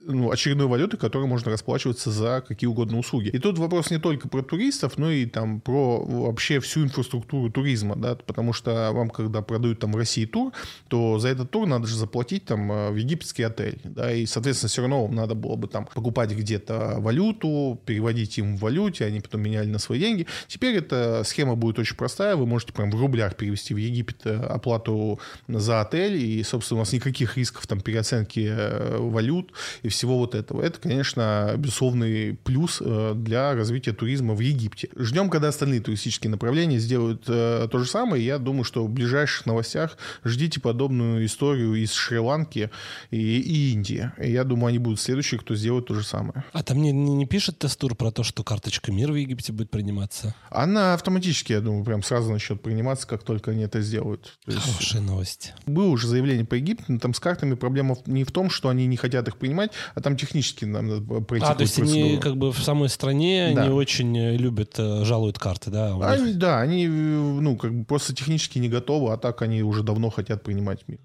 ну, 0.08 0.32
очередной 0.32 0.68
валюты, 0.68 0.98
которой 0.98 1.28
можно 1.28 1.52
расплачиваться 1.52 2.12
за 2.12 2.44
какие 2.48 2.68
угодно 2.68 3.00
услуги. 3.00 3.30
И 3.30 3.40
тут 3.40 3.58
вопрос 3.58 3.92
не 3.92 3.98
только 3.98 4.28
про 4.28 4.42
туристов, 4.42 4.98
но 4.98 5.12
и 5.12 5.26
там 5.26 5.62
про 5.62 6.04
вообще 6.04 6.60
всю 6.60 6.84
инфраструктуру 6.84 7.52
туризма, 7.52 7.96
да, 7.96 8.16
потому 8.16 8.54
что 8.54 8.92
вам, 8.94 9.10
когда 9.10 9.42
продают 9.42 9.80
там 9.80 9.92
в 9.92 9.96
России 9.96 10.26
тур, 10.26 10.54
то 10.88 11.20
за 11.20 11.30
этот 11.30 11.52
тур 11.52 11.68
надо 11.68 11.88
же 11.88 11.96
заплатить 11.96 12.46
там 12.46 12.72
э, 12.72 12.92
в 12.92 12.96
египетский 12.96 13.44
отель, 13.44 13.80
да, 13.84 14.12
и, 14.14 14.26
соответственно, 14.26 14.70
все 14.70 14.82
равно 14.82 15.04
вам 15.04 15.16
надо 15.16 15.36
было 15.36 15.56
бы 15.56 15.68
там 15.68 15.88
покупать 15.94 16.32
где-то 16.32 16.96
валюту, 17.00 17.80
переводить 17.86 18.38
им 18.38 18.58
в 18.58 18.62
валюте, 18.62 19.06
они 19.06 19.20
потом 19.20 19.42
меняли 19.42 19.68
на 19.68 19.80
свои 19.80 20.00
деньги. 20.00 20.28
Теперь 20.48 20.78
эта 20.78 21.24
схема 21.26 21.56
будет 21.56 21.80
очень 21.80 21.96
простая, 21.96 22.36
вы 22.36 22.46
можете 22.46 22.74
прям 22.74 22.92
в 22.92 23.00
рублях 23.00 23.36
перевести 23.36 23.74
в 23.74 23.78
Египет 23.78 24.22
э, 24.26 24.36
оплату 24.36 25.20
за 25.48 25.82
отель, 25.82 26.18
и, 26.18 26.44
собственно, 26.44 26.80
у 26.80 26.82
вас 26.82 26.94
никаких 26.94 27.38
рисков 27.38 27.66
там 27.68 27.82
переоценки 27.82 28.48
э, 28.50 28.98
валют 28.98 29.52
и 29.82 29.90
всего 29.96 30.18
вот 30.18 30.36
этого. 30.36 30.62
Это, 30.62 30.80
конечно, 30.80 31.54
безусловный 31.58 32.38
плюс 32.44 32.82
э, 32.84 33.14
для 33.16 33.54
развития 33.54 33.94
туризма 33.94 34.34
в 34.34 34.40
Египте. 34.40 34.90
Ждем, 34.96 35.30
когда 35.30 35.48
остальные 35.48 35.82
туристические 35.82 36.30
направления 36.32 36.78
сделают 36.78 37.24
э, 37.28 37.68
то 37.72 37.80
же 37.80 37.86
самое. 37.86 38.24
Я 38.24 38.38
думаю, 38.38 38.64
что 38.64 38.86
в 38.86 38.90
ближайших 38.90 39.46
новостях 39.46 39.98
ждите 40.24 40.60
подобную 40.60 41.26
историю 41.26 41.76
из 41.76 41.94
Шри-Ланки 41.94 42.70
и, 43.12 43.18
и 43.18 43.72
Индии. 43.72 44.12
Я 44.18 44.44
думаю, 44.44 44.68
они 44.68 44.80
будут 44.80 45.00
следующие, 45.00 45.40
кто 45.40 45.56
сделает 45.56 45.88
то 45.88 45.94
же 45.94 46.04
самое. 46.04 46.44
А 46.54 46.64
там 46.64 46.82
не, 46.82 46.92
не, 46.92 47.16
не 47.16 47.26
пишет 47.26 47.60
тестур 47.60 47.96
про 47.96 48.12
то, 48.12 48.24
что 48.24 48.44
карточка 48.44 48.92
мира 48.92 49.12
в 49.12 49.16
Египте 49.16 49.54
будет 49.54 49.70
приниматься? 49.70 50.36
Она 50.50 50.94
автоматически, 50.94 51.54
я 51.54 51.62
думаю, 51.62 51.84
прям 51.84 52.04
сразу 52.04 52.32
начнет 52.32 52.62
приниматься, 52.62 53.08
как 53.08 53.24
только 53.24 53.52
они 53.52 53.64
это 53.64 53.82
сделают. 53.82 54.38
То 54.46 54.52
есть... 54.52 54.66
Хорошая 54.66 55.02
новость. 55.02 55.54
Было 55.66 55.88
уже 55.88 56.08
заявление 56.08 56.46
по 56.46 56.56
Египту, 56.56 56.86
но 56.88 57.00
там 57.00 57.14
с 57.14 57.20
картами 57.20 57.56
проблема 57.56 57.98
не 58.06 58.24
в 58.24 58.32
том, 58.32 58.50
что 58.50 58.70
они 58.70 58.86
не 58.88 58.98
хотят 58.98 59.28
их 59.28 59.38
принимать, 59.38 59.72
а 59.94 60.02
там 60.02 60.18
технически 60.18 60.66
нам 60.66 60.88
надо 60.88 61.22
пройти 61.22 61.46
А, 61.46 61.56
то 61.56 61.62
есть 61.62 61.76
процедуру. 61.76 62.06
они 62.06 62.18
как 62.18 62.38
бы 62.38 62.52
в 62.52 62.60
самой 62.60 62.90
стране 62.90 63.52
да. 63.56 63.66
не 63.66 63.72
очень 63.72 64.18
э, 64.18 64.38
любят, 64.38 64.76
э, 64.78 65.04
жалуют 65.06 65.38
карты, 65.38 65.70
да? 65.70 65.96
Они, 66.02 66.34
да, 66.34 66.60
они 66.62 66.88
ну, 66.88 67.56
как 67.58 67.74
бы 67.74 67.86
просто 67.86 68.16
технически 68.16 68.60
не 68.60 68.70
готовы, 68.70 69.14
а 69.14 69.18
так 69.18 69.42
они 69.42 69.64
уже 69.64 69.84
давно 69.84 70.10
хотят 70.10 70.44
принимать 70.44 70.88
мир. 70.88 71.00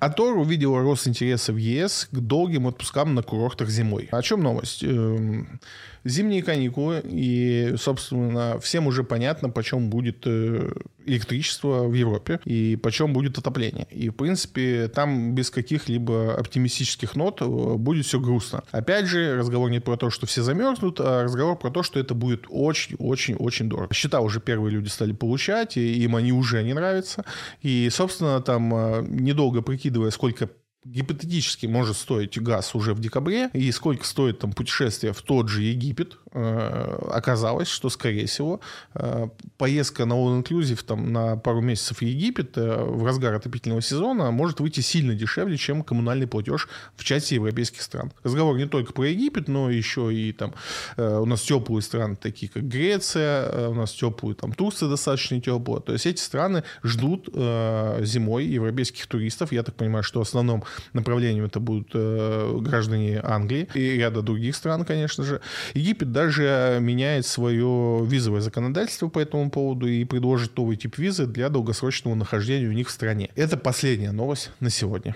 Атор 0.00 0.38
увидела 0.38 0.80
рост 0.80 1.08
интереса 1.08 1.52
в 1.52 1.56
ЕС 1.56 2.08
к 2.12 2.18
долгим 2.20 2.68
отпускам 2.68 3.16
на 3.16 3.22
курортах 3.24 3.68
зимой. 3.68 4.08
О 4.12 4.22
чем 4.22 4.44
новость? 4.44 4.84
Эм, 4.84 5.58
зимние 6.04 6.42
каникулы, 6.42 7.02
и, 7.04 7.74
собственно, 7.76 8.60
всем 8.60 8.86
уже 8.86 9.02
понятно, 9.02 9.50
почем 9.50 9.90
будет 9.90 10.22
э, 10.26 10.70
электричество 11.04 11.84
в 11.84 11.94
Европе 11.94 12.40
и 12.44 12.76
почем 12.76 13.12
будет 13.12 13.38
отопление. 13.38 13.86
И, 13.90 14.08
в 14.08 14.14
принципе, 14.14 14.88
там 14.88 15.34
без 15.34 15.50
каких-либо 15.50 16.34
оптимистических 16.34 17.16
нот 17.16 17.40
э, 17.40 17.46
будет 17.46 18.06
все 18.06 18.20
грустно. 18.20 18.62
Опять 18.70 19.06
же, 19.06 19.36
разговор 19.36 19.70
не 19.70 19.80
про 19.80 19.96
то, 19.96 20.10
что 20.10 20.26
все 20.26 20.42
замерзнут, 20.42 21.00
а 21.00 21.24
разговор 21.24 21.58
про 21.58 21.70
то, 21.70 21.82
что 21.82 21.98
это 21.98 22.14
будет 22.14 22.44
очень-очень-очень 22.48 23.68
дорого. 23.68 23.92
Счета 23.94 24.20
уже 24.20 24.40
первые 24.40 24.72
люди 24.72 24.88
стали 24.88 25.12
получать, 25.12 25.76
и 25.76 26.04
им 26.04 26.16
они 26.16 26.32
уже 26.32 26.62
не 26.62 26.74
нравятся. 26.74 27.24
И, 27.62 27.88
собственно, 27.90 28.40
там, 28.40 28.74
э, 28.74 29.04
недолго 29.08 29.62
прикидывая, 29.88 30.10
сколько 30.10 30.50
гипотетически 30.84 31.66
может 31.66 31.96
стоить 31.96 32.40
газ 32.40 32.74
уже 32.74 32.94
в 32.94 33.00
декабре, 33.00 33.50
и 33.52 33.72
сколько 33.72 34.04
стоит 34.04 34.38
там 34.38 34.52
путешествие 34.52 35.12
в 35.12 35.22
тот 35.22 35.48
же 35.48 35.62
Египет, 35.62 36.18
оказалось, 36.32 37.68
что, 37.68 37.88
скорее 37.90 38.26
всего, 38.26 38.60
э, 38.94 39.28
поездка 39.56 40.04
на 40.04 40.14
All 40.14 40.42
Inclusive 40.42 40.84
там, 40.84 41.12
на 41.12 41.36
пару 41.36 41.60
месяцев 41.60 41.98
в 41.98 42.02
Египет 42.02 42.56
э, 42.56 42.84
в 42.84 43.04
разгар 43.04 43.34
отопительного 43.34 43.82
сезона 43.82 44.30
может 44.30 44.60
выйти 44.60 44.80
сильно 44.80 45.14
дешевле, 45.14 45.56
чем 45.56 45.82
коммунальный 45.82 46.26
платеж 46.26 46.68
в 46.96 47.04
части 47.04 47.34
европейских 47.34 47.82
стран. 47.82 48.12
Разговор 48.22 48.56
не 48.56 48.66
только 48.66 48.92
про 48.92 49.06
Египет, 49.08 49.48
но 49.48 49.70
еще 49.70 50.12
и 50.12 50.32
там 50.32 50.54
у 50.96 51.24
нас 51.24 51.42
теплые 51.42 51.82
страны, 51.82 52.16
такие 52.16 52.50
как 52.50 52.64
Греция, 52.64 53.68
у 53.68 53.74
нас 53.74 53.92
теплые 53.92 54.34
там 54.34 54.52
Турция 54.52 54.88
достаточно 54.88 55.40
теплая. 55.40 55.80
То 55.80 55.92
есть 55.92 56.06
эти 56.06 56.20
страны 56.20 56.64
ждут 56.82 57.26
зимой 57.28 58.46
европейских 58.46 59.06
туристов. 59.06 59.52
Я 59.52 59.62
так 59.62 59.74
понимаю, 59.74 60.02
что 60.02 60.20
в 60.20 60.26
основном 60.26 60.64
направлением 60.92 61.44
это 61.44 61.60
будут 61.60 61.90
э, 61.94 62.58
граждане 62.60 63.20
Англии 63.22 63.68
и 63.74 63.96
ряда 63.96 64.22
других 64.22 64.56
стран, 64.56 64.84
конечно 64.84 65.24
же. 65.24 65.40
Египет 65.74 66.12
даже 66.18 66.78
меняет 66.80 67.26
свое 67.26 68.04
визовое 68.04 68.40
законодательство 68.40 69.06
по 69.06 69.20
этому 69.20 69.52
поводу 69.52 69.86
и 69.86 70.04
предложит 70.04 70.56
новый 70.56 70.76
тип 70.76 70.98
визы 70.98 71.26
для 71.26 71.48
долгосрочного 71.48 72.16
нахождения 72.16 72.66
у 72.66 72.72
них 72.72 72.88
в 72.88 72.90
стране. 72.90 73.30
Это 73.36 73.56
последняя 73.56 74.10
новость 74.10 74.50
на 74.58 74.68
сегодня. 74.68 75.14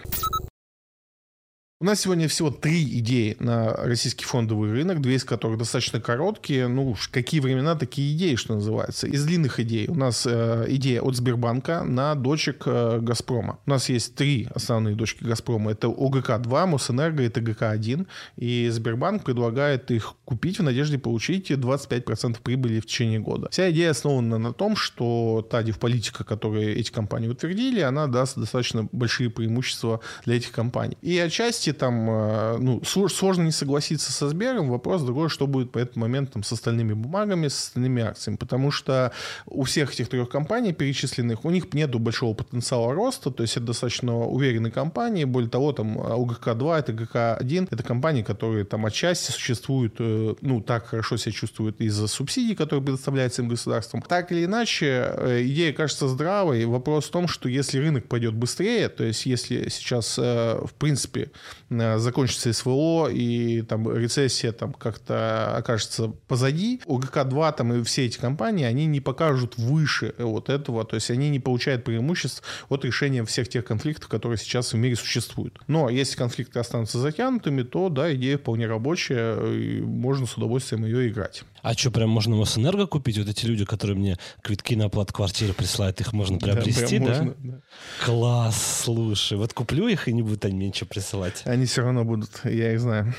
У 1.82 1.84
нас 1.84 2.02
сегодня 2.02 2.28
всего 2.28 2.52
три 2.52 2.80
идеи 3.00 3.36
на 3.40 3.72
российский 3.72 4.24
фондовый 4.24 4.70
рынок, 4.70 5.00
две 5.00 5.16
из 5.16 5.24
которых 5.24 5.58
достаточно 5.58 6.00
короткие. 6.00 6.68
Ну 6.68 6.90
уж 6.90 7.08
какие 7.08 7.40
времена, 7.40 7.74
такие 7.74 8.16
идеи, 8.16 8.36
что 8.36 8.54
называется. 8.54 9.08
Из 9.08 9.24
длинных 9.24 9.58
идей 9.58 9.88
у 9.88 9.96
нас 9.96 10.24
э, 10.24 10.66
идея 10.68 11.00
от 11.00 11.16
Сбербанка 11.16 11.82
на 11.82 12.14
дочек 12.14 12.62
э, 12.66 13.00
Газпрома. 13.00 13.58
У 13.66 13.70
нас 13.70 13.88
есть 13.88 14.14
три 14.14 14.46
основные 14.54 14.94
дочки 14.94 15.24
Газпрома. 15.24 15.72
Это 15.72 15.88
ОГК-2, 15.88 16.66
Мосэнерго 16.66 17.24
и 17.24 17.28
ТГК-1. 17.28 18.06
И 18.36 18.68
Сбербанк 18.70 19.24
предлагает 19.24 19.90
их 19.90 20.14
купить 20.24 20.60
в 20.60 20.62
надежде 20.62 21.00
получить 21.00 21.50
25% 21.50 22.36
прибыли 22.44 22.78
в 22.78 22.86
течение 22.86 23.18
года. 23.18 23.48
Вся 23.50 23.72
идея 23.72 23.90
основана 23.90 24.38
на 24.38 24.52
том, 24.52 24.76
что 24.76 25.44
та 25.50 25.64
политика, 25.80 26.22
которую 26.22 26.78
эти 26.78 26.92
компании 26.92 27.26
утвердили, 27.26 27.80
она 27.80 28.06
даст 28.06 28.38
достаточно 28.38 28.88
большие 28.92 29.30
преимущества 29.30 29.98
для 30.24 30.36
этих 30.36 30.52
компаний. 30.52 30.96
И 31.02 31.18
отчасти 31.18 31.71
там, 31.72 32.08
э, 32.10 32.56
ну, 32.58 32.82
сложно 32.84 33.42
не 33.42 33.52
согласиться 33.52 34.12
со 34.12 34.28
Сбером. 34.28 34.70
Вопрос 34.70 35.02
другой, 35.02 35.28
что 35.28 35.46
будет 35.46 35.72
по 35.72 35.78
этому 35.78 36.04
моменту 36.04 36.42
с 36.42 36.52
остальными 36.52 36.92
бумагами, 36.92 37.48
с 37.48 37.66
остальными 37.68 38.02
акциями. 38.02 38.36
Потому 38.36 38.70
что 38.70 39.12
у 39.46 39.64
всех 39.64 39.92
этих 39.92 40.08
трех 40.08 40.28
компаний 40.28 40.72
перечисленных, 40.72 41.44
у 41.44 41.50
них 41.50 41.72
нету 41.74 41.98
большого 41.98 42.34
потенциала 42.34 42.94
роста, 42.94 43.30
то 43.30 43.42
есть 43.42 43.56
это 43.56 43.66
достаточно 43.66 44.18
уверенные 44.18 44.70
компании. 44.70 45.24
Более 45.24 45.50
того, 45.50 45.72
там 45.72 45.96
УГК-2, 45.96 46.78
это 46.78 46.92
ГК-1, 46.92 47.68
это 47.70 47.82
компании, 47.82 48.22
которые 48.22 48.64
там 48.64 48.86
отчасти 48.86 49.30
существуют, 49.30 49.96
э, 49.98 50.34
ну, 50.40 50.60
так 50.60 50.86
хорошо 50.86 51.16
себя 51.16 51.32
чувствуют 51.32 51.80
из-за 51.80 52.06
субсидий, 52.06 52.54
которые 52.54 52.84
предоставляются 52.84 53.42
им 53.42 53.48
государством. 53.48 54.02
Так 54.02 54.32
или 54.32 54.44
иначе, 54.44 54.86
э, 54.86 55.42
идея 55.44 55.72
кажется 55.72 56.08
здравой. 56.08 56.64
Вопрос 56.66 57.06
в 57.06 57.10
том, 57.10 57.28
что 57.28 57.48
если 57.48 57.78
рынок 57.78 58.08
пойдет 58.08 58.34
быстрее, 58.34 58.88
то 58.88 59.04
есть 59.04 59.26
если 59.26 59.68
сейчас, 59.68 60.18
в 60.18 60.72
принципе, 60.78 61.22
Э, 61.22 61.61
закончится 61.98 62.52
СВО 62.52 63.08
и 63.08 63.62
там 63.62 63.90
рецессия 63.94 64.52
там 64.52 64.72
как-то 64.72 65.56
окажется 65.56 66.08
позади, 66.28 66.80
ОГК-2 66.86 67.54
там 67.56 67.72
и 67.72 67.82
все 67.82 68.06
эти 68.06 68.18
компании, 68.18 68.64
они 68.64 68.86
не 68.86 69.00
покажут 69.00 69.56
выше 69.56 70.14
вот 70.18 70.48
этого, 70.48 70.84
то 70.84 70.96
есть 70.96 71.10
они 71.10 71.30
не 71.30 71.40
получают 71.40 71.84
преимуществ 71.84 72.42
от 72.68 72.84
решения 72.84 73.24
всех 73.24 73.48
тех 73.48 73.64
конфликтов, 73.64 74.08
которые 74.08 74.38
сейчас 74.38 74.72
в 74.72 74.76
мире 74.76 74.96
существуют. 74.96 75.58
Но 75.66 75.88
если 75.88 76.16
конфликты 76.16 76.58
останутся 76.58 76.98
затянутыми, 76.98 77.62
то 77.62 77.88
да, 77.88 78.14
идея 78.14 78.38
вполне 78.38 78.66
рабочая, 78.66 79.36
и 79.52 79.80
можно 79.80 80.26
с 80.26 80.36
удовольствием 80.36 80.84
ее 80.84 81.08
играть. 81.08 81.44
А 81.62 81.74
что, 81.74 81.92
прям 81.92 82.10
можно 82.10 82.34
Мосэнерго 82.34 82.86
купить? 82.86 83.18
Вот 83.18 83.28
эти 83.28 83.46
люди, 83.46 83.64
которые 83.64 83.96
мне 83.96 84.18
квитки 84.42 84.74
на 84.74 84.86
оплату 84.86 85.14
квартиры 85.14 85.52
присылают, 85.52 86.00
их 86.00 86.12
можно 86.12 86.38
приобрести, 86.38 86.98
да? 86.98 87.06
да? 87.06 87.22
Можно, 87.22 87.34
да? 87.38 87.60
Класс, 88.04 88.82
слушай. 88.84 89.38
Вот 89.38 89.52
куплю 89.52 89.86
их, 89.86 90.08
и 90.08 90.12
не 90.12 90.22
будут 90.22 90.44
они 90.44 90.56
мне 90.56 90.68
ничего 90.68 90.88
присылать. 90.88 91.42
Они 91.44 91.66
все 91.66 91.82
равно 91.82 92.04
будут, 92.04 92.40
я 92.44 92.72
их 92.72 92.80
знаю. 92.80 93.14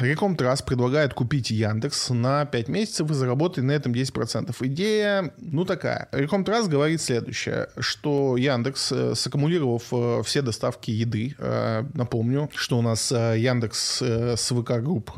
Риком-Траст 0.00 0.62
предлагает 0.62 1.12
купить 1.12 1.50
Яндекс 1.50 2.10
на 2.10 2.44
5 2.44 2.68
месяцев 2.68 3.10
и 3.10 3.14
заработать 3.14 3.64
на 3.64 3.72
этом 3.72 3.92
10%. 3.92 4.54
Идея, 4.60 5.34
ну, 5.38 5.64
такая. 5.64 6.08
Риком-Траст 6.12 6.68
говорит 6.68 7.00
следующее, 7.00 7.68
что 7.80 8.36
Яндекс, 8.36 8.92
э, 8.92 9.14
саккумулировав 9.16 9.82
э, 9.90 10.22
все 10.24 10.42
доставки 10.42 10.92
еды, 10.92 11.34
э, 11.36 11.82
напомню, 11.94 12.48
что 12.54 12.78
у 12.78 12.82
нас 12.82 13.10
Яндекс 13.10 14.00
с 14.00 14.54
VK 14.54 14.74
Group 14.78 15.10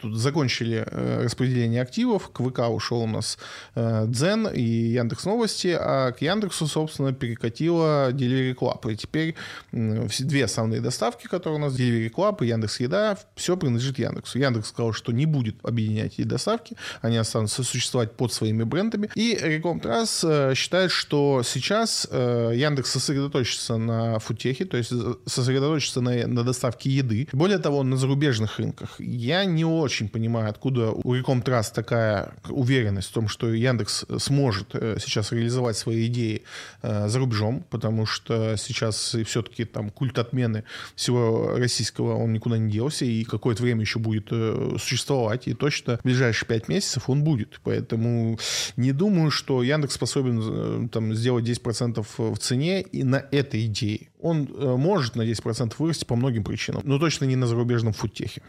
тут 0.00 0.16
закончили 0.16 0.86
распределение 1.22 1.82
активов, 1.82 2.30
к 2.30 2.42
VK 2.42 2.70
ушел 2.70 3.02
у 3.02 3.06
нас 3.06 3.38
Дзен 3.74 4.48
и 4.48 4.62
Яндекс 4.62 5.24
Новости, 5.24 5.76
а 5.78 6.12
к 6.12 6.22
Яндексу, 6.22 6.66
собственно, 6.66 7.12
перекатила 7.12 8.10
Delivery 8.12 8.54
Club. 8.54 8.92
И 8.92 8.96
теперь 8.96 9.34
две 9.72 10.44
основные 10.44 10.80
доставки, 10.80 11.26
которые 11.26 11.58
у 11.58 11.62
нас, 11.62 11.78
Delivery 11.78 12.10
Club 12.10 12.44
и 12.44 12.48
Яндекс 12.48 12.80
Еда, 12.80 13.18
все 13.34 13.56
принадлежит 13.66 13.98
Яндексу. 13.98 14.38
Яндекс 14.38 14.68
сказал, 14.68 14.92
что 14.92 15.12
не 15.12 15.26
будет 15.26 15.56
объединять 15.62 16.14
эти 16.14 16.22
доставки, 16.22 16.76
они 17.02 17.16
останутся 17.16 17.64
существовать 17.64 18.12
под 18.12 18.32
своими 18.32 18.62
брендами. 18.62 19.10
И 19.14 19.36
Реком 19.42 19.80
Трасс 19.80 20.24
э, 20.24 20.54
считает, 20.54 20.90
что 20.90 21.42
сейчас 21.44 22.06
э, 22.10 22.52
Яндекс 22.54 22.92
сосредоточится 22.92 23.76
на 23.76 24.18
футехе, 24.20 24.64
то 24.64 24.76
есть 24.76 24.92
сосредоточится 25.26 26.00
на, 26.00 26.26
на 26.26 26.44
доставке 26.44 26.90
еды. 26.90 27.28
Более 27.32 27.58
того, 27.58 27.82
на 27.82 27.96
зарубежных 27.96 28.58
рынках. 28.58 29.00
Я 29.00 29.44
не 29.44 29.64
очень 29.64 30.08
понимаю, 30.08 30.48
откуда 30.48 30.90
у 30.90 31.14
Реком 31.14 31.42
Трасс 31.42 31.70
такая 31.70 32.32
уверенность 32.48 33.10
в 33.10 33.12
том, 33.12 33.28
что 33.28 33.52
Яндекс 33.52 34.04
сможет 34.18 34.68
э, 34.74 34.98
сейчас 35.00 35.32
реализовать 35.32 35.76
свои 35.76 36.06
идеи 36.06 36.42
за 36.82 37.18
рубежом, 37.18 37.64
потому 37.70 38.06
что 38.06 38.56
сейчас 38.56 39.16
все-таки 39.26 39.64
там 39.64 39.90
культ 39.90 40.18
отмены 40.18 40.62
всего 40.94 41.56
российского, 41.56 42.16
он 42.16 42.32
никуда 42.32 42.58
не 42.58 42.70
делся, 42.70 43.04
и 43.04 43.24
какой 43.24 43.55
какое-то 43.56 43.62
время 43.62 43.80
еще 43.80 43.98
будет 43.98 44.28
э, 44.30 44.76
существовать, 44.78 45.48
и 45.48 45.54
точно 45.54 45.98
в 45.98 46.04
ближайшие 46.04 46.48
пять 46.48 46.68
месяцев 46.68 47.08
он 47.08 47.22
будет. 47.22 47.60
Поэтому 47.64 48.38
не 48.76 48.92
думаю, 48.92 49.30
что 49.30 49.62
Яндекс 49.62 49.94
способен 49.94 50.40
э, 50.42 50.88
там, 50.88 51.14
сделать 51.14 51.44
10% 51.44 52.06
в 52.16 52.38
цене 52.38 52.82
и 52.82 53.04
на 53.04 53.24
этой 53.30 53.66
идее. 53.66 54.08
Он 54.20 54.48
э, 54.48 54.76
может 54.76 55.16
на 55.16 55.22
10% 55.22 55.74
вырасти 55.78 56.04
по 56.04 56.16
многим 56.16 56.44
причинам, 56.44 56.82
но 56.84 56.98
точно 56.98 57.24
не 57.26 57.36
на 57.36 57.46
зарубежном 57.46 57.92
фудтехе. 57.92 58.42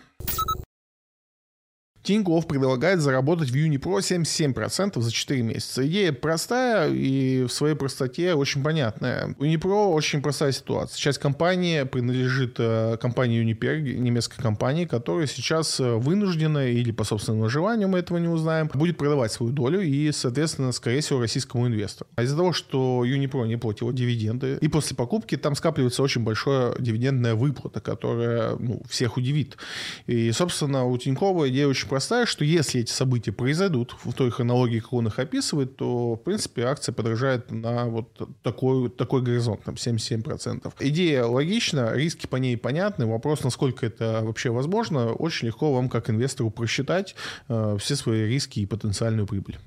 Тинькофф 2.07 2.47
предлагает 2.47 3.01
заработать 3.01 3.49
в 3.49 3.53
Юнипро 3.53 3.97
77% 3.97 5.01
за 5.01 5.11
4 5.11 5.41
месяца. 5.41 5.85
Идея 5.85 6.13
простая 6.13 6.89
и 6.89 7.43
в 7.43 7.49
своей 7.49 7.75
простоте 7.75 8.33
очень 8.33 8.63
понятная. 8.63 9.35
У 9.37 9.43
Юнипро 9.43 9.73
очень 9.73 10.21
простая 10.21 10.53
ситуация. 10.53 10.97
Часть 10.97 11.19
компании 11.19 11.83
принадлежит 11.83 12.55
э, 12.59 12.95
компании 13.01 13.39
Юнипер, 13.39 13.81
немецкой 13.81 14.41
компании, 14.41 14.85
которая 14.85 15.27
сейчас 15.27 15.81
э, 15.81 15.95
вынуждена 15.95 16.69
или 16.69 16.91
по 16.91 17.03
собственному 17.03 17.49
желанию, 17.49 17.89
мы 17.89 17.99
этого 17.99 18.19
не 18.19 18.29
узнаем, 18.29 18.71
будет 18.73 18.95
продавать 18.95 19.33
свою 19.33 19.51
долю 19.51 19.81
и, 19.81 20.09
соответственно, 20.13 20.71
скорее 20.71 21.01
всего, 21.01 21.19
российскому 21.19 21.67
инвестору. 21.67 22.09
А 22.15 22.23
из-за 22.23 22.37
того, 22.37 22.53
что 22.53 23.03
Юнипро 23.03 23.43
не 23.43 23.57
платила 23.57 23.91
дивиденды, 23.91 24.57
и 24.61 24.69
после 24.69 24.95
покупки 24.95 25.35
там 25.35 25.55
скапливается 25.55 26.03
очень 26.03 26.23
большая 26.23 26.73
дивидендная 26.79 27.35
выплата, 27.35 27.81
которая 27.81 28.55
ну, 28.57 28.81
всех 28.87 29.17
удивит. 29.17 29.57
И, 30.05 30.31
собственно, 30.31 30.85
у 30.85 30.97
Тинькова 30.97 31.49
идея 31.49 31.67
очень 31.67 31.89
простая, 31.89 31.96
что 31.99 32.43
если 32.43 32.81
эти 32.81 32.91
события 32.91 33.31
произойдут 33.31 33.95
в 34.03 34.13
той 34.13 34.31
хронологии, 34.31 34.79
как 34.79 34.93
он 34.93 35.07
их 35.07 35.19
описывает, 35.19 35.75
то, 35.75 36.15
в 36.15 36.17
принципе, 36.17 36.63
акция 36.63 36.93
подражает 36.93 37.51
на 37.51 37.85
вот 37.85 38.07
такой, 38.43 38.89
такой 38.89 39.21
горизонт, 39.21 39.63
там 39.63 39.75
77%. 39.75 40.73
Идея 40.79 41.25
логична, 41.25 41.93
риски 41.93 42.27
по 42.27 42.37
ней 42.37 42.57
понятны. 42.57 43.05
Вопрос, 43.05 43.43
насколько 43.43 43.85
это 43.85 44.21
вообще 44.23 44.49
возможно, 44.49 45.13
очень 45.13 45.47
легко 45.47 45.73
вам, 45.73 45.89
как 45.89 46.09
инвестору, 46.09 46.49
просчитать 46.49 47.15
э, 47.47 47.77
все 47.79 47.95
свои 47.95 48.27
риски 48.27 48.59
и 48.59 48.65
потенциальную 48.65 49.27
прибыль. 49.27 49.57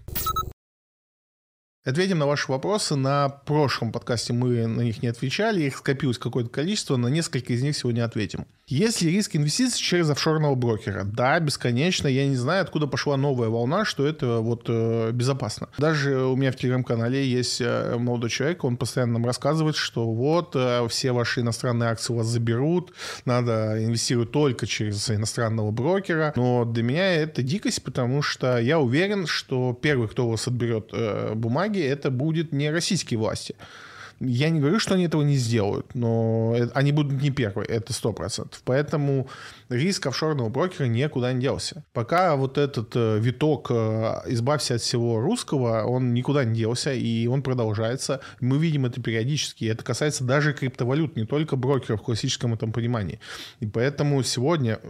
Ответим 1.82 2.18
на 2.18 2.26
ваши 2.26 2.52
вопросы. 2.52 2.94
На 2.94 3.30
прошлом 3.30 3.90
подкасте 3.90 4.34
мы 4.34 4.66
на 4.66 4.82
них 4.82 5.02
не 5.02 5.08
отвечали, 5.08 5.62
их 5.62 5.78
скопилось 5.78 6.18
какое-то 6.18 6.50
количество, 6.50 6.96
на 6.96 7.06
несколько 7.06 7.54
из 7.54 7.62
них 7.62 7.74
сегодня 7.74 8.04
ответим. 8.04 8.44
Есть 8.66 9.02
ли 9.02 9.10
риск 9.10 9.34
инвестиций 9.34 9.80
через 9.80 10.08
офшорного 10.10 10.54
брокера? 10.54 11.02
Да, 11.04 11.40
бесконечно. 11.40 12.06
Я 12.06 12.28
не 12.28 12.36
знаю, 12.36 12.62
откуда 12.62 12.86
пошла 12.86 13.16
новая 13.16 13.48
волна, 13.48 13.84
что 13.84 14.06
это 14.06 14.38
вот 14.38 14.66
э, 14.68 15.10
безопасно. 15.10 15.70
Даже 15.76 16.24
у 16.24 16.36
меня 16.36 16.52
в 16.52 16.56
телеграм-канале 16.56 17.26
есть 17.26 17.60
э, 17.60 17.96
молодой 17.98 18.30
человек, 18.30 18.62
он 18.62 18.76
постоянно 18.76 19.14
нам 19.14 19.26
рассказывает, 19.26 19.74
что 19.74 20.12
вот 20.12 20.52
э, 20.54 20.86
все 20.88 21.10
ваши 21.10 21.40
иностранные 21.40 21.88
акции 21.88 22.12
у 22.12 22.16
вас 22.18 22.26
заберут, 22.26 22.92
надо 23.24 23.82
инвестировать 23.82 24.30
только 24.30 24.68
через 24.68 25.10
иностранного 25.10 25.72
брокера. 25.72 26.32
Но 26.36 26.64
для 26.64 26.84
меня 26.84 27.12
это 27.12 27.42
дикость, 27.42 27.82
потому 27.82 28.22
что 28.22 28.58
я 28.58 28.78
уверен, 28.78 29.26
что 29.26 29.72
первый, 29.72 30.06
кто 30.06 30.28
у 30.28 30.30
вас 30.30 30.46
отберет 30.46 30.90
э, 30.92 31.32
бумаги, 31.34 31.69
это 31.78 32.10
будет 32.10 32.52
не 32.52 32.70
российские 32.70 33.18
власти. 33.18 33.54
Я 34.20 34.50
не 34.50 34.60
говорю, 34.60 34.78
что 34.78 34.94
они 34.94 35.04
этого 35.04 35.22
не 35.22 35.36
сделают, 35.36 35.94
но 35.94 36.54
они 36.74 36.92
будут 36.92 37.22
не 37.22 37.30
первые, 37.30 37.66
это 37.66 37.92
сто 37.92 38.12
процентов. 38.12 38.60
Поэтому 38.64 39.28
риск 39.70 40.06
офшорного 40.06 40.48
брокера 40.48 40.86
никуда 40.86 41.32
не 41.32 41.40
делся. 41.40 41.84
Пока 41.92 42.36
вот 42.36 42.58
этот 42.58 42.94
э, 42.94 43.18
виток 43.20 43.68
э, 43.70 44.22
«избавься 44.26 44.74
от 44.74 44.82
всего 44.82 45.20
русского», 45.20 45.84
он 45.84 46.12
никуда 46.12 46.44
не 46.44 46.54
делся, 46.54 46.92
и 46.92 47.26
он 47.26 47.42
продолжается. 47.42 48.20
Мы 48.40 48.58
видим 48.58 48.84
это 48.84 49.00
периодически. 49.00 49.66
Это 49.66 49.84
касается 49.84 50.24
даже 50.24 50.52
криптовалют, 50.52 51.16
не 51.16 51.24
только 51.24 51.56
брокеров 51.56 52.00
в 52.00 52.04
классическом 52.04 52.52
этом 52.52 52.72
понимании. 52.72 53.20
И 53.60 53.66
поэтому 53.66 54.22
сегодня, 54.22 54.80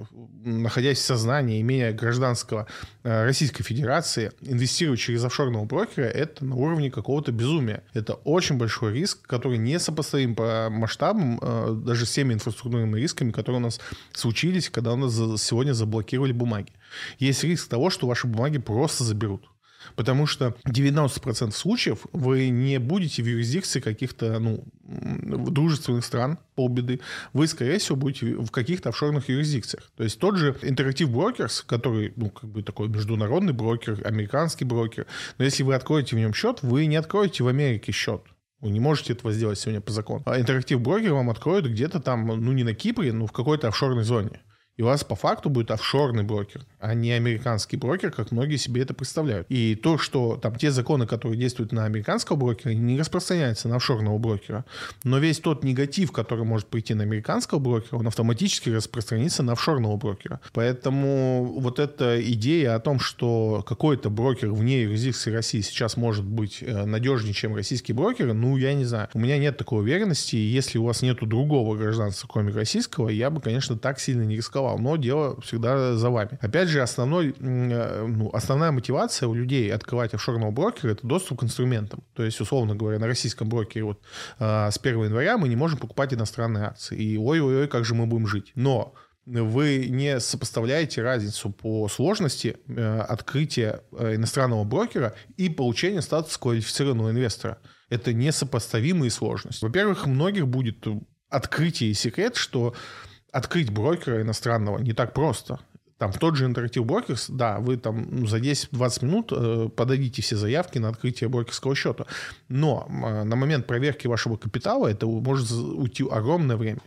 находясь 0.45 0.99
в 0.99 1.03
сознании, 1.03 1.61
имея 1.61 1.93
гражданского 1.93 2.67
э, 3.05 3.25
Российской 3.25 3.63
Федерации, 3.63 4.33
инвестировать 4.41 5.01
через 5.01 5.23
офшорного 5.25 5.67
брокера– 5.67 6.05
это 6.05 6.45
на 6.45 6.57
уровне 6.57 6.91
какого-то 6.91 7.33
безумия. 7.33 7.83
Это 7.93 8.15
очень 8.15 8.57
большой 8.57 8.95
риск, 8.95 9.27
который 9.27 9.59
не 9.59 9.79
сопоставим 9.79 10.35
по 10.35 10.69
масштабам 10.71 11.39
даже 11.85 12.07
с 12.07 12.11
теми 12.11 12.33
инфраструктурными 12.33 12.99
рисками, 12.99 13.31
которые 13.31 13.61
у 13.61 13.65
нас 13.65 13.81
случились 14.13 14.70
когда 14.71 14.93
у 14.93 14.97
нас 14.97 15.15
сегодня 15.43 15.73
заблокировали 15.73 16.33
бумаги. 16.33 16.73
Есть 17.19 17.45
риск 17.45 17.69
того, 17.69 17.91
что 17.91 18.07
ваши 18.07 18.27
бумаги 18.27 18.59
просто 18.59 19.05
заберут. 19.05 19.49
Потому 19.97 20.27
что 20.27 20.57
90% 20.67 21.53
случаев 21.53 22.07
вы 22.13 22.49
не 22.49 22.79
будете 22.79 23.23
в 23.23 23.27
юрисдикции 23.27 23.81
каких-то 23.81 24.39
ну, 24.39 24.65
дружественных 24.83 26.05
стран, 26.05 26.39
полбеды. 26.55 27.01
Вы, 27.33 27.47
скорее 27.47 27.79
всего, 27.79 27.97
будете 27.97 28.35
в 28.35 28.51
каких-то 28.51 28.91
офшорных 28.91 29.29
юрисдикциях. 29.29 29.91
То 29.97 30.05
есть 30.05 30.19
тот 30.19 30.37
же 30.37 30.53
Interactive 30.63 31.11
Brokers, 31.11 31.65
который, 31.67 32.13
ну, 32.17 32.31
как 32.31 32.51
бы 32.51 32.63
такой 32.63 32.89
международный 32.89 33.53
брокер, 33.53 34.01
американский 34.05 34.65
брокер, 34.65 35.07
но 35.39 35.45
если 35.45 35.63
вы 35.63 35.75
откроете 35.75 36.17
в 36.17 36.19
нем 36.19 36.35
счет, 36.35 36.59
вы 36.63 36.87
не 36.87 36.97
откроете 36.97 37.43
в 37.45 37.49
Америке 37.49 37.93
счет. 37.93 38.23
Вы 38.61 38.71
не 38.71 38.81
можете 38.81 39.15
этого 39.15 39.33
сделать 39.33 39.59
сегодня 39.59 39.81
по 39.81 39.91
закону. 39.91 40.23
А 40.27 40.39
интерактив 40.39 40.81
брокер 40.81 41.15
вам 41.15 41.31
откроют 41.31 41.67
где-то 41.67 41.99
там, 42.01 42.27
ну 42.27 42.53
не 42.53 42.63
на 42.63 42.75
Кипре, 42.75 43.13
но 43.13 43.27
в 43.27 43.33
какой-то 43.33 43.69
офшорной 43.69 44.05
зоне 44.05 44.43
и 44.81 44.83
у 44.83 44.87
вас 44.87 45.05
по 45.05 45.15
факту 45.15 45.51
будет 45.51 45.71
офшорный 45.71 46.23
брокер, 46.23 46.63
а 46.79 46.95
не 46.95 47.13
американский 47.13 47.77
брокер, 47.77 48.11
как 48.11 48.31
многие 48.31 48.57
себе 48.57 48.81
это 48.81 48.95
представляют. 48.95 49.47
И 49.51 49.75
то, 49.75 49.99
что 49.99 50.39
там 50.39 50.57
те 50.57 50.71
законы, 50.71 51.07
которые 51.07 51.39
действуют 51.39 51.73
на 51.73 51.85
американского 51.85 52.37
брокера, 52.37 52.73
не 52.73 52.99
распространяются 52.99 53.69
на 53.69 53.77
офшорного 53.77 54.17
брокера. 54.17 54.65
Но 55.05 55.19
весь 55.19 55.39
тот 55.39 55.65
негатив, 55.65 56.13
который 56.13 56.47
может 56.47 56.69
прийти 56.69 56.95
на 56.95 57.03
американского 57.03 57.59
брокера, 57.59 57.99
он 57.99 58.07
автоматически 58.07 58.71
распространится 58.71 59.43
на 59.43 59.53
офшорного 59.53 59.99
брокера. 59.99 60.41
Поэтому 60.55 61.59
вот 61.61 61.79
эта 61.79 62.19
идея 62.33 62.75
о 62.75 62.81
том, 62.81 63.01
что 63.01 63.63
какой-то 63.69 64.09
брокер 64.09 64.51
вне 64.51 64.85
юрисдикции 64.85 65.31
России 65.31 65.61
сейчас 65.61 65.99
может 65.99 66.25
быть 66.25 66.63
э, 66.63 66.87
надежнее, 66.87 67.35
чем 67.35 67.55
российский 67.55 67.93
брокер, 67.93 68.33
ну, 68.33 68.57
я 68.57 68.73
не 68.73 68.87
знаю. 68.87 69.11
У 69.13 69.19
меня 69.19 69.37
нет 69.37 69.59
такой 69.59 69.81
уверенности. 69.81 70.37
Если 70.37 70.79
у 70.79 70.85
вас 70.85 71.03
нету 71.03 71.27
другого 71.27 71.77
гражданства, 71.77 72.27
кроме 72.33 72.51
российского, 72.53 73.11
я 73.11 73.29
бы, 73.29 73.43
конечно, 73.43 73.77
так 73.77 74.01
сильно 74.01 74.23
не 74.23 74.37
рисковал 74.37 74.60
рисковал, 74.61 74.79
но 74.79 74.97
дело 74.97 75.41
всегда 75.41 75.95
за 75.95 76.11
вами. 76.11 76.39
Опять 76.41 76.69
же, 76.69 76.81
основной, 76.81 77.35
э, 77.39 78.07
ну, 78.07 78.31
основная 78.33 78.73
мотивация 78.73 79.29
у 79.29 79.35
людей 79.35 79.73
открывать 79.73 80.15
офшорного 80.15 80.51
брокера– 80.51 80.91
это 80.93 81.07
доступ 81.07 81.41
к 81.41 81.45
инструментам. 81.45 82.03
То 82.15 82.25
есть, 82.25 82.41
условно 82.41 82.75
говоря, 82.75 82.99
на 82.99 83.07
российском 83.07 83.49
брокере 83.49 83.85
вот 83.85 84.01
э, 84.39 84.71
с 84.71 84.79
1 84.79 85.05
января 85.05 85.39
мы 85.39 85.49
не 85.49 85.57
можем 85.57 85.79
покупать 85.79 86.15
иностранные 86.15 86.65
акции. 86.65 86.97
И 86.97 87.19
ой-ой-ой, 87.19 87.69
как 87.69 87.85
же 87.85 87.95
мы 87.95 88.07
будем 88.07 88.27
жить. 88.27 88.53
Но 88.55 88.95
вы 89.27 89.87
не 89.89 90.19
сопоставляете 90.21 91.03
разницу 91.03 91.51
по 91.51 91.89
сложности 91.89 92.57
э, 92.67 93.01
открытия 93.01 93.83
э, 93.93 94.17
иностранного 94.17 94.65
брокера 94.65 95.15
и 95.37 95.49
получения 95.49 96.03
статуса 96.03 96.39
квалифицированного 96.39 97.11
инвестора. 97.11 97.59
Это 97.91 98.13
несопоставимые 98.13 99.11
сложности. 99.11 99.65
Во-первых, 99.65 100.07
многих 100.07 100.47
будет 100.47 100.87
открытие 101.29 101.91
и 101.91 101.95
секрет, 101.95 102.37
что 102.37 102.75
открыть 103.33 103.71
брокера 103.71 104.23
иностранного 104.23 104.79
не 104.79 104.93
так 104.93 105.13
просто. 105.13 105.59
Там 106.01 106.13
в 106.13 106.19
тот 106.19 106.35
же 106.35 106.47
Interactive 106.49 106.83
Brokers, 106.83 107.27
да, 107.29 107.59
вы 107.59 107.77
там 107.77 108.09
ну, 108.11 108.27
за 108.27 108.39
10-20 108.39 109.05
минут 109.05 109.33
э, 109.33 109.69
подадите 109.69 110.23
все 110.23 110.35
заявки 110.35 110.79
на 110.79 110.89
открытие 110.89 111.29
брокерского 111.29 111.75
счета. 111.75 112.07
Но 112.49 112.87
э, 112.89 113.25
на 113.25 113.37
момент 113.37 113.67
проверки 113.67 114.07
вашего 114.07 114.39
капитала 114.39 114.89
это 114.89 115.07
может 115.07 115.51
уйти 115.51 116.03
огромное 116.11 116.57
время. 116.57 116.81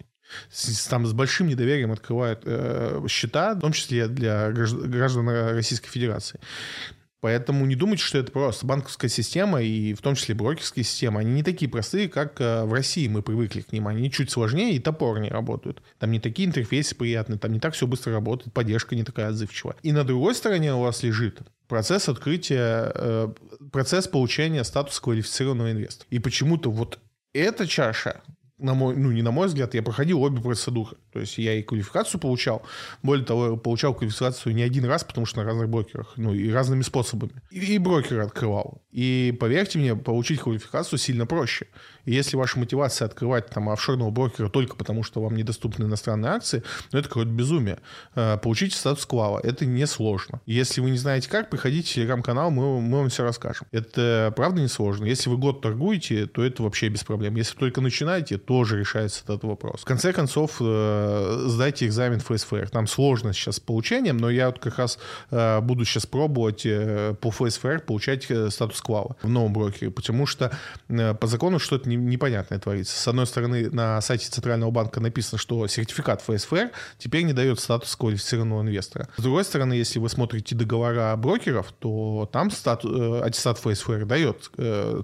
с, 0.50 0.88
там 0.88 1.06
с 1.06 1.14
большим 1.14 1.48
недоверием 1.48 1.92
открывают 1.92 2.42
э, 2.46 3.06
счета, 3.08 3.54
в 3.54 3.60
том 3.60 3.72
числе 3.72 4.08
для 4.08 4.50
граждан 4.50 5.30
Российской 5.30 5.90
Федерации. 5.90 6.40
Поэтому 7.24 7.66
не 7.66 7.76
думайте, 7.76 8.04
что 8.04 8.18
это 8.18 8.34
просто 8.34 8.66
банковская 8.66 9.08
система 9.08 9.62
и 9.62 9.94
в 9.94 10.02
том 10.02 10.16
числе 10.16 10.36
брокерская 10.36 10.84
система. 10.84 11.22
Они 11.22 11.32
не 11.32 11.42
такие 11.42 11.72
простые, 11.72 12.10
как 12.10 12.42
э, 12.42 12.66
в 12.66 12.74
России 12.74 13.08
мы 13.08 13.22
привыкли 13.22 13.62
к 13.62 13.72
ним. 13.72 13.88
Они 13.88 14.12
чуть 14.12 14.30
сложнее 14.30 14.76
и 14.76 14.80
топорнее 14.80 15.32
работают. 15.32 15.82
Там 16.00 16.12
не 16.12 16.20
такие 16.20 16.50
интерфейсы 16.50 16.96
приятные, 16.96 17.40
там 17.40 17.54
не 17.54 17.62
так 17.62 17.76
все 17.76 17.88
быстро 17.88 18.12
работает, 18.12 18.52
поддержка 18.52 18.98
не 18.98 19.06
такая 19.06 19.30
отзывчивая. 19.30 19.78
И 19.84 19.94
на 19.94 20.04
другой 20.04 20.36
стороне 20.36 20.74
у 20.74 20.82
вас 20.82 21.02
лежит 21.02 21.40
процесс 21.70 22.10
открытия, 22.10 22.92
э, 22.94 23.34
процесс 23.72 24.10
получения 24.10 24.66
статуса 24.66 25.02
квалифицированного 25.02 25.72
инвестора. 25.72 26.08
И 26.10 26.20
почему-то 26.20 26.72
вот 26.72 27.00
эта 27.32 27.66
чаша 27.68 28.20
на 28.60 28.74
мой, 28.74 28.96
ну, 28.96 29.12
не 29.12 29.22
на 29.22 29.32
мой 29.32 29.48
взгляд, 29.48 29.74
я 29.74 29.82
проходил 29.82 30.22
обе 30.22 30.42
процедуры. 30.42 30.98
То 31.12 31.20
есть 31.20 31.38
я 31.38 31.56
и 31.56 31.64
квалификацию 31.64 32.20
получал, 32.20 32.64
более 33.02 33.26
того, 33.26 33.58
получал 33.58 33.94
квалификацию 33.94 34.56
не 34.56 34.62
один 34.62 34.86
раз, 34.86 35.04
потому 35.04 35.26
что 35.26 35.40
на 35.40 35.46
разных 35.46 35.70
брокерах, 35.70 36.14
ну, 36.18 36.34
и 36.34 36.50
разными 36.50 36.82
способами. 36.82 37.42
И, 37.52 37.60
и 37.60 37.78
брокер 37.78 38.20
открывал. 38.20 38.84
И 38.92 39.36
поверьте 39.40 39.80
мне, 39.80 39.96
получить 39.96 40.40
квалификацию 40.40 41.00
сильно 41.00 41.26
проще. 41.26 41.68
И 42.06 42.14
если 42.14 42.36
ваша 42.36 42.60
мотивация 42.60 43.06
открывать 43.06 43.50
там 43.50 43.70
офшорного 43.70 44.10
брокера 44.10 44.50
только 44.50 44.76
потому, 44.76 45.04
что 45.04 45.22
вам 45.22 45.36
недоступны 45.36 45.86
иностранные 45.86 46.32
акции, 46.32 46.64
ну, 46.92 47.00
это 47.00 47.08
какое-то 47.08 47.32
безумие. 47.32 47.80
Э, 48.16 48.38
получите 48.38 48.76
статус 48.76 49.06
квала. 49.06 49.40
Это 49.42 49.66
несложно. 49.66 50.42
Если 50.46 50.82
вы 50.82 50.90
не 50.92 50.98
знаете 50.98 51.30
как, 51.30 51.50
приходите 51.50 51.90
в 51.90 51.94
телеграм-канал, 51.94 52.52
мы, 52.52 52.82
мы 52.82 53.00
вам 53.00 53.10
все 53.10 53.24
расскажем. 53.24 53.68
Это 53.72 54.34
правда 54.36 54.62
несложно. 54.62 55.06
Если 55.06 55.30
вы 55.30 55.38
год 55.38 55.62
торгуете, 55.62 56.26
то 56.26 56.44
это 56.44 56.64
вообще 56.64 56.90
без 56.90 57.04
проблем. 57.04 57.36
Если 57.36 57.56
только 57.56 57.82
начинаете, 57.82 58.38
тоже 58.38 58.80
решается 58.80 59.24
этот 59.24 59.44
вопрос. 59.44 59.82
В 59.82 59.86
конце 59.86 60.14
концов, 60.14 60.58
э, 60.60 61.46
сдайте 61.48 61.86
экзамен 61.86 62.20
ФСФР. 62.20 62.70
Там 62.70 62.88
сложно 62.88 63.34
сейчас 63.34 63.56
с 63.56 63.60
получением, 63.60 64.18
но 64.18 64.30
я 64.30 64.48
вот 64.48 64.60
как 64.60 64.78
раз 64.78 65.00
э, 65.32 65.62
буду 65.62 65.86
сейчас 65.86 66.06
пробовать 66.06 66.64
по 67.20 67.32
ФСФР 67.32 67.82
получать 67.82 68.26
статус 68.50 68.82
квала 68.82 69.16
в 69.22 69.30
новом 69.30 69.54
брокере, 69.54 69.92
потому 69.92 70.26
что 70.26 70.52
по 70.88 71.28
закону 71.28 71.60
что-то 71.60 71.90
непонятное 71.96 72.60
творится. 72.60 72.98
С 72.98 73.08
одной 73.08 73.28
стороны, 73.28 73.70
на 73.70 74.02
сайте 74.02 74.30
Центрального 74.30 74.72
банка 74.72 75.00
написано, 75.00 75.38
что 75.38 75.68
сертификат 75.68 76.22
ФСФР 76.22 76.72
теперь 76.98 77.24
не 77.24 77.34
дает 77.34 77.60
статус 77.60 77.96
квалифицированного 77.96 78.62
инвестора. 78.62 79.08
С 79.18 79.22
другой 79.22 79.44
стороны, 79.44 79.74
если 79.74 80.00
вы 80.00 80.10
смотрите 80.10 80.56
договора 80.56 81.16
брокеров, 81.16 81.72
то 81.80 82.30
там 82.32 82.52
статус, 82.52 82.92
аттестат 83.24 83.60
ФСФР 83.60 84.06
дает 84.06 84.52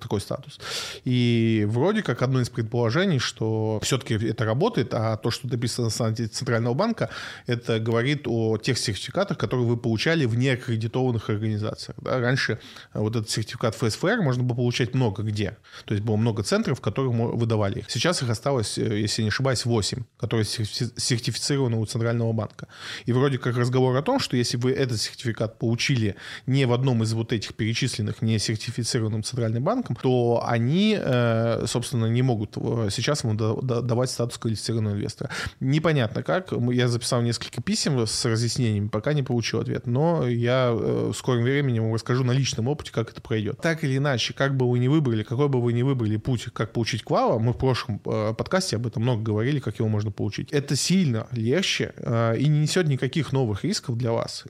такой 0.01 0.21
статус. 0.21 0.59
И 1.05 1.65
вроде 1.69 2.03
как 2.03 2.21
одно 2.21 2.41
из 2.41 2.49
предположений, 2.49 3.19
что 3.19 3.79
все-таки 3.83 4.15
это 4.15 4.45
работает, 4.45 4.93
а 4.93 5.17
то, 5.17 5.31
что 5.31 5.47
написано 5.47 5.85
на 5.85 5.91
сайте 5.91 6.27
Центрального 6.27 6.73
банка, 6.73 7.09
это 7.47 7.79
говорит 7.79 8.23
о 8.25 8.57
тех 8.57 8.77
сертификатах, 8.77 9.37
которые 9.37 9.65
вы 9.65 9.77
получали 9.77 10.25
в 10.25 10.37
неаккредитованных 10.37 11.29
организациях. 11.29 11.97
Да? 12.01 12.19
Раньше 12.19 12.59
вот 12.93 13.15
этот 13.15 13.29
сертификат 13.29 13.75
ФСФР 13.75 14.21
можно 14.21 14.43
было 14.43 14.55
получать 14.55 14.93
много 14.93 15.23
где. 15.23 15.57
То 15.85 15.93
есть 15.93 16.03
было 16.05 16.15
много 16.15 16.43
центров, 16.43 16.78
которые 16.82 17.11
выдавали 17.11 17.80
их. 17.80 17.91
Сейчас 17.91 18.21
их 18.23 18.30
осталось, 18.30 18.77
э, 18.77 18.99
если 18.99 19.21
не 19.21 19.30
ошибаюсь, 19.30 19.65
8, 19.65 20.03
которые 20.17 20.45
сертифицированы 20.45 21.77
у 21.77 21.86
Центрального 21.86 22.34
банка. 22.34 22.67
И 23.05 23.13
вроде 23.13 23.38
как 23.38 23.57
разговор 23.57 23.95
о 23.95 24.01
том, 24.01 24.19
что 24.19 24.36
если 24.36 24.57
вы 24.57 24.71
этот 24.71 24.99
сертификат 24.99 25.59
получили 25.59 26.15
не 26.47 26.65
в 26.65 26.73
одном 26.73 27.03
из 27.03 27.13
вот 27.13 27.32
этих 27.32 27.53
перечисленных, 27.53 28.21
не 28.21 28.39
сертифицированным 28.39 29.23
Центральным 29.23 29.63
банком, 29.63 29.95
то 29.95 30.43
они, 30.45 30.97
э, 30.99 31.65
собственно, 31.67 32.05
не 32.07 32.21
могут 32.21 32.57
э, 32.57 32.89
сейчас 32.91 33.19
максимум 33.23 33.65
давать 33.65 34.09
статус 34.09 34.38
квалифицированного 34.38 34.95
инвестора. 34.95 35.30
Непонятно 35.59 36.23
как. 36.23 36.51
Я 36.71 36.88
записал 36.88 37.21
несколько 37.21 37.61
писем 37.61 37.99
с 38.05 38.25
разъяснениями, 38.25 38.88
пока 38.88 39.13
не 39.13 39.23
получил 39.23 39.59
ответ. 39.59 39.88
Но 39.88 40.27
я 40.27 40.71
в 40.71 41.13
скором 41.13 41.43
времени 41.43 41.80
вам 41.80 41.93
расскажу 41.93 42.23
на 42.23 42.32
личном 42.32 42.67
опыте, 42.67 42.91
как 42.91 43.11
это 43.11 43.21
пройдет. 43.21 43.59
Так 43.61 43.84
или 43.84 43.97
иначе, 43.97 44.34
как 44.34 44.55
бы 44.55 44.69
вы 44.69 44.80
ни 44.80 44.88
выбрали, 44.88 45.23
какой 45.23 45.49
бы 45.49 45.61
вы 45.61 45.73
ни 45.73 45.82
выбрали 45.82 46.17
путь, 46.17 46.45
как 46.53 46.68
получить 46.74 47.03
квала, 47.03 47.39
мы 47.39 47.53
в 47.53 47.57
прошлом 47.57 48.01
э, 48.05 48.34
подкасте 48.38 48.78
об 48.78 48.88
этом 48.88 49.03
много 49.03 49.22
говорили, 49.22 49.59
как 49.59 49.80
его 49.80 49.89
можно 49.89 50.11
получить. 50.11 50.51
Это 50.51 50.76
сильно 50.76 51.28
легче 51.32 51.93
э, 51.97 52.38
и 52.38 52.47
не 52.47 52.59
несет 52.59 52.88
никаких 52.88 53.34
новых 53.34 53.63
рисков 53.63 53.97
для 53.97 54.11
вас. 54.11 54.45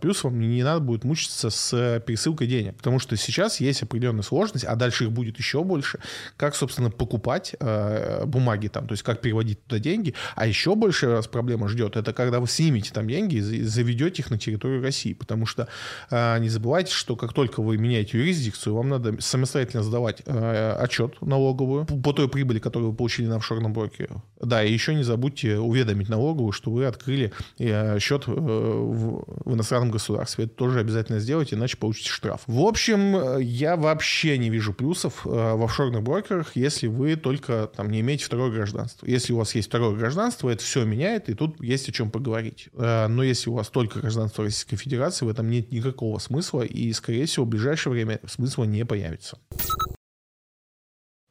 Плюс 0.00 0.24
вам 0.24 0.38
не 0.38 0.62
надо 0.62 0.80
будет 0.80 1.04
мучиться 1.04 1.50
с 1.50 2.02
пересылкой 2.06 2.46
денег, 2.46 2.76
потому 2.76 2.98
что 2.98 3.16
сейчас 3.16 3.60
есть 3.60 3.82
определенная 3.82 4.22
сложность, 4.22 4.64
а 4.64 4.76
дальше 4.76 5.04
их 5.04 5.12
будет 5.12 5.38
еще 5.38 5.64
больше, 5.64 5.98
как, 6.36 6.54
собственно, 6.54 6.90
покупать 6.90 7.54
Э, 7.66 8.24
бумаги 8.26 8.68
там, 8.68 8.86
то 8.86 8.92
есть 8.92 9.02
как 9.02 9.20
переводить 9.20 9.64
туда 9.64 9.78
деньги. 9.78 10.14
А 10.36 10.46
еще 10.46 10.74
больше 10.74 11.10
раз 11.10 11.26
проблема 11.26 11.68
ждет, 11.68 11.96
это 11.96 12.12
когда 12.12 12.40
вы 12.40 12.46
снимете 12.46 12.92
там 12.92 13.08
деньги 13.08 13.36
и 13.36 13.62
заведете 13.62 14.22
их 14.22 14.30
на 14.30 14.38
территорию 14.38 14.82
России, 14.82 15.14
потому 15.14 15.46
что 15.46 15.68
э, 16.10 16.38
не 16.38 16.48
забывайте, 16.48 16.92
что 16.92 17.16
как 17.16 17.32
только 17.32 17.62
вы 17.62 17.78
меняете 17.78 18.18
юрисдикцию, 18.18 18.74
вам 18.74 18.88
надо 18.90 19.20
самостоятельно 19.20 19.82
сдавать 19.82 20.22
э, 20.26 20.76
отчет 20.78 21.20
налоговую 21.54 21.86
по 22.02 22.12
той 22.12 22.28
прибыли, 22.28 22.58
которую 22.58 22.90
вы 22.90 22.96
получили 22.96 23.26
на 23.26 23.36
офшорном 23.36 23.72
брокере. 23.72 24.10
Да, 24.40 24.64
и 24.64 24.72
еще 24.72 24.94
не 24.94 25.02
забудьте 25.02 25.58
уведомить 25.58 26.08
налоговую, 26.08 26.52
что 26.52 26.70
вы 26.70 26.86
открыли 26.86 27.32
счет 27.58 28.26
в, 28.26 29.24
в 29.44 29.54
иностранном 29.54 29.90
государстве. 29.90 30.44
Это 30.44 30.54
тоже 30.54 30.80
обязательно 30.80 31.18
сделайте, 31.18 31.56
иначе 31.56 31.76
получите 31.76 32.10
штраф. 32.10 32.42
В 32.46 32.60
общем, 32.60 33.38
я 33.38 33.76
вообще 33.76 34.38
не 34.38 34.50
вижу 34.50 34.72
плюсов 34.72 35.24
в 35.24 35.64
офшорных 35.64 36.02
брокерах, 36.02 36.52
если 36.54 36.86
вы 36.86 37.16
только 37.16 37.70
там 37.74 37.90
не 37.90 38.00
иметь 38.00 38.22
второе 38.22 38.50
гражданство. 38.50 39.06
Если 39.06 39.32
у 39.32 39.36
вас 39.38 39.54
есть 39.54 39.68
второе 39.68 39.94
гражданство, 39.96 40.50
это 40.50 40.62
все 40.62 40.84
меняет, 40.84 41.28
и 41.28 41.34
тут 41.34 41.62
есть 41.62 41.88
о 41.88 41.92
чем 41.92 42.10
поговорить. 42.10 42.68
Э, 42.74 43.06
но 43.08 43.22
если 43.22 43.50
у 43.50 43.54
вас 43.54 43.68
только 43.68 44.00
гражданство 44.00 44.44
Российской 44.44 44.76
Федерации, 44.76 45.24
в 45.24 45.28
этом 45.28 45.50
нет 45.50 45.72
никакого 45.72 46.18
смысла, 46.18 46.62
и, 46.62 46.92
скорее 46.92 47.26
всего, 47.26 47.44
в 47.44 47.48
ближайшее 47.48 47.92
время 47.92 48.20
смысла 48.26 48.64
не 48.64 48.84
появится. 48.84 49.38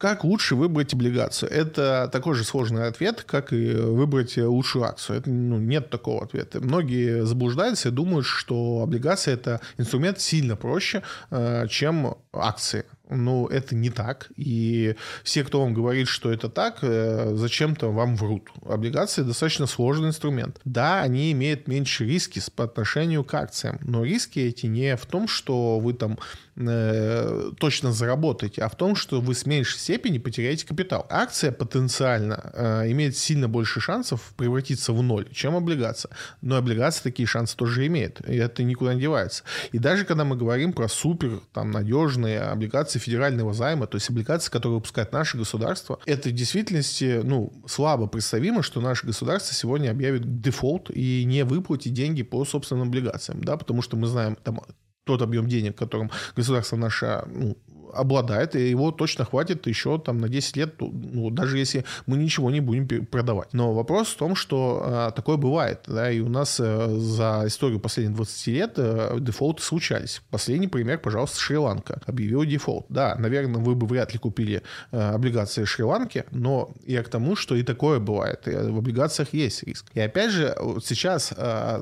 Как 0.04 0.26
лучше 0.26 0.58
выбрать 0.58 0.94
облигацию? 0.94 1.50
Это 1.50 2.10
такой 2.12 2.36
же 2.36 2.44
сложный 2.44 2.88
ответ, 2.88 3.24
как 3.24 3.54
и 3.54 3.72
выбрать 3.72 4.36
лучшую 4.36 4.84
акцию. 4.84 5.20
Это, 5.20 5.30
ну, 5.30 5.58
нет 5.60 5.90
такого 5.90 6.26
ответа. 6.26 6.60
Многие 6.60 7.26
заблуждаются 7.26 7.88
и 7.88 7.92
думают, 7.94 8.26
что 8.26 8.82
облигация– 8.84 9.34
это 9.36 9.62
инструмент 9.78 10.20
сильно 10.20 10.58
проще, 10.58 11.04
э, 11.32 11.68
чем 11.70 12.18
акции 12.34 12.84
ну, 13.10 13.48
это 13.48 13.76
не 13.76 13.90
так. 13.90 14.30
И 14.36 14.96
все, 15.24 15.44
кто 15.44 15.62
вам 15.62 15.74
говорит, 15.74 16.08
что 16.08 16.32
это 16.32 16.50
так, 16.50 16.80
э, 16.82 17.34
зачем-то 17.36 17.92
вам 17.92 18.16
врут. 18.16 18.50
Облигации 18.66 19.24
достаточно 19.24 19.68
сложный 19.68 20.10
инструмент. 20.10 20.60
Да, 20.66 21.02
они 21.02 21.32
имеют 21.32 21.68
меньше 21.68 22.06
риски 22.06 22.42
по 22.56 22.64
отношению 22.64 23.24
к 23.24 23.34
акциям, 23.34 23.80
но 23.82 24.04
риски 24.04 24.40
эти 24.40 24.66
не 24.66 24.96
в 24.96 25.06
том, 25.06 25.28
что 25.28 25.80
вы 25.80 25.94
там 25.94 26.18
э, 26.56 27.52
точно 27.60 27.92
заработаете, 27.92 28.62
а 28.62 28.70
в 28.70 28.76
том, 28.76 28.96
что 28.96 29.22
вы 29.22 29.36
с 29.36 29.46
меньшей 29.46 29.80
степени 29.80 30.18
потеряете 30.18 30.66
капитал. 30.66 31.06
Акция 31.10 31.52
потенциально 31.52 32.52
э, 32.54 32.92
имеет 32.92 33.18
сильно 33.18 33.48
больше 33.48 33.80
шансов 33.80 34.34
превратиться 34.38 34.94
в 34.94 35.02
ноль, 35.02 35.30
чем 35.32 35.56
облигация. 35.56 36.12
Но 36.42 36.56
облигация 36.56 37.04
такие 37.04 37.28
шансы 37.28 37.56
тоже 37.56 37.88
имеет, 37.88 38.28
и 38.28 38.36
это 38.36 38.64
никуда 38.64 38.94
не 38.94 39.02
девается. 39.02 39.44
И 39.72 39.80
даже 39.80 40.06
когда 40.06 40.24
мы 40.24 40.36
говорим 40.36 40.74
про 40.74 40.88
супер 40.88 41.40
там 41.54 41.72
надежные 41.72 42.42
облигации 42.42 43.00
федерального 43.00 43.54
займа, 43.54 43.88
то 43.88 43.98
есть 43.98 44.10
облигации, 44.10 44.52
которые 44.52 44.78
выпускает 44.78 45.12
наше 45.12 45.38
государство, 45.38 46.00
это 46.06 46.30
в 46.30 46.34
действительности 46.34 47.22
ну, 47.24 47.54
слабо 47.68 48.08
представимо, 48.08 48.64
что 48.64 48.82
наше 48.82 49.06
государство 49.06 49.54
сегодня 49.56 49.92
объявит 49.92 50.42
дефолт 50.42 50.90
и 50.92 51.24
не 51.26 51.44
выплатит 51.44 51.94
деньги 51.94 52.24
по 52.24 52.46
собственным 52.46 52.88
облигациям, 52.88 53.44
да, 53.44 53.58
потому 53.58 53.82
что 53.82 53.98
мы 53.98 54.08
знаем 54.08 54.38
там 54.44 54.62
тот 55.04 55.22
объем 55.22 55.48
денег, 55.48 55.78
которым 55.78 56.12
государство 56.36 56.76
наше 56.76 57.24
ну, 57.28 57.58
обладает, 57.94 58.56
и 58.56 58.70
его 58.70 58.92
точно 58.92 59.26
хватит 59.26 59.68
еще 59.68 60.00
там 60.00 60.18
на 60.18 60.30
10 60.30 60.58
лет, 60.58 60.76
ну, 60.80 61.30
даже 61.30 61.58
если 61.58 61.86
мы 62.06 62.18
ничего 62.18 62.52
не 62.52 62.62
будем 62.62 63.06
продавать. 63.06 63.54
Но 63.54 63.74
вопрос 63.74 64.10
в 64.10 64.18
том, 64.18 64.36
что 64.36 64.82
а, 64.86 65.12
такое 65.12 65.38
бывает, 65.38 65.82
да, 65.88 66.12
и 66.12 66.20
у 66.20 66.30
нас 66.30 66.60
а, 66.60 66.88
за 66.98 67.44
историю 67.46 67.80
последних 67.80 68.16
20 68.16 68.48
лет 68.48 68.74
а, 68.78 69.20
дефолты 69.20 69.62
случались. 69.62 70.22
Последний 70.30 70.68
пример, 70.68 71.00
пожалуйста, 71.00 71.40
Шри-Ланка 71.40 72.02
объявила 72.06 72.46
дефолт. 72.46 72.86
Да, 72.90 73.16
наверное, 73.16 73.62
вы 73.62 73.76
бы 73.76 73.88
вряд 73.88 74.14
ли 74.14 74.20
купили 74.20 74.64
облигации 74.92 75.66
Шри-Ланки, 75.66 76.26
но 76.32 76.72
я 76.86 77.04
к 77.04 77.10
тому, 77.10 77.36
что 77.36 77.56
и 77.56 77.64
такое 77.64 78.00
бывает. 78.00 78.46
В 78.46 78.78
облигациях 78.78 79.34
есть 79.34 79.64
риск. 79.64 79.86
И 79.94 80.00
опять 80.00 80.32
же, 80.32 80.56
сейчас 80.84 81.34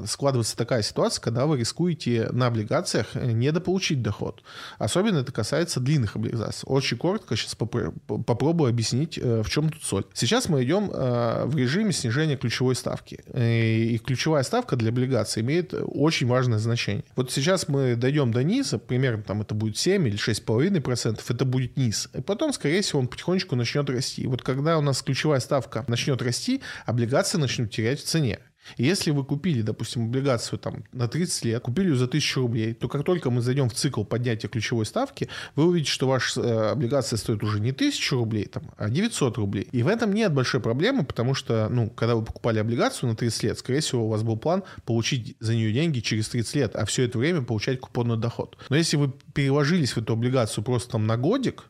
складывается 0.07 0.57
такая 0.57 0.81
ситуация, 0.81 1.21
когда 1.21 1.45
вы 1.45 1.57
рискуете 1.57 2.29
на 2.31 2.47
облигациях 2.47 3.15
недополучить 3.15 4.01
доход. 4.01 4.43
Особенно 4.77 5.19
это 5.19 5.31
касается 5.31 5.79
длинных 5.79 6.00
длинных 6.01 6.15
облигаций. 6.15 6.63
Очень 6.65 6.97
коротко 6.97 7.35
сейчас 7.35 7.55
попробую 7.55 8.69
объяснить, 8.69 9.17
в 9.17 9.47
чем 9.49 9.69
тут 9.69 9.83
соль. 9.83 10.05
Сейчас 10.13 10.49
мы 10.49 10.63
идем 10.63 10.87
в 10.89 11.55
режиме 11.55 11.91
снижения 11.91 12.35
ключевой 12.35 12.75
ставки. 12.75 13.23
И 13.35 13.99
ключевая 14.03 14.43
ставка 14.43 14.75
для 14.75 14.89
облигаций 14.89 15.41
имеет 15.41 15.73
очень 15.73 16.27
важное 16.27 16.59
значение. 16.59 17.03
Вот 17.15 17.31
сейчас 17.31 17.67
мы 17.67 17.95
дойдем 17.95 18.31
до 18.31 18.43
низа, 18.43 18.79
примерно 18.79 19.23
там 19.23 19.41
это 19.41 19.53
будет 19.53 19.77
7 19.77 20.07
или 20.07 20.17
6,5%, 20.17 21.21
это 21.27 21.45
будет 21.45 21.77
низ. 21.77 22.09
И 22.13 22.21
потом, 22.21 22.53
скорее 22.53 22.81
всего, 22.81 22.99
он 22.99 23.07
потихонечку 23.07 23.55
начнет 23.55 23.89
расти. 23.89 24.23
И 24.23 24.27
вот 24.27 24.41
когда 24.41 24.77
у 24.77 24.81
нас 24.81 25.01
ключевая 25.01 25.39
ставка 25.39 25.85
начнет 25.87 26.21
расти, 26.21 26.61
облигации 26.85 27.37
начнут 27.37 27.71
терять 27.71 27.99
в 27.99 28.05
цене. 28.05 28.39
Если 28.77 29.11
вы 29.11 29.23
купили, 29.23 29.61
допустим, 29.61 30.05
облигацию 30.05 30.59
там, 30.59 30.83
на 30.91 31.07
30 31.07 31.45
лет, 31.45 31.63
купили 31.63 31.89
ее 31.89 31.95
за 31.95 32.05
1000 32.05 32.39
рублей, 32.39 32.73
то 32.73 32.87
как 32.87 33.03
только 33.03 33.29
мы 33.29 33.41
зайдем 33.41 33.69
в 33.69 33.73
цикл 33.73 34.03
поднятия 34.03 34.47
ключевой 34.47 34.85
ставки, 34.85 35.29
вы 35.55 35.67
увидите, 35.67 35.91
что 35.91 36.07
ваша 36.07 36.41
э, 36.41 36.71
облигация 36.71 37.17
стоит 37.17 37.43
уже 37.43 37.59
не 37.59 37.71
1000 37.71 38.15
рублей, 38.15 38.45
там, 38.45 38.71
а 38.77 38.89
900 38.89 39.37
рублей. 39.37 39.67
И 39.71 39.83
в 39.83 39.87
этом 39.87 40.13
нет 40.13 40.33
большой 40.33 40.61
проблемы, 40.61 41.03
потому 41.03 41.33
что, 41.33 41.67
ну, 41.69 41.89
когда 41.89 42.15
вы 42.15 42.23
покупали 42.23 42.59
облигацию 42.59 43.09
на 43.09 43.15
30 43.15 43.43
лет, 43.43 43.59
скорее 43.59 43.79
всего, 43.81 44.05
у 44.05 44.09
вас 44.09 44.23
был 44.23 44.37
план 44.37 44.63
получить 44.85 45.35
за 45.39 45.55
нее 45.55 45.71
деньги 45.73 45.99
через 45.99 46.29
30 46.29 46.55
лет, 46.55 46.75
а 46.75 46.85
все 46.85 47.03
это 47.03 47.17
время 47.17 47.41
получать 47.41 47.79
купонный 47.79 48.17
доход. 48.17 48.57
Но 48.69 48.75
если 48.75 48.97
вы 48.97 49.11
переложились 49.33 49.93
в 49.93 49.97
эту 49.97 50.13
облигацию 50.13 50.63
просто 50.63 50.91
там 50.91 51.07
на 51.07 51.17
годик, 51.17 51.63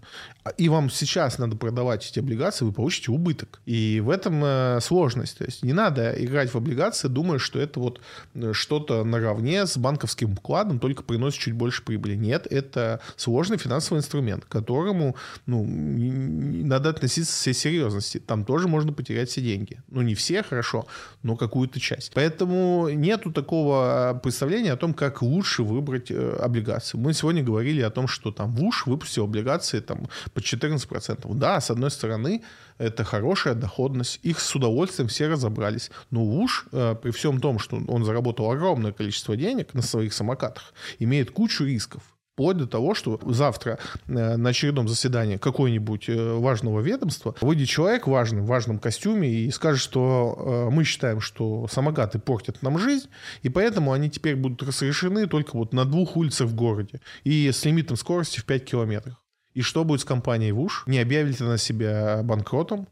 и 0.57 0.69
вам 0.69 0.89
сейчас 0.89 1.37
надо 1.37 1.55
продавать 1.55 2.09
эти 2.09 2.17
облигации, 2.19 2.65
вы 2.65 2.71
получите 2.71 3.11
убыток. 3.11 3.61
И 3.67 4.01
в 4.03 4.09
этом 4.09 4.43
э, 4.43 4.79
сложность. 4.81 5.37
То 5.37 5.45
есть 5.45 5.61
не 5.61 5.73
надо 5.73 6.13
играть 6.17 6.51
в 6.51 6.57
облигации, 6.57 7.07
думая, 7.09 7.37
что 7.37 7.59
это 7.59 7.79
вот 7.79 8.01
э, 8.33 8.51
что-то 8.53 9.03
наравне 9.03 9.67
с 9.67 9.77
банковским 9.77 10.35
вкладом, 10.35 10.79
только 10.79 11.03
приносит 11.03 11.39
чуть 11.39 11.53
больше 11.53 11.83
прибыли. 11.83 12.15
Нет, 12.15 12.47
это 12.49 13.01
сложный 13.17 13.57
финансовый 13.57 13.99
инструмент, 13.99 14.45
к 14.45 14.47
которому 14.47 15.15
ну, 15.45 15.63
надо 15.63 16.89
относиться 16.89 17.33
все 17.33 17.53
серьезности. 17.53 18.17
Там 18.17 18.43
тоже 18.43 18.67
можно 18.67 18.93
потерять 18.93 19.29
все 19.29 19.41
деньги. 19.41 19.79
Ну, 19.89 20.01
не 20.01 20.15
все, 20.15 20.41
хорошо, 20.41 20.87
но 21.21 21.35
какую-то 21.35 21.79
часть. 21.79 22.13
Поэтому 22.15 22.89
нету 22.89 23.31
такого 23.31 24.19
представления 24.23 24.73
о 24.73 24.77
том, 24.77 24.95
как 24.95 25.21
лучше 25.21 25.61
выбрать 25.61 26.09
э, 26.09 26.37
облигации. 26.41 26.97
Мы 26.97 27.13
сегодня 27.13 27.43
говорили 27.51 27.81
о 27.81 27.89
том, 27.89 28.07
что 28.07 28.31
там 28.31 28.55
ВУШ 28.55 28.87
выпустил 28.87 29.23
облигации 29.25 29.81
там 29.81 30.07
по 30.33 30.39
14%. 30.39 31.33
Да, 31.35 31.59
с 31.59 31.71
одной 31.71 31.91
стороны, 31.91 32.41
это 32.77 33.03
хорошая 33.03 33.55
доходность, 33.55 34.19
их 34.23 34.39
с 34.39 34.55
удовольствием 34.55 35.07
все 35.07 35.27
разобрались. 35.27 35.91
Но 36.11 36.23
уж 36.23 36.65
э, 36.71 36.95
при 36.95 37.11
всем 37.11 37.39
том, 37.39 37.59
что 37.59 37.81
он 37.87 38.05
заработал 38.05 38.51
огромное 38.51 38.91
количество 38.91 39.35
денег 39.35 39.73
на 39.73 39.81
своих 39.81 40.13
самокатах, 40.13 40.73
имеет 40.99 41.31
кучу 41.31 41.65
рисков. 41.65 42.01
Вплоть 42.33 42.57
до 42.57 42.67
того, 42.67 42.95
что 42.95 43.19
завтра 43.25 43.77
э, 44.07 44.37
на 44.37 44.49
очередном 44.49 44.87
заседании 44.87 45.37
какой-нибудь 45.37 46.09
э, 46.09 46.33
важного 46.33 46.79
ведомства 46.79 47.35
выйдет 47.41 47.67
человек 47.67 48.07
важный, 48.07 48.41
в 48.41 48.45
важном 48.45 48.79
костюме 48.79 49.29
и 49.29 49.51
скажет, 49.51 49.81
что 49.81 50.69
мы 50.71 50.83
считаем, 50.83 51.19
что 51.19 51.67
самокаты 51.69 52.19
портят 52.19 52.61
нам 52.61 52.77
жизнь, 52.79 53.07
и 53.41 53.49
поэтому 53.49 53.91
они 53.91 54.09
теперь 54.09 54.35
будут 54.35 54.63
разрешены 54.63 55.27
только 55.27 55.57
вот 55.57 55.73
на 55.73 55.85
двух 55.85 56.15
улицах 56.15 56.47
в 56.47 56.55
городе 56.55 57.01
и 57.23 57.51
с 57.51 57.65
лимитом 57.65 57.97
скорости 57.97 58.39
в 58.39 58.45
5 58.45 58.65
километров. 58.65 59.15
И 59.53 59.61
что 59.61 59.83
будет 59.83 60.01
с 60.01 60.05
компанией 60.05 60.53
ВУШ? 60.53 60.83
Не 60.87 60.99
объявит 60.99 61.39
ли 61.39 61.45
она 61.45 61.57
себя 61.57 62.21
банкротом? 62.23 62.87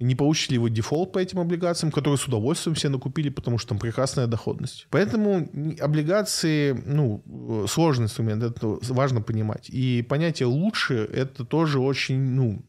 Не 0.00 0.16
получит 0.16 0.50
ли 0.50 0.58
вы 0.58 0.70
дефолт 0.70 1.12
по 1.12 1.18
этим 1.18 1.38
облигациям, 1.38 1.92
которые 1.92 2.18
с 2.18 2.26
удовольствием 2.26 2.74
все 2.74 2.88
накупили, 2.88 3.28
потому 3.28 3.58
что 3.58 3.70
там 3.70 3.78
прекрасная 3.78 4.26
доходность. 4.26 4.88
Поэтому 4.90 5.48
облигации, 5.80 6.72
ну, 6.72 7.22
сложный 7.68 8.06
инструмент, 8.06 8.42
это 8.42 8.76
важно 8.92 9.20
понимать. 9.20 9.70
И 9.70 10.02
понятие 10.02 10.46
«лучше»— 10.46 11.08
это 11.12 11.44
тоже 11.44 11.78
очень, 11.78 12.18
ну, 12.18 12.64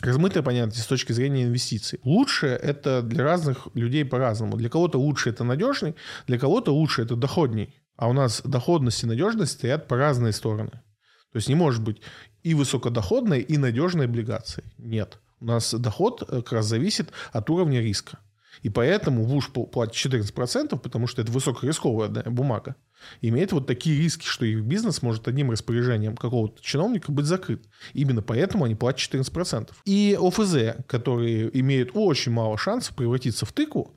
размытое 0.00 0.42
понятие 0.42 0.82
с 0.82 0.86
точки 0.86 1.12
зрения 1.12 1.44
инвестиций. 1.44 2.00
Лучше 2.02 2.46
это 2.46 3.02
для 3.02 3.24
разных 3.24 3.68
людей 3.74 4.04
по-разному. 4.04 4.56
Для 4.56 4.70
кого-то 4.70 4.98
лучше 4.98 5.30
это 5.30 5.44
надежный, 5.44 5.96
для 6.26 6.38
кого-то 6.38 6.72
лучше 6.72 7.02
это 7.02 7.14
доходней. 7.14 7.74
А 7.96 8.08
у 8.08 8.12
нас 8.12 8.40
доходность 8.42 9.02
и 9.02 9.06
надежность 9.06 9.52
стоят 9.52 9.86
по 9.88 9.96
разные 9.96 10.32
стороны. 10.32 10.70
То 10.70 11.36
есть 11.36 11.48
не 11.48 11.54
может 11.54 11.82
быть 11.82 12.00
и 12.42 12.54
высокодоходной, 12.54 13.40
и 13.40 13.58
надежной 13.58 14.06
облигации. 14.06 14.64
Нет. 14.78 15.18
У 15.40 15.46
нас 15.46 15.72
доход 15.74 16.22
э, 16.22 16.42
как 16.42 16.52
раз 16.52 16.66
зависит 16.66 17.12
от 17.32 17.48
уровня 17.50 17.80
риска. 17.80 18.18
И 18.62 18.70
поэтому 18.70 19.24
ВУШ 19.24 19.50
платит 19.50 19.94
14%, 19.94 20.78
потому 20.78 21.06
что 21.06 21.22
это 21.22 21.30
высокорисковая 21.30 22.08
бумага. 22.08 22.74
Имеет 23.20 23.52
вот 23.52 23.66
такие 23.66 23.96
риски, 24.00 24.24
что 24.24 24.44
их 24.44 24.62
бизнес 24.62 25.02
может 25.02 25.28
одним 25.28 25.50
распоряжением 25.50 26.16
какого-то 26.16 26.60
чиновника 26.60 27.12
быть 27.12 27.26
закрыт. 27.26 27.64
Именно 27.92 28.22
поэтому 28.22 28.64
они 28.64 28.74
платят 28.74 29.12
14%. 29.12 29.70
И 29.84 30.18
ОФЗ, 30.20 30.84
которые 30.86 31.56
имеют 31.60 31.90
очень 31.94 32.32
мало 32.32 32.58
шансов 32.58 32.96
превратиться 32.96 33.46
в 33.46 33.52
тыкву, 33.52 33.96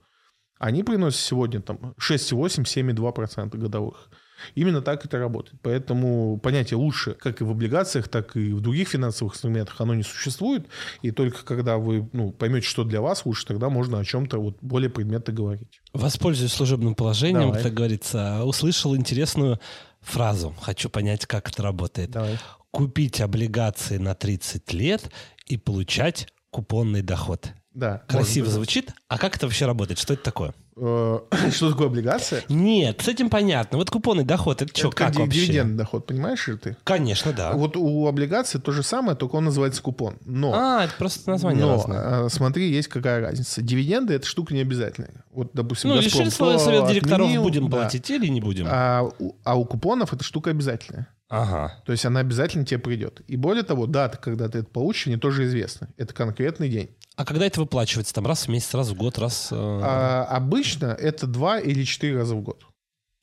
они 0.60 0.84
приносят 0.84 1.20
сегодня 1.20 1.60
там 1.60 1.96
6,8, 2.00 2.66
7,2% 2.66 3.58
годовых. 3.58 4.10
Именно 4.56 4.82
так 4.82 5.06
это 5.06 5.18
работает. 5.18 5.60
Поэтому 5.62 6.38
понятие 6.38 6.78
лучше, 6.78 7.14
как 7.14 7.42
и 7.42 7.44
в 7.44 7.52
облигациях, 7.52 8.08
так 8.08 8.36
и 8.36 8.52
в 8.54 8.62
других 8.62 8.90
финансовых 8.90 9.34
инструментах, 9.34 9.80
оно 9.82 9.94
не 9.94 10.04
существует. 10.04 10.68
И 11.02 11.12
только 11.12 11.44
когда 11.44 11.78
вы 11.78 12.10
ну, 12.14 12.32
поймете, 12.32 12.68
что 12.68 12.84
для 12.84 13.02
вас 13.02 13.26
лучше, 13.26 13.46
тогда 13.46 13.70
можно 13.70 14.00
о 14.00 14.06
чем-то 14.06 14.40
вот 14.40 14.58
более 14.62 14.90
предметно 14.90 15.34
говорить. 15.34 15.82
Воспользуюсь 15.94 16.54
служебным 16.54 16.96
положением, 16.96 17.50
Давай. 17.50 17.64
как 17.64 17.74
говорится. 17.74 18.44
Услышал 18.44 18.96
интересную 18.96 19.60
фразу. 20.02 20.54
Хочу 20.62 20.90
понять, 20.90 21.26
как 21.26 21.50
это 21.50 21.64
работает. 21.64 22.12
Давай. 22.12 22.38
Купить 22.72 23.22
облигации 23.22 23.98
на 23.98 24.16
30 24.16 24.74
лет 24.74 25.12
и 25.48 25.58
получать 25.58 26.28
купонный 26.50 27.02
доход. 27.02 27.50
Да. 27.74 28.00
Красиво 28.08 28.50
звучит. 28.50 28.94
А 29.08 29.18
как 29.18 29.36
это 29.36 29.46
вообще 29.46 29.66
работает? 29.66 30.00
Что 30.00 30.14
это 30.14 30.24
такое? 30.24 30.54
Э, 30.78 31.20
что 31.52 31.72
такое 31.72 31.88
облигация? 31.88 32.44
Нет, 32.50 33.02
с 33.02 33.08
этим 33.08 33.30
понятно. 33.30 33.78
Вот 33.78 33.90
купонный 33.90 34.24
доход, 34.24 34.62
это 34.62 34.76
что, 34.76 34.90
это 34.90 34.98
как, 34.98 35.08
как 35.10 35.20
вообще? 35.22 35.46
дивидендный 35.46 35.78
доход, 35.78 36.06
понимаешь 36.06 36.48
ли 36.48 36.58
ты? 36.58 36.78
Конечно, 36.84 37.34
да. 37.34 37.54
Вот 37.54 37.76
у 37.78 38.08
облигации 38.08 38.60
то 38.60 38.72
же 38.72 38.84
самое, 38.84 39.18
только 39.18 39.36
он 39.36 39.46
называется 39.46 39.82
купон. 39.82 40.18
Но, 40.26 40.54
а, 40.54 40.86
это 40.86 40.94
просто 40.98 41.30
название 41.30 41.66
но, 41.66 41.74
разное. 41.74 42.26
А, 42.26 42.30
смотри, 42.30 42.70
есть 42.70 42.88
какая 42.88 43.22
разница. 43.22 43.62
Дивиденды— 43.62 44.14
это 44.16 44.26
штука 44.26 44.54
не 44.54 44.62
обязательная. 44.62 45.26
Вот, 45.32 45.52
допустим, 45.54 45.90
ну, 45.90 46.00
решили 46.00 46.30
свой 46.30 46.60
совет 46.60 46.88
директоров, 46.88 47.22
отменил, 47.22 47.44
будем 47.44 47.70
да. 47.70 47.78
платить 47.78 48.10
или 48.10 48.28
не 48.28 48.42
будем. 48.42 48.68
А, 48.70 49.10
а 49.44 49.56
у 49.56 49.66
купонов 49.66 50.14
это 50.14 50.24
штука 50.24 50.52
обязательная. 50.52 51.08
Ага. 51.32 51.82
То 51.86 51.94
есть 51.94 52.06
она 52.06 52.20
обязательно 52.20 52.66
тебе 52.66 52.80
придет. 52.80 53.22
И 53.28 53.38
более 53.38 53.64
того, 53.64 53.88
дата, 53.88 54.18
когда 54.18 54.50
ты 54.50 54.60
это 54.60 54.70
получишь, 54.70 55.08
мне 55.08 55.18
тоже 55.18 55.46
известна. 55.46 55.88
Это 55.96 56.14
конкретный 56.14 56.68
день. 56.68 56.96
А 57.16 57.24
когда 57.24 57.46
это 57.46 57.62
выплачивается? 57.62 58.14
Там 58.14 58.28
раз 58.28 58.48
в 58.48 58.50
месяц, 58.50 58.74
раз 58.74 58.90
в 58.90 58.96
год, 58.96 59.18
раз... 59.18 59.48
Э... 59.52 59.56
А, 59.56 60.26
обычно 60.30 60.88
это 60.88 61.28
два 61.28 61.58
или 61.60 61.84
четыре 61.86 62.18
раза 62.18 62.36
в 62.36 62.42
год. 62.42 62.66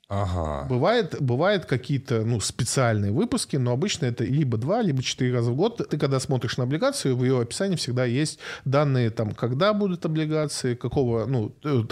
Ага. 0.08 0.66
Бывает, 0.68 1.16
бывает 1.20 1.66
какие-то 1.66 2.24
ну, 2.24 2.40
специальные 2.40 3.12
выпуски, 3.12 3.56
но 3.56 3.72
обычно 3.72 4.06
это 4.06 4.24
либо 4.24 4.56
два, 4.56 4.80
либо 4.80 5.02
четыре 5.02 5.34
раза 5.34 5.50
в 5.50 5.56
год. 5.56 5.86
Ты 5.90 5.98
когда 5.98 6.18
смотришь 6.18 6.56
на 6.56 6.64
облигацию, 6.64 7.14
в 7.14 7.22
ее 7.24 7.38
описании 7.40 7.76
всегда 7.76 8.06
есть 8.06 8.38
данные, 8.64 9.10
там, 9.10 9.32
когда 9.32 9.74
будут 9.74 10.06
облигации, 10.06 10.74
какого, 10.74 11.26
ну, 11.26 11.54
э, 11.62 11.82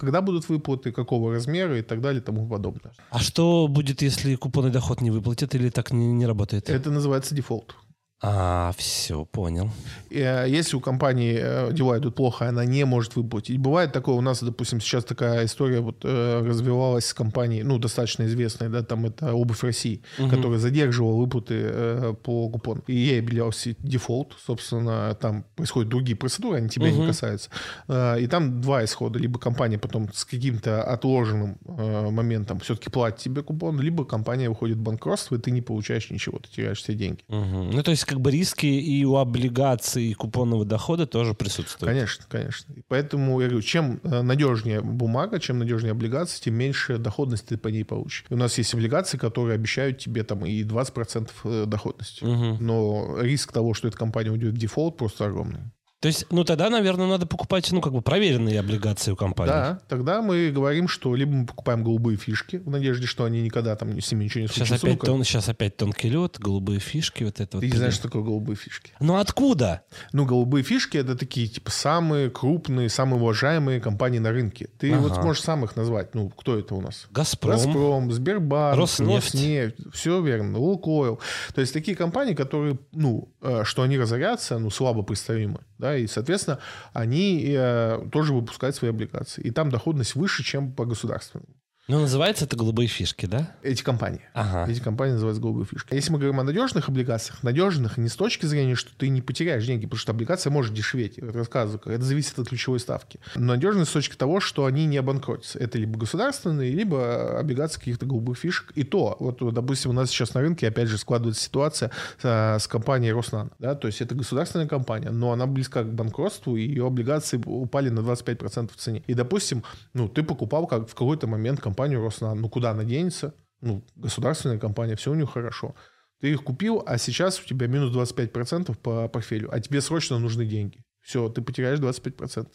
когда 0.00 0.20
будут 0.20 0.48
выплаты, 0.48 0.90
какого 0.90 1.32
размера 1.32 1.78
и 1.78 1.82
так 1.82 2.00
далее 2.00 2.20
и 2.20 2.24
тому 2.24 2.48
подобное. 2.48 2.92
А 3.10 3.20
что 3.20 3.68
будет, 3.68 4.02
если 4.02 4.34
купонный 4.34 4.72
доход 4.72 5.00
не 5.00 5.12
выплатит 5.12 5.54
или 5.54 5.70
так 5.70 5.92
не, 5.92 6.12
не 6.12 6.26
работает? 6.26 6.68
Это 6.68 6.90
называется 6.90 7.36
дефолт. 7.36 7.76
А, 8.22 8.72
все, 8.76 9.24
понял. 9.24 9.70
Э, 10.10 10.44
если 10.46 10.76
у 10.76 10.80
компании 10.80 11.38
э, 11.40 11.72
дела 11.72 11.96
идут 11.98 12.16
плохо, 12.16 12.48
она 12.48 12.66
не 12.66 12.84
может 12.84 13.16
выплатить. 13.16 13.58
Бывает 13.58 13.92
такое, 13.92 14.14
у 14.14 14.20
нас, 14.20 14.42
допустим, 14.42 14.78
сейчас 14.80 15.04
такая 15.04 15.46
история 15.46 15.80
вот 15.80 16.04
э, 16.04 16.42
развивалась 16.44 17.06
с 17.06 17.14
компанией, 17.14 17.62
ну, 17.62 17.78
достаточно 17.78 18.24
известной, 18.24 18.68
да, 18.68 18.82
там 18.82 19.06
это 19.06 19.32
«Обувь 19.32 19.62
России», 19.62 20.02
угу. 20.18 20.28
которая 20.28 20.58
задерживала 20.58 21.16
выплаты 21.16 22.14
по 22.22 22.50
купону. 22.50 22.82
И 22.86 22.94
ей 22.94 23.20
объявлялся 23.20 23.74
дефолт, 23.78 24.36
собственно, 24.44 25.14
там 25.14 25.46
происходят 25.56 25.88
другие 25.88 26.16
процедуры, 26.16 26.58
они 26.58 26.68
тебя 26.68 26.88
угу. 26.88 27.00
не 27.00 27.06
касаются. 27.06 27.48
И 27.88 28.26
там 28.30 28.60
два 28.60 28.84
исхода. 28.84 29.18
Либо 29.18 29.38
компания 29.38 29.78
потом 29.78 30.12
с 30.12 30.26
каким-то 30.26 30.82
отложенным 30.82 31.58
моментом 31.66 32.60
все-таки 32.60 32.90
платит 32.90 33.20
тебе 33.20 33.42
купон, 33.42 33.80
либо 33.80 34.04
компания 34.04 34.50
выходит 34.50 34.76
в 34.76 34.82
банкротство, 34.82 35.36
и 35.36 35.38
ты 35.38 35.50
не 35.50 35.62
получаешь 35.62 36.10
ничего, 36.10 36.38
ты 36.38 36.50
теряешь 36.50 36.78
все 36.78 36.94
деньги. 36.94 37.20
Угу. 37.28 37.70
Ну, 37.72 37.82
то 37.82 37.90
есть 37.90 38.04
как 38.10 38.20
бы 38.20 38.32
риски 38.32 38.66
и 38.66 39.04
у 39.04 39.14
облигаций 39.14 40.06
и 40.06 40.14
купонного 40.14 40.64
дохода 40.64 41.06
тоже 41.06 41.32
присутствуют. 41.32 41.92
Конечно, 41.92 42.24
конечно. 42.28 42.72
И 42.72 42.82
поэтому 42.88 43.40
я 43.40 43.46
говорю, 43.46 43.62
чем 43.62 44.00
э, 44.02 44.22
надежнее 44.22 44.80
бумага, 44.80 45.38
чем 45.38 45.60
надежнее 45.60 45.92
облигации, 45.92 46.42
тем 46.42 46.54
меньше 46.54 46.98
доходности 46.98 47.50
ты 47.50 47.56
по 47.56 47.68
ней 47.68 47.84
получишь. 47.84 48.24
И 48.28 48.34
у 48.34 48.36
нас 48.36 48.58
есть 48.58 48.74
облигации, 48.74 49.16
которые 49.16 49.54
обещают 49.54 49.98
тебе 49.98 50.24
там 50.24 50.44
и 50.44 50.64
20% 50.64 51.30
э, 51.44 51.64
доходности. 51.66 52.24
Угу. 52.24 52.56
Но 52.58 53.18
риск 53.20 53.52
того, 53.52 53.74
что 53.74 53.86
эта 53.86 53.96
компания 53.96 54.32
уйдет 54.32 54.54
в 54.54 54.58
дефолт, 54.58 54.96
просто 54.96 55.26
огромный. 55.26 55.60
То 56.00 56.08
есть, 56.08 56.26
ну 56.30 56.44
тогда, 56.44 56.70
наверное, 56.70 57.06
надо 57.06 57.26
покупать, 57.26 57.70
ну 57.72 57.82
как 57.82 57.92
бы 57.92 58.00
проверенные 58.00 58.58
облигации 58.58 59.12
у 59.12 59.16
компании. 59.16 59.50
Да, 59.50 59.80
тогда 59.86 60.22
мы 60.22 60.50
говорим, 60.50 60.88
что 60.88 61.14
либо 61.14 61.32
мы 61.32 61.46
покупаем 61.46 61.84
голубые 61.84 62.16
фишки 62.16 62.56
в 62.56 62.70
надежде, 62.70 63.06
что 63.06 63.24
они 63.24 63.42
никогда 63.42 63.76
там 63.76 64.00
с 64.00 64.10
ними 64.10 64.24
ничего 64.24 64.40
не 64.40 64.48
сейчас 64.48 64.68
случится. 64.68 64.86
Опять 64.86 65.00
тон, 65.00 65.24
сейчас 65.24 65.48
опять 65.50 65.76
тонкий 65.76 66.08
лед, 66.08 66.38
голубые 66.38 66.80
фишки, 66.80 67.24
вот 67.24 67.38
это 67.38 67.46
Ты 67.46 67.56
вот. 67.58 67.64
не 67.64 67.76
знаешь, 67.76 67.94
что 67.94 68.04
такое 68.04 68.22
голубые 68.22 68.56
фишки? 68.56 68.92
Ну 68.98 69.18
откуда? 69.18 69.82
Ну, 70.12 70.24
голубые 70.24 70.64
фишки 70.64 70.96
это 70.96 71.16
такие, 71.16 71.48
типа, 71.48 71.70
самые 71.70 72.30
крупные, 72.30 72.88
самые 72.88 73.20
уважаемые 73.20 73.78
компании 73.78 74.20
на 74.20 74.30
рынке. 74.30 74.68
Ты 74.78 74.92
ага. 74.92 75.02
вот 75.02 75.14
сможешь 75.16 75.42
сам 75.42 75.66
их 75.66 75.76
назвать. 75.76 76.14
Ну, 76.14 76.30
кто 76.30 76.58
это 76.58 76.74
у 76.74 76.80
нас? 76.80 77.08
Газпром. 77.10 77.56
Газпром, 77.56 78.12
Сбербанк, 78.12 78.78
Роснефть. 78.78 79.34
Роснефть. 79.34 79.76
Все 79.92 80.22
верно. 80.22 80.58
Лукойл. 80.58 81.20
То 81.54 81.60
есть 81.60 81.74
такие 81.74 81.94
компании, 81.94 82.34
которые, 82.34 82.78
ну, 82.92 83.28
э, 83.42 83.64
что 83.64 83.82
они 83.82 83.98
разорятся, 83.98 84.58
ну, 84.58 84.70
слабо 84.70 85.02
представимы. 85.02 85.60
Да, 85.80 85.96
и, 85.96 86.06
соответственно, 86.06 86.58
они 86.92 87.54
э, 87.56 88.06
тоже 88.12 88.34
выпускают 88.34 88.76
свои 88.76 88.90
облигации. 88.90 89.40
И 89.40 89.50
там 89.50 89.70
доходность 89.70 90.14
выше, 90.14 90.44
чем 90.44 90.72
по 90.72 90.84
государственному. 90.84 91.48
Ну, 91.90 91.98
называется 91.98 92.44
это 92.44 92.56
голубые 92.56 92.86
фишки, 92.86 93.26
да? 93.26 93.50
Эти 93.64 93.82
компании. 93.82 94.20
Ага. 94.32 94.70
Эти 94.70 94.78
компании 94.78 95.14
называются 95.14 95.42
голубые 95.42 95.66
фишки. 95.66 95.92
Если 95.92 96.12
мы 96.12 96.20
говорим 96.20 96.38
о 96.38 96.44
надежных 96.44 96.88
облигациях, 96.88 97.42
надежных 97.42 97.98
не 97.98 98.08
с 98.08 98.14
точки 98.14 98.46
зрения, 98.46 98.76
что 98.76 98.92
ты 98.96 99.08
не 99.08 99.20
потеряешь 99.20 99.66
деньги, 99.66 99.86
потому 99.86 99.98
что 99.98 100.12
облигация 100.12 100.52
может 100.52 100.72
дешеветь. 100.72 101.18
Я 101.18 101.32
рассказываю, 101.32 101.80
это 101.84 102.04
зависит 102.04 102.38
от 102.38 102.48
ключевой 102.48 102.78
ставки. 102.78 103.18
Но 103.34 103.46
надежность 103.46 103.90
с 103.90 103.92
точки 103.92 104.14
того, 104.14 104.38
что 104.38 104.66
они 104.66 104.86
не 104.86 104.98
обанкротятся. 104.98 105.58
Это 105.58 105.78
либо 105.78 105.98
государственные, 105.98 106.70
либо 106.70 107.40
облигации 107.40 107.80
каких-то 107.80 108.06
голубых 108.06 108.38
фишек. 108.38 108.70
И 108.76 108.84
то, 108.84 109.16
вот, 109.18 109.52
допустим, 109.52 109.90
у 109.90 109.94
нас 109.94 110.10
сейчас 110.10 110.32
на 110.34 110.42
рынке 110.42 110.68
опять 110.68 110.86
же 110.86 110.96
складывается 110.96 111.42
ситуация 111.42 111.90
с, 112.22 112.58
с 112.60 112.68
компанией 112.68 113.10
Роснано. 113.10 113.50
Да? 113.58 113.74
То 113.74 113.88
есть 113.88 114.00
это 114.00 114.14
государственная 114.14 114.68
компания, 114.68 115.10
но 115.10 115.32
она 115.32 115.48
близка 115.48 115.82
к 115.82 115.92
банкротству, 115.92 116.56
и 116.56 116.62
ее 116.62 116.86
облигации 116.86 117.40
упали 117.44 117.88
на 117.88 117.98
25% 117.98 118.70
в 118.72 118.76
цене. 118.76 119.02
И, 119.08 119.14
допустим, 119.14 119.64
ну, 119.92 120.08
ты 120.08 120.22
покупал 120.22 120.68
как 120.68 120.88
в 120.88 120.94
какой-то 120.94 121.26
момент 121.26 121.60
компанию 121.60 121.79
компанию 121.80 122.02
Роснано. 122.02 122.34
Ну, 122.34 122.48
куда 122.48 122.72
она 122.72 122.84
денется? 122.84 123.34
Ну, 123.62 123.82
государственная 123.96 124.58
компания, 124.58 124.96
все 124.96 125.10
у 125.10 125.14
нее 125.14 125.26
хорошо. 125.26 125.74
Ты 126.20 126.32
их 126.32 126.42
купил, 126.42 126.82
а 126.86 126.98
сейчас 126.98 127.40
у 127.40 127.46
тебя 127.46 127.66
минус 127.68 127.94
25% 127.94 128.76
по 128.76 129.08
портфелю, 129.08 129.48
а 129.50 129.60
тебе 129.60 129.80
срочно 129.80 130.18
нужны 130.18 130.44
деньги. 130.44 130.84
Все, 131.00 131.28
ты 131.30 131.40
потеряешь 131.40 131.78
25%. 131.78 132.48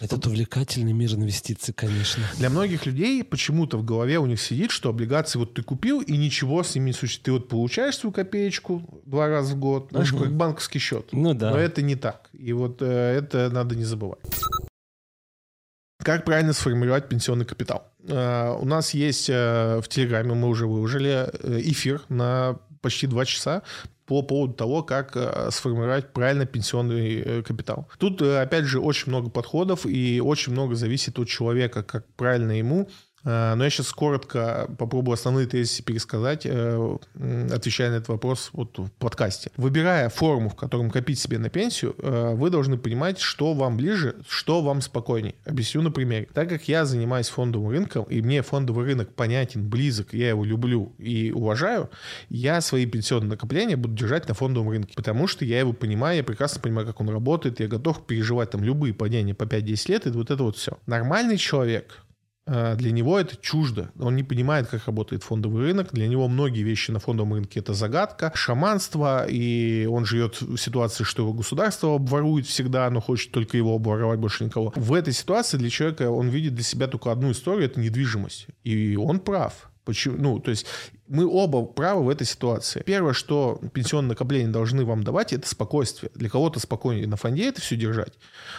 Этот 0.00 0.26
увлекательный 0.26 0.92
мир 0.92 1.14
инвестиций, 1.14 1.74
конечно. 1.74 2.22
Для 2.38 2.50
многих 2.50 2.86
людей 2.86 3.24
почему-то 3.24 3.78
в 3.78 3.84
голове 3.84 4.18
у 4.18 4.26
них 4.26 4.40
сидит, 4.40 4.70
что 4.70 4.90
облигации 4.90 5.38
вот 5.38 5.54
ты 5.54 5.62
купил, 5.62 6.02
и 6.02 6.16
ничего 6.16 6.62
с 6.62 6.74
ними 6.74 6.86
не 6.86 6.92
случится. 6.92 7.24
Ты 7.24 7.32
вот 7.32 7.48
получаешь 7.48 7.96
свою 7.96 8.12
копеечку 8.12 9.02
два 9.06 9.28
раза 9.28 9.54
в 9.54 9.58
год, 9.58 9.88
знаешь, 9.90 10.12
угу. 10.12 10.24
как 10.24 10.36
банковский 10.36 10.78
счет. 10.78 11.08
Ну 11.12 11.34
да. 11.34 11.50
Но 11.50 11.58
это 11.58 11.82
не 11.82 11.96
так. 11.96 12.28
И 12.32 12.52
вот 12.52 12.82
э, 12.82 12.86
это 12.86 13.50
надо 13.50 13.76
не 13.76 13.84
забывать. 13.84 14.20
Как 16.02 16.24
правильно 16.24 16.52
сформировать 16.52 17.08
пенсионный 17.08 17.44
капитал? 17.44 17.86
Uh, 18.02 18.58
у 18.60 18.64
нас 18.64 18.94
есть 18.94 19.28
uh, 19.28 19.82
в 19.82 19.88
Телеграме, 19.88 20.34
мы 20.34 20.48
уже 20.48 20.66
выложили 20.66 21.28
э, 21.30 21.60
эфир 21.60 22.02
на 22.08 22.58
почти 22.80 23.06
два 23.06 23.26
часа 23.26 23.62
по 24.06 24.22
поводу 24.22 24.54
того, 24.54 24.82
как 24.82 25.16
сформировать 25.50 26.12
правильно 26.12 26.46
пенсионный 26.46 27.20
э, 27.20 27.42
капитал. 27.42 27.88
Тут, 27.98 28.22
опять 28.22 28.64
же, 28.64 28.80
очень 28.80 29.10
много 29.10 29.28
подходов 29.28 29.84
и 29.84 30.20
очень 30.20 30.52
много 30.52 30.74
зависит 30.74 31.18
от 31.18 31.28
человека, 31.28 31.82
как 31.82 32.06
правильно 32.14 32.52
ему 32.52 32.88
Э, 32.88 33.09
но 33.24 33.64
я 33.64 33.70
сейчас 33.70 33.92
коротко 33.92 34.68
попробую 34.78 35.14
основные 35.14 35.46
тезисы 35.46 35.82
пересказать, 35.82 36.46
э, 36.46 36.96
отвечая 37.52 37.90
на 37.90 37.96
этот 37.96 38.08
вопрос 38.08 38.50
вот 38.52 38.78
в 38.78 38.90
подкасте. 38.92 39.50
Выбирая 39.56 40.08
форму, 40.08 40.48
в 40.48 40.56
котором 40.56 40.90
копить 40.90 41.18
себе 41.18 41.38
на 41.38 41.50
пенсию, 41.50 41.94
э, 41.98 42.34
вы 42.34 42.50
должны 42.50 42.78
понимать, 42.78 43.18
что 43.18 43.52
вам 43.52 43.76
ближе, 43.76 44.16
что 44.28 44.62
вам 44.62 44.80
спокойней. 44.80 45.34
Объясню 45.44 45.82
на 45.82 45.90
примере. 45.90 46.28
Так 46.32 46.48
как 46.48 46.68
я 46.68 46.84
занимаюсь 46.84 47.28
фондовым 47.28 47.70
рынком, 47.70 48.04
и 48.04 48.22
мне 48.22 48.42
фондовый 48.42 48.86
рынок 48.86 49.14
понятен, 49.14 49.68
близок, 49.68 50.14
я 50.14 50.30
его 50.30 50.44
люблю 50.44 50.92
и 50.98 51.30
уважаю, 51.32 51.90
я 52.28 52.60
свои 52.60 52.86
пенсионные 52.86 53.30
накопления 53.30 53.76
буду 53.76 53.94
держать 53.94 54.28
на 54.28 54.34
фондовом 54.34 54.70
рынке, 54.70 54.94
потому 54.94 55.26
что 55.26 55.44
я 55.44 55.60
его 55.60 55.72
понимаю, 55.72 56.18
я 56.18 56.24
прекрасно 56.24 56.60
понимаю, 56.60 56.86
как 56.86 57.00
он 57.00 57.10
работает, 57.10 57.60
я 57.60 57.68
готов 57.68 58.06
переживать 58.06 58.50
там 58.50 58.64
любые 58.64 58.94
падения 58.94 59.34
по 59.34 59.44
5-10 59.44 59.90
лет, 59.90 60.06
и 60.06 60.10
вот 60.10 60.30
это 60.30 60.42
вот 60.42 60.56
все. 60.56 60.78
Нормальный 60.86 61.36
человек, 61.36 62.02
Э, 62.09 62.09
для 62.50 62.90
него 62.90 63.18
это 63.18 63.36
чуждо. 63.36 63.90
Он 63.98 64.16
не 64.16 64.24
понимает, 64.24 64.66
как 64.66 64.86
работает 64.86 65.22
фондовый 65.22 65.62
рынок. 65.62 65.92
Для 65.92 66.08
него 66.08 66.26
многие 66.26 66.62
вещи 66.62 66.90
на 66.90 66.98
фондовом 66.98 67.34
рынке 67.34 67.60
это 67.60 67.74
загадка, 67.74 68.32
шаманство, 68.34 69.24
и 69.28 69.86
он 69.86 70.04
живет 70.04 70.40
в 70.40 70.56
ситуации, 70.56 71.04
что 71.04 71.22
его 71.22 71.32
государство 71.32 71.94
обворует 71.94 72.46
всегда, 72.46 72.90
но 72.90 73.00
хочет 73.00 73.30
только 73.30 73.56
его 73.56 73.76
обворовать, 73.76 74.18
больше 74.18 74.44
никого. 74.44 74.72
В 74.74 74.94
этой 74.94 75.12
ситуации 75.12 75.58
для 75.58 75.70
человека 75.70 76.10
он 76.10 76.28
видит 76.28 76.54
для 76.54 76.64
себя 76.64 76.88
только 76.88 77.12
одну 77.12 77.30
историю, 77.30 77.66
это 77.66 77.78
недвижимость. 77.78 78.48
И 78.64 78.96
он 78.96 79.20
прав. 79.20 79.70
Почему? 79.84 80.16
Ну, 80.18 80.38
то 80.40 80.50
есть 80.50 80.66
мы 81.08 81.26
оба 81.26 81.64
правы 81.64 82.04
в 82.04 82.08
этой 82.08 82.26
ситуации. 82.26 82.82
Первое, 82.84 83.12
что 83.12 83.60
пенсионные 83.72 84.10
накопления 84.10 84.48
должны 84.48 84.84
вам 84.84 85.02
давать, 85.02 85.32
это 85.32 85.48
спокойствие. 85.48 86.12
Для 86.14 86.28
кого-то 86.28 86.60
спокойнее 86.60 87.06
на 87.06 87.16
фонде 87.16 87.48
это 87.48 87.60
все 87.60 87.76
держать, 87.76 88.12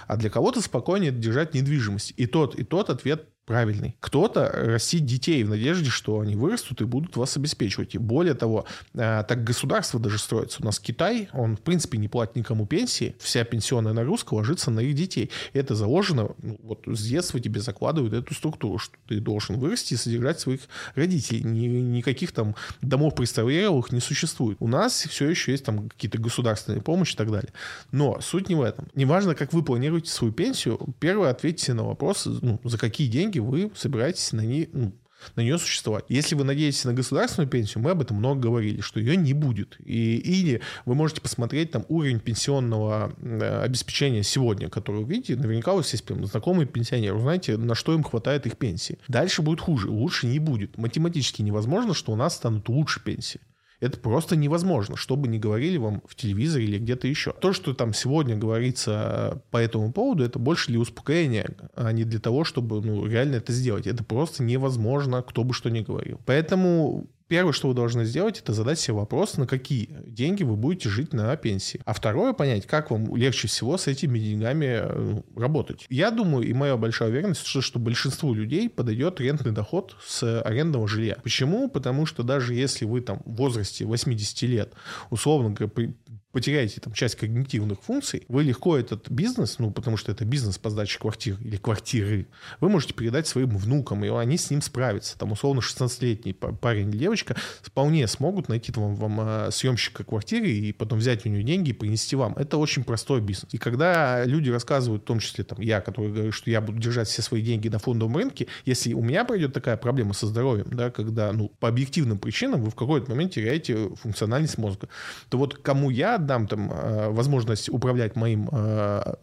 а 0.08 0.18
для 0.18 0.30
кого-то 0.30 0.62
спокойнее 0.62 1.12
держать 1.12 1.54
недвижимость. 1.54 2.14
И 2.18 2.26
тот, 2.26 2.56
и 2.56 2.64
тот 2.64 2.90
ответ 2.90 3.28
правильный. 3.46 3.96
Кто-то 4.00 4.50
растит 4.50 5.06
детей 5.06 5.44
в 5.44 5.50
надежде, 5.50 5.90
что 5.90 6.20
они 6.20 6.36
вырастут 6.36 6.82
и 6.82 6.86
будут 6.86 7.18
вас 7.18 7.36
обеспечивать. 7.38 7.96
И 7.96 7.98
более 7.98 8.34
того, 8.34 8.66
э, 8.94 9.24
так 9.28 9.44
государство 9.44 10.00
даже 10.00 10.20
строится. 10.20 10.62
У 10.62 10.66
нас 10.66 10.80
Китай, 10.80 11.30
он 11.34 11.58
в 11.58 11.62
принципе 11.62 11.98
не 11.98 12.08
платит 12.08 12.36
никому 12.36 12.66
пенсии, 12.66 13.16
вся 13.20 13.44
пенсионная 13.44 13.94
нагрузка 13.94 14.36
ложится 14.36 14.72
на 14.72 14.80
их 14.80 14.96
детей. 14.96 15.32
Это 15.54 15.76
заложено, 15.76 16.30
ну, 16.42 16.60
вот 16.64 16.84
с 16.86 17.06
детства 17.06 17.40
тебе 17.40 17.60
закладывают 17.60 18.14
эту 18.14 18.34
структуру, 18.34 18.78
что 18.78 18.96
ты 19.08 19.20
должен 19.20 19.60
вырасти 19.60 19.96
и 19.96 19.98
содержать 19.98 20.40
своих 20.40 20.62
родителей. 20.96 21.44
Ни, 21.44 21.68
никаких 21.68 22.32
там 22.32 22.56
домов 22.82 23.16
престарелых 23.16 23.92
не 23.92 24.00
существует. 24.00 24.58
У 24.60 24.68
нас 24.68 24.94
все 24.94 25.30
еще 25.30 25.52
есть 25.52 25.66
там 25.66 25.90
какие-то 25.90 26.20
государственные 26.20 26.82
помощи 26.82 27.14
и 27.14 27.18
так 27.18 27.30
далее. 27.32 27.52
Но 27.92 28.22
суть 28.22 28.48
не 28.48 28.56
в 28.56 28.62
этом. 28.62 28.88
Неважно, 28.96 29.36
как 29.36 29.52
вы 29.52 29.64
планируете 29.64 30.10
свою 30.12 30.32
пенсию, 30.32 30.80
первое 31.00 31.32
ответьте 31.32 31.74
на 31.74 31.84
вопрос, 31.84 32.28
ну, 32.42 32.60
за 32.64 32.78
какие 32.78 33.08
деньги 33.08 33.41
вы 33.44 33.72
собираетесь 33.76 34.32
на 34.34 34.42
ней, 34.42 34.70
ну, 34.72 34.94
на 35.36 35.42
нее 35.42 35.58
существовать. 35.58 36.06
Если 36.10 36.36
вы 36.36 36.44
надеетесь 36.44 36.86
на 36.86 36.94
государственную 36.94 37.50
пенсию, 37.50 37.84
мы 37.84 37.92
об 37.92 38.02
этом 38.02 38.18
много 38.18 38.42
говорили, 38.42 38.82
что 38.82 39.00
ее 39.00 39.16
не 39.16 39.34
будет. 39.34 39.78
И, 39.84 40.18
или 40.18 40.62
вы 40.86 40.96
можете 40.96 41.22
посмотреть 41.22 41.72
там 41.72 41.86
уровень 41.90 42.20
пенсионного 42.20 43.14
э, 43.22 43.64
обеспечения 43.64 44.24
сегодня, 44.24 44.70
который 44.70 45.04
вы 45.04 45.14
видите, 45.14 45.36
наверняка 45.36 45.74
у 45.74 45.78
вас 45.78 45.92
есть 45.92 46.06
прям 46.06 46.26
знакомые 46.26 46.68
пенсионеры, 46.68 47.20
знаете, 47.20 47.58
на 47.58 47.76
что 47.76 47.94
им 47.94 48.04
хватает 48.04 48.46
их 48.46 48.58
пенсии. 48.58 48.98
Дальше 49.08 49.42
будет 49.42 49.62
хуже, 49.62 49.90
лучше 49.90 50.28
не 50.28 50.40
будет. 50.40 50.78
Математически 50.78 51.42
невозможно, 51.42 51.94
что 51.94 52.12
у 52.12 52.16
нас 52.16 52.36
станут 52.36 52.68
лучше 52.70 53.04
пенсии. 53.04 53.40
Это 53.82 54.00
просто 54.00 54.36
невозможно, 54.36 54.96
что 54.96 55.16
бы 55.16 55.28
ни 55.28 55.40
говорили 55.40 55.78
вам 55.78 56.04
в 56.08 56.16
телевизоре 56.16 56.66
или 56.66 56.78
где-то 56.78 57.08
еще. 57.08 57.34
То, 57.34 57.52
что 57.52 57.74
там 57.74 57.94
сегодня 57.94 58.38
говорится 58.38 59.42
по 59.50 59.58
этому 59.58 59.92
поводу, 59.92 60.24
это 60.24 60.38
больше 60.38 60.68
для 60.68 60.80
успокоения, 60.80 61.50
а 61.76 61.92
не 61.92 62.04
для 62.04 62.20
того, 62.20 62.44
чтобы 62.44 62.80
ну, 62.82 63.08
реально 63.08 63.38
это 63.38 63.52
сделать. 63.52 63.88
Это 63.88 64.04
просто 64.04 64.44
невозможно, 64.44 65.24
кто 65.24 65.44
бы 65.44 65.56
что 65.56 65.72
ни 65.72 65.82
говорил. 65.82 66.22
Поэтому 66.28 67.08
Первое, 67.32 67.54
что 67.54 67.70
вы 67.70 67.74
должны 67.74 68.04
сделать, 68.04 68.42
это 68.42 68.52
задать 68.52 68.78
себе 68.78 68.96
вопрос, 68.96 69.38
на 69.38 69.48
какие 69.48 69.88
деньги 70.06 70.44
вы 70.44 70.58
будете 70.58 70.90
жить 70.90 71.14
на 71.14 71.34
пенсии. 71.38 71.80
А 71.86 71.94
второе, 71.94 72.34
понять, 72.34 72.68
как 72.68 72.92
вам 72.92 73.16
легче 73.16 73.48
всего 73.48 73.78
с 73.78 73.88
этими 73.88 74.20
деньгами 74.20 74.66
э, 74.84 75.22
работать. 75.38 75.86
Я 75.88 76.12
думаю, 76.12 76.46
и 76.46 76.52
моя 76.52 76.76
большая 76.76 77.08
уверенность, 77.08 77.48
что, 77.48 77.62
что 77.62 77.80
большинству 77.80 78.34
людей 78.34 78.70
подойдет 78.70 79.22
рентный 79.22 79.54
доход 79.54 79.96
с 80.06 80.42
арендного 80.42 80.90
жилья. 80.90 81.20
Почему? 81.24 81.70
Потому 81.70 82.06
что 82.06 82.24
даже 82.24 82.54
если 82.54 82.84
вы 82.84 83.00
там 83.00 83.22
в 83.24 83.38
возрасте 83.38 83.86
80 83.86 84.42
лет, 84.42 84.74
условно 85.10 85.52
говоря, 85.52 85.94
потеряете 86.32 86.80
там 86.82 86.94
часть 86.94 87.16
когнитивных 87.16 87.82
функций, 87.82 88.24
вы 88.28 88.44
легко 88.44 88.78
этот 88.78 89.10
бизнес, 89.10 89.60
ну, 89.60 89.72
потому 89.72 89.98
что 89.98 90.12
это 90.12 90.26
бизнес 90.26 90.58
по 90.58 90.70
сдаче 90.70 91.00
квартир 91.00 91.38
или 91.42 91.58
квартиры, 91.58 92.28
вы 92.60 92.70
можете 92.70 92.94
передать 92.94 93.28
своим 93.28 93.58
внукам, 93.58 94.06
и 94.06 94.10
они 94.10 94.38
с 94.38 94.50
ним 94.50 94.62
справятся. 94.62 95.18
Там, 95.18 95.32
условно, 95.32 95.60
16-летний 95.60 96.34
парень 96.34 96.90
или 96.90 96.98
девочка 96.98 97.36
вполне 97.62 98.08
смогут 98.08 98.50
найти 98.50 98.72
вам, 98.76 98.96
вам 98.96 99.18
а, 99.20 99.50
съемщика 99.52 100.04
квартиры 100.04 100.50
и 100.50 100.72
потом 100.72 101.00
взять 101.00 101.26
у 101.26 101.30
него 101.30 101.42
деньги 101.44 101.72
и 101.72 101.74
принести 101.74 102.16
вам. 102.16 102.34
Это 102.36 102.58
очень 102.58 102.84
простой 102.84 103.22
бизнес. 103.22 103.54
И 103.54 103.58
когда 103.58 104.26
люди 104.26 104.50
рассказывают, 104.50 105.04
в 105.04 105.06
том 105.06 105.20
числе 105.20 105.44
там 105.44 105.60
я, 105.62 105.82
который 105.82 106.12
говорю, 106.12 106.32
что 106.32 106.50
я 106.50 106.62
буду 106.62 106.80
держать 106.80 107.08
все 107.08 107.22
свои 107.22 107.42
деньги 107.42 107.68
на 107.68 107.80
фондовом 107.80 108.16
рынке, 108.18 108.48
если 108.66 108.94
у 108.94 109.02
меня 109.02 109.26
пройдет 109.26 109.54
такая 109.54 109.78
проблема 109.78 110.14
со 110.14 110.28
здоровьем, 110.28 110.68
да, 110.72 110.92
когда, 110.92 111.32
ну, 111.34 111.50
по 111.60 111.68
объективным 111.68 112.20
причинам 112.20 112.62
вы 112.62 112.70
в 112.70 112.76
какой-то 112.76 113.10
момент 113.10 113.34
теряете 113.34 113.90
функциональность 113.96 114.58
мозга, 114.58 114.88
то 115.30 115.38
вот 115.38 115.56
кому 115.56 115.90
я 115.90 116.18
отдам 116.22 116.48
там 116.48 116.72
э, 116.72 117.10
возможность 117.10 117.70
управлять 117.70 118.16
моим, 118.16 118.50
э, 118.52 119.14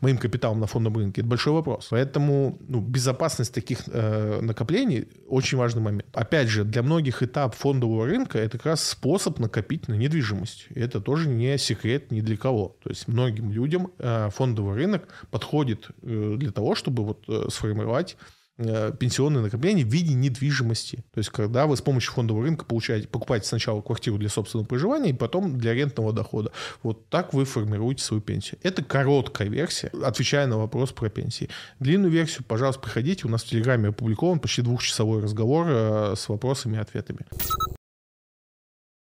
моим 0.00 0.18
капиталом 0.18 0.60
на 0.60 0.66
фондовом 0.66 0.98
рынке, 0.98 1.20
это 1.20 1.30
большой 1.30 1.52
вопрос. 1.52 1.88
Поэтому 1.90 2.58
ну, 2.68 2.80
безопасность 2.80 3.54
таких 3.54 3.80
э, 3.86 4.40
накоплений 4.42 5.08
очень 5.28 5.58
важный 5.58 5.82
момент. 5.82 6.06
Опять 6.12 6.48
же, 6.48 6.64
для 6.64 6.82
многих 6.82 7.22
этап 7.22 7.54
фондового 7.54 8.06
рынка 8.06 8.38
это 8.38 8.58
как 8.58 8.66
раз 8.66 8.84
способ 8.84 9.38
накопить 9.38 9.88
на 9.88 9.94
недвижимость. 9.94 10.66
И 10.70 10.80
это 10.80 11.00
тоже 11.00 11.28
не 11.28 11.58
секрет 11.58 12.10
ни 12.10 12.20
для 12.20 12.36
кого. 12.36 12.76
То 12.82 12.90
есть 12.90 13.08
многим 13.08 13.52
людям 13.52 13.90
фондовый 14.30 14.74
рынок 14.74 15.08
подходит 15.30 15.88
для 16.02 16.50
того, 16.50 16.74
чтобы 16.74 17.04
вот 17.04 17.52
сформировать 17.52 18.16
пенсионные 18.58 19.42
накопления 19.42 19.84
в 19.84 19.88
виде 19.88 20.14
недвижимости. 20.14 21.04
То 21.14 21.18
есть, 21.18 21.30
когда 21.30 21.66
вы 21.66 21.76
с 21.76 21.80
помощью 21.80 22.12
фондового 22.12 22.44
рынка 22.44 22.64
получаете, 22.64 23.06
покупаете 23.06 23.46
сначала 23.46 23.80
квартиру 23.80 24.18
для 24.18 24.28
собственного 24.28 24.66
проживания 24.66 25.10
и 25.10 25.12
потом 25.12 25.58
для 25.58 25.74
рентного 25.74 26.12
дохода. 26.12 26.50
Вот 26.82 27.08
так 27.08 27.32
вы 27.34 27.44
формируете 27.44 28.02
свою 28.02 28.20
пенсию. 28.20 28.58
Это 28.62 28.82
короткая 28.82 29.48
версия, 29.48 29.90
отвечая 30.02 30.46
на 30.46 30.58
вопрос 30.58 30.92
про 30.92 31.08
пенсии. 31.08 31.48
Длинную 31.78 32.10
версию, 32.10 32.44
пожалуйста, 32.48 32.82
приходите. 32.82 33.26
У 33.26 33.30
нас 33.30 33.44
в 33.44 33.48
Телеграме 33.48 33.90
опубликован 33.90 34.40
почти 34.40 34.62
двухчасовой 34.62 35.22
разговор 35.22 35.66
э, 35.68 36.14
с 36.16 36.28
вопросами 36.28 36.76
и 36.76 36.80
ответами. 36.80 37.20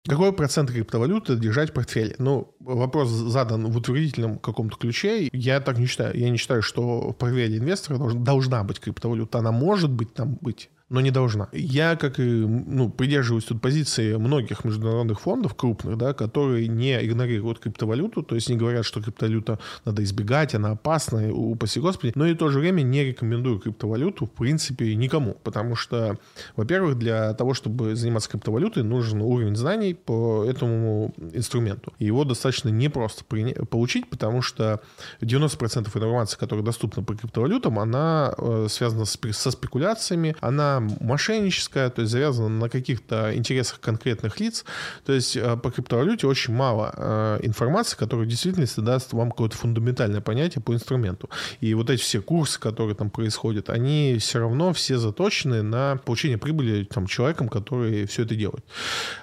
Какой 0.08 0.34
процент 0.34 0.72
криптовалюты 0.72 1.36
держать 1.36 1.72
в 1.72 1.74
портфеле? 1.74 2.16
Ну, 2.20 2.54
вопрос 2.60 3.10
задан 3.10 3.66
в 3.72 3.78
утвердительном 3.78 4.38
каком-то 4.38 4.78
ключе. 4.78 5.30
Я 5.34 5.60
так 5.60 5.80
не 5.80 5.88
считаю. 5.88 6.16
Я 6.18 6.30
не 6.30 6.38
считаю, 6.38 6.62
что 6.62 7.10
в 7.10 7.14
портфеле 7.14 7.58
инвестора 7.58 8.14
должна 8.14 8.64
быть 8.64 8.80
криптовалюта. 8.80 9.40
Она 9.40 9.52
может 9.52 9.90
быть 9.90 10.14
там 10.14 10.38
быть, 10.42 10.70
но 10.90 11.02
не 11.02 11.12
должна. 11.12 11.50
Я, 11.52 11.96
как 11.96 12.20
и 12.20 12.24
ну, 12.24 12.90
придерживаюсь 12.90 13.46
тут 13.46 13.62
позиции 13.62 14.16
многих 14.16 14.64
международных 14.64 15.20
фондов 15.20 15.56
крупных, 15.56 15.98
да, 15.98 16.14
которые 16.14 16.68
не 16.68 17.04
игнорируют 17.04 17.60
криптовалюту, 17.60 18.22
то 18.22 18.36
есть 18.36 18.50
не 18.50 18.56
говорят, 18.56 18.86
что 18.86 19.02
криптовалюта 19.02 19.60
надо 19.84 20.04
избегать, 20.04 20.54
она 20.54 20.72
опасна, 20.72 21.34
упаси 21.34 21.80
господи, 21.80 22.14
но 22.16 22.28
и 22.28 22.34
в 22.34 22.38
то 22.38 22.50
же 22.50 22.60
время 22.60 22.84
не 22.84 23.04
рекомендую 23.04 23.60
криптовалюту 23.60 24.28
в 24.28 24.32
принципе 24.32 24.96
никому, 24.96 25.38
потому 25.44 25.76
что, 25.76 26.20
во-первых, 26.56 27.00
для 27.00 27.34
того, 27.34 27.56
чтобы 27.56 27.96
заниматься 27.96 28.30
криптовалютой, 28.30 28.84
нужен 28.84 29.22
уровень 29.22 29.56
знаний 29.56 29.96
по 29.96 30.46
этому 30.46 31.14
инструменту. 31.34 31.94
И 31.98 32.06
его 32.06 32.26
достаточно 32.26 32.70
непросто 32.70 33.24
получить, 33.70 34.10
потому 34.10 34.44
что 34.44 34.82
90% 35.22 35.88
информации, 35.88 36.38
которая 36.38 36.64
доступна 36.64 37.02
по 37.02 37.16
криптовалютам, 37.16 37.80
она 37.80 38.34
э, 38.38 38.68
связана 38.70 39.06
со 39.06 39.52
спекуляциями, 39.52 40.36
она 40.42 40.75
мошенническая, 40.80 41.90
то 41.90 42.02
есть 42.02 42.12
завязана 42.12 42.50
на 42.50 42.70
каких-то 42.70 43.36
интересах 43.36 43.80
конкретных 43.80 44.40
лиц. 44.40 44.66
То 45.06 45.14
есть 45.14 45.36
э, 45.38 45.58
по 45.58 45.72
криптовалюте 45.72 46.28
очень 46.28 46.54
мало 46.54 46.94
э, 46.96 47.40
информации, 47.44 47.98
которая 47.98 48.26
в 48.26 48.30
действительности 48.30 48.80
даст 48.80 49.14
вам 49.14 49.32
какое-то 49.32 49.58
фундаментальное 49.58 50.22
понятие 50.22 50.62
по 50.62 50.74
инструменту. 50.74 51.30
И 51.62 51.74
вот 51.74 51.90
эти 51.90 52.02
все 52.02 52.22
курсы, 52.22 52.60
которые 52.60 52.96
там 52.96 53.10
происходят, 53.10 53.70
они 53.70 54.18
все 54.20 54.40
равно 54.40 54.74
все 54.74 54.98
заточены 54.98 55.62
на 55.62 55.98
получение 55.98 56.38
прибыли 56.38 56.84
там, 56.86 57.08
человеком, 57.08 57.50
который 57.50 58.06
все 58.06 58.24
это 58.24 58.36
делает. 58.36 58.66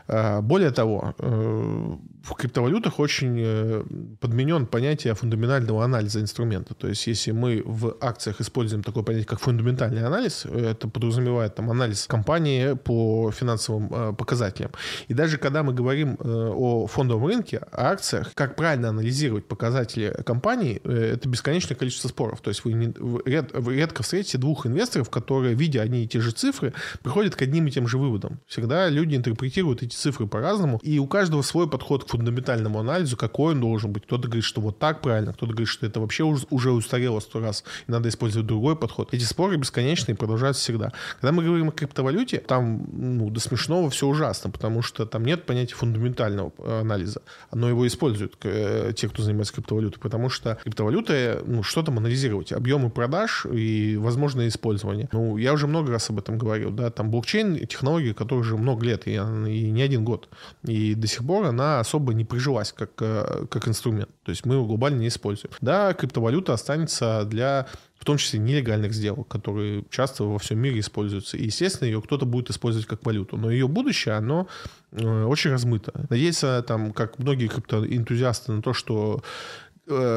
Э, 0.08 0.40
более 0.40 0.70
того, 0.70 1.14
в 1.18 2.34
криптовалютах 2.36 2.98
очень 2.98 4.16
подменен 4.20 4.66
понятие 4.66 5.14
фундаментального 5.14 5.84
анализа 5.84 6.20
инструмента. 6.20 6.74
То 6.74 6.88
есть 6.88 7.06
если 7.06 7.32
мы 7.32 7.62
в 7.64 7.96
акциях 8.00 8.40
используем 8.40 8.82
такое 8.82 9.02
понятие, 9.02 9.26
как 9.26 9.40
фундаментальный 9.40 10.04
анализ, 10.04 10.46
это 10.46 10.88
подразумевает 10.88 11.41
подразумевает 11.42 11.54
там 11.54 11.70
анализ 11.70 12.06
компании 12.06 12.74
по 12.74 13.30
финансовым 13.30 13.88
э, 13.92 14.12
показателям. 14.12 14.70
И 15.08 15.14
даже 15.14 15.38
когда 15.38 15.62
мы 15.62 15.72
говорим 15.72 16.16
э, 16.18 16.52
о 16.54 16.86
фондовом 16.86 17.26
рынке, 17.26 17.58
о 17.72 17.92
акциях, 17.92 18.32
как 18.34 18.56
правильно 18.56 18.88
анализировать 18.88 19.46
показатели 19.46 20.14
компании, 20.24 20.80
э, 20.84 21.14
это 21.14 21.28
бесконечное 21.28 21.76
количество 21.76 22.08
споров. 22.08 22.40
То 22.40 22.50
есть 22.50 22.64
вы, 22.64 22.72
не, 22.72 22.92
ред, 23.24 23.50
вы 23.52 23.76
редко 23.76 24.02
встретите 24.02 24.38
двух 24.38 24.66
инвесторов, 24.66 25.10
которые, 25.10 25.54
видя 25.54 25.82
одни 25.82 26.04
и 26.04 26.08
те 26.08 26.20
же 26.20 26.30
цифры, 26.30 26.72
приходят 27.02 27.34
к 27.34 27.42
одним 27.42 27.66
и 27.66 27.70
тем 27.70 27.88
же 27.88 27.98
выводам. 27.98 28.40
Всегда 28.46 28.88
люди 28.88 29.16
интерпретируют 29.16 29.82
эти 29.82 29.94
цифры 29.94 30.26
по-разному, 30.26 30.78
и 30.82 30.98
у 30.98 31.06
каждого 31.06 31.42
свой 31.42 31.68
подход 31.68 32.04
к 32.04 32.08
фундаментальному 32.08 32.78
анализу, 32.78 33.16
какой 33.16 33.52
он 33.52 33.60
должен 33.60 33.92
быть. 33.92 34.04
Кто-то 34.04 34.28
говорит, 34.28 34.44
что 34.44 34.60
вот 34.60 34.78
так 34.78 35.00
правильно, 35.00 35.32
кто-то 35.32 35.52
говорит, 35.52 35.68
что 35.68 35.86
это 35.86 36.00
вообще 36.00 36.24
уже 36.24 36.70
устарело 36.70 37.20
сто 37.20 37.40
раз, 37.40 37.64
и 37.86 37.90
надо 37.90 38.08
использовать 38.08 38.46
другой 38.46 38.76
подход. 38.76 39.12
Эти 39.12 39.24
споры 39.24 39.56
бесконечные 39.56 40.14
и 40.14 40.18
продолжаются 40.18 40.62
всегда. 40.62 40.92
Когда 41.20 41.31
мы 41.32 41.44
говорим 41.44 41.68
о 41.68 41.72
криптовалюте, 41.72 42.38
там 42.38 42.86
ну, 42.92 43.30
до 43.30 43.40
смешного 43.40 43.90
все 43.90 44.06
ужасно, 44.06 44.50
потому 44.50 44.82
что 44.82 45.06
там 45.06 45.24
нет 45.24 45.44
понятия 45.44 45.74
фундаментального 45.74 46.52
анализа. 46.80 47.22
Но 47.52 47.68
его 47.68 47.86
используют 47.86 48.36
э, 48.42 48.92
те, 48.96 49.08
кто 49.08 49.22
занимается 49.22 49.54
криптовалютой, 49.54 50.00
потому 50.00 50.28
что 50.28 50.58
криптовалюта, 50.62 51.42
ну, 51.46 51.62
что 51.62 51.82
там 51.82 51.98
анализировать? 51.98 52.52
Объемы 52.52 52.90
продаж 52.90 53.46
и 53.50 53.96
возможное 53.96 54.48
использование. 54.48 55.08
Ну, 55.12 55.36
я 55.36 55.52
уже 55.52 55.66
много 55.66 55.92
раз 55.92 56.10
об 56.10 56.18
этом 56.18 56.38
говорил, 56.38 56.70
да, 56.70 56.90
там 56.90 57.10
блокчейн, 57.10 57.66
технология, 57.66 58.14
которая 58.14 58.40
уже 58.42 58.56
много 58.56 58.84
лет, 58.84 59.06
и, 59.06 59.12
и 59.14 59.70
не 59.70 59.82
один 59.82 60.04
год. 60.04 60.28
И 60.66 60.94
до 60.94 61.06
сих 61.06 61.26
пор 61.26 61.46
она 61.46 61.80
особо 61.80 62.14
не 62.14 62.24
прижилась 62.24 62.72
как, 62.72 62.90
э, 63.00 63.46
как 63.50 63.68
инструмент. 63.68 64.10
То 64.24 64.30
есть 64.30 64.44
мы 64.46 64.54
его 64.54 64.66
глобально 64.66 65.00
не 65.00 65.08
используем. 65.08 65.52
Да, 65.60 65.92
криптовалюта 65.94 66.52
останется 66.52 67.24
для 67.24 67.66
в 68.02 68.04
том 68.04 68.16
числе 68.16 68.40
нелегальных 68.40 68.92
сделок, 68.94 69.28
которые 69.28 69.84
часто 69.88 70.24
во 70.24 70.40
всем 70.40 70.58
мире 70.58 70.80
используются. 70.80 71.36
И, 71.36 71.44
естественно, 71.44 71.86
ее 71.86 72.02
кто-то 72.02 72.26
будет 72.26 72.50
использовать 72.50 72.88
как 72.88 73.06
валюту. 73.06 73.36
Но 73.36 73.48
ее 73.48 73.68
будущее, 73.68 74.16
оно 74.16 74.48
э, 74.90 75.24
очень 75.24 75.52
размыто. 75.52 75.92
Надеяться, 76.10 76.64
там, 76.66 76.92
как 76.92 77.20
многие 77.20 77.46
криптоэнтузиасты, 77.46 78.50
на 78.50 78.60
то, 78.60 78.72
что 78.72 79.22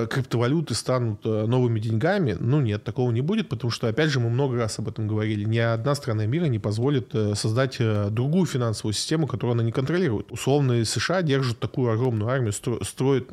криптовалюты 0.09 0.73
станут 0.73 1.25
э, 1.25 1.45
новыми 1.45 1.79
деньгами, 1.79 2.37
ну 2.39 2.61
нет, 2.61 2.83
такого 2.83 3.11
не 3.11 3.21
будет, 3.21 3.49
потому 3.49 3.71
что, 3.71 3.87
опять 3.87 4.09
же, 4.09 4.19
мы 4.19 4.29
много 4.29 4.57
раз 4.57 4.79
об 4.79 4.87
этом 4.87 5.07
говорили, 5.07 5.43
ни 5.43 5.57
одна 5.57 5.95
страна 5.95 6.25
мира 6.25 6.45
не 6.45 6.59
позволит 6.59 7.13
э, 7.13 7.35
создать 7.35 7.77
другую 8.11 8.45
финансовую 8.45 8.93
систему, 8.93 9.27
которую 9.27 9.53
она 9.53 9.63
не 9.63 9.71
контролирует. 9.71 10.31
Условные 10.31 10.85
США 10.85 11.21
держат 11.21 11.59
такую 11.59 11.91
огромную 11.91 12.29
армию, 12.29 12.53
строят 12.53 13.29